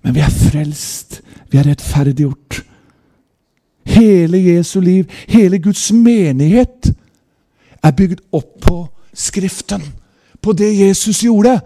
Men 0.02 0.14
vi 0.14 0.22
er 0.24 0.32
frelst. 0.32 1.20
Vi 1.50 1.58
er 1.58 1.68
rettferdiggjort. 1.70 2.62
Hele 3.86 4.38
Jesu 4.42 4.80
liv, 4.80 5.04
hele 5.28 5.58
Guds 5.62 5.92
menighet, 5.92 6.90
er 7.82 7.94
bygd 7.94 8.24
opp 8.34 8.56
på 8.62 8.80
Skriften. 9.16 9.82
På 10.42 10.52
det 10.52 10.72
Jesus 10.78 11.22
gjorde 11.24 11.60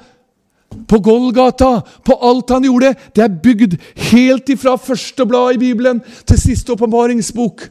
på 0.89 0.99
Golgata, 0.99 1.81
på 2.05 2.17
alt 2.21 2.51
han 2.51 2.65
gjorde. 2.65 2.95
Det 3.15 3.25
er 3.25 3.41
bygd 3.43 3.77
helt 4.11 4.49
ifra 4.53 4.77
første 4.79 5.27
blad 5.27 5.55
i 5.55 5.63
Bibelen 5.63 6.03
til 6.27 6.41
siste 6.41 6.75
åpenbaringsbok. 6.75 7.69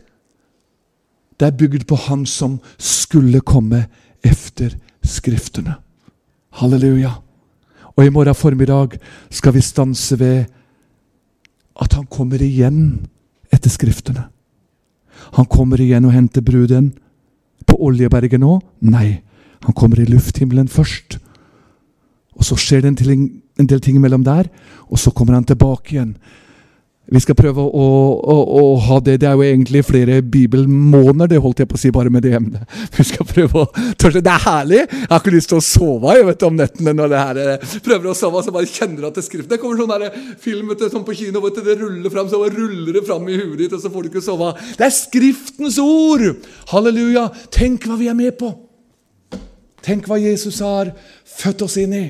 Det 1.39 1.47
er 1.47 1.55
bygd 1.55 1.87
på 1.87 1.95
Han 2.09 2.25
som 2.27 2.59
skulle 2.77 3.41
komme 3.41 3.85
efter 4.23 4.75
Skriftene. 5.03 5.77
Halleluja. 6.59 7.13
Og 7.95 8.05
i 8.05 8.11
morgen 8.11 8.35
formiddag 8.35 8.97
skal 9.31 9.53
vi 9.55 9.61
stanse 9.63 10.19
ved 10.19 10.45
at 11.79 11.93
han 11.95 12.05
kommer 12.11 12.41
igjen 12.43 13.07
etter 13.51 13.71
Skriftene. 13.71 14.27
Han 15.35 15.47
kommer 15.47 15.79
igjen 15.79 16.05
og 16.05 16.13
henter 16.15 16.43
bruden 16.43 16.91
på 17.67 17.77
Oljeberget 17.87 18.39
nå? 18.39 18.59
Nei, 18.81 19.21
han 19.63 19.75
kommer 19.75 19.99
i 19.99 20.07
lufthimmelen 20.09 20.67
først. 20.67 21.19
Og 22.39 22.47
så 22.47 22.57
skjer 22.59 22.85
det 22.85 22.93
en, 23.03 23.25
en 23.59 23.67
del 23.67 23.81
ting 23.83 23.99
mellom 24.01 24.23
der, 24.23 24.47
og 24.87 24.99
så 24.99 25.11
kommer 25.11 25.35
han 25.35 25.47
tilbake 25.47 25.97
igjen. 25.97 26.13
Vi 27.09 27.19
skal 27.23 27.33
prøve 27.33 27.63
å, 27.63 27.85
å, 28.21 28.33
å, 28.59 28.63
ha 28.85 28.99
det. 29.01 29.15
Det 29.23 29.25
er 29.25 29.37
jo 29.37 29.45
egentlig 29.45 29.81
flere 29.87 30.19
bibelmåneder, 30.21 31.31
det 31.31 31.39
holdt 31.41 31.63
jeg 31.63 31.69
på 31.71 31.77
å 31.79 31.81
si 31.81 31.89
bare 31.93 32.11
med 32.13 32.21
det 32.21 32.35
emnet. 32.37 32.75
Vi 32.97 33.05
skal 33.07 33.25
prøve 33.25 33.63
å 33.63 33.87
tørre. 33.97 34.21
Det 34.21 34.29
er 34.29 34.43
herlig! 34.43 34.83
Jeg 34.83 35.09
har 35.09 35.23
ikke 35.23 35.33
lyst 35.33 35.49
til 35.49 35.57
å 35.57 35.65
sove 35.65 36.13
jeg 36.19 36.27
vet, 36.27 36.45
om 36.45 36.59
nettene 36.59 36.93
når 36.93 37.09
det 37.09 37.23
her 37.23 37.41
eh, 37.41 37.73
prøver 37.87 38.11
å 38.11 38.15
sove. 38.17 38.43
så 38.45 38.53
bare 38.53 38.69
kjenner 38.69 39.09
at 39.09 39.17
det 39.17 39.25
skriften. 39.25 39.49
Det 39.49 39.57
kommer 39.61 39.81
sånn 39.81 39.89
der 39.95 40.37
film 40.43 40.69
vet 40.69 40.85
du, 40.85 40.87
sånn 40.93 41.07
på 41.07 41.17
kino, 41.17 41.41
vet 41.47 41.57
du, 41.57 41.63
det 41.65 41.79
ruller 41.81 42.13
fram, 42.13 42.29
så 42.29 42.43
ruller 42.45 42.93
det 42.99 43.05
fram 43.09 43.25
i 43.25 43.41
huet 43.41 43.57
ditt, 43.63 43.73
og 43.73 43.81
så 43.81 43.89
får 43.89 44.05
du 44.05 44.13
ikke 44.13 44.25
sove. 44.29 44.53
Det 44.77 44.85
er 44.85 44.97
Skriftens 44.99 45.81
ord! 45.81 46.29
Halleluja! 46.75 47.25
Tenk 47.55 47.89
hva 47.89 47.97
vi 47.97 48.13
er 48.13 48.21
med 48.21 48.37
på! 48.37 48.53
Tenk 49.81 50.05
hva 50.05 50.21
Jesus 50.21 50.61
har 50.61 50.93
født 51.39 51.65
oss 51.65 51.81
inn 51.81 51.95
i. 51.97 52.07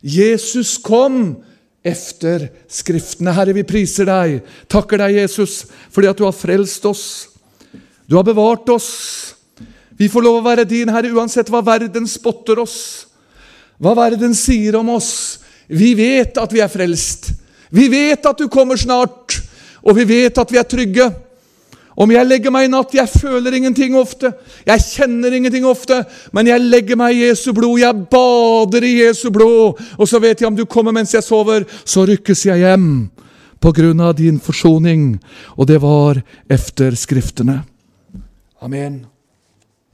Jesus 0.00 0.76
kom 0.82 1.36
efter 1.82 2.48
Skriftene. 2.68 3.32
Herre, 3.34 3.54
vi 3.56 3.66
priser 3.66 4.08
deg, 4.08 4.38
takker 4.70 5.00
deg, 5.02 5.18
Jesus, 5.22 5.64
fordi 5.94 6.10
at 6.10 6.18
du 6.18 6.26
har 6.26 6.36
frelst 6.36 6.84
oss. 6.88 7.04
Du 8.08 8.16
har 8.16 8.26
bevart 8.26 8.68
oss. 8.72 8.90
Vi 9.98 10.08
får 10.10 10.24
lov 10.24 10.40
å 10.40 10.46
være 10.46 10.66
din, 10.68 10.90
Herre, 10.92 11.10
uansett 11.10 11.50
hva 11.50 11.62
verden 11.64 12.06
spotter 12.08 12.60
oss, 12.62 12.78
hva 13.82 13.96
verden 13.98 14.34
sier 14.36 14.78
om 14.78 14.94
oss. 14.94 15.40
Vi 15.68 15.92
vet 15.98 16.38
at 16.40 16.52
vi 16.54 16.62
er 16.62 16.70
frelst. 16.70 17.32
Vi 17.74 17.88
vet 17.92 18.24
at 18.26 18.38
du 18.38 18.46
kommer 18.48 18.78
snart, 18.80 19.36
og 19.82 19.98
vi 19.98 20.06
vet 20.08 20.38
at 20.38 20.52
vi 20.52 20.60
er 20.60 20.68
trygge. 20.68 21.08
Om 21.98 22.12
jeg 22.14 22.28
legger 22.28 22.54
meg 22.54 22.68
i 22.68 22.70
natt 22.70 22.94
Jeg 22.94 23.10
føler 23.10 23.56
ingenting 23.58 23.96
ofte. 23.98 24.30
Jeg 24.66 24.84
kjenner 24.86 25.34
ingenting 25.34 25.66
ofte. 25.66 26.04
Men 26.32 26.46
jeg 26.46 26.62
legger 26.62 26.98
meg 27.00 27.16
i 27.16 27.26
Jesu 27.26 27.50
blod. 27.56 27.80
Jeg 27.82 28.06
bader 28.12 28.86
i 28.86 28.94
Jesu 29.00 29.28
blod. 29.34 29.80
Og 29.98 30.06
så 30.06 30.22
vet 30.22 30.40
jeg 30.40 30.50
om 30.50 30.56
du 30.58 30.66
kommer 30.70 30.94
mens 30.94 31.16
jeg 31.16 31.26
sover, 31.26 31.66
så 31.84 32.06
rykkes 32.06 32.46
jeg 32.46 32.62
hjem. 32.62 32.88
På 33.58 33.74
grunn 33.74 34.00
av 34.00 34.14
din 34.14 34.38
forsoning. 34.38 35.16
Og 35.58 35.66
det 35.66 35.82
var 35.82 36.22
efter 36.46 36.94
Skriftene. 36.94 37.64
Amen. 38.62 39.06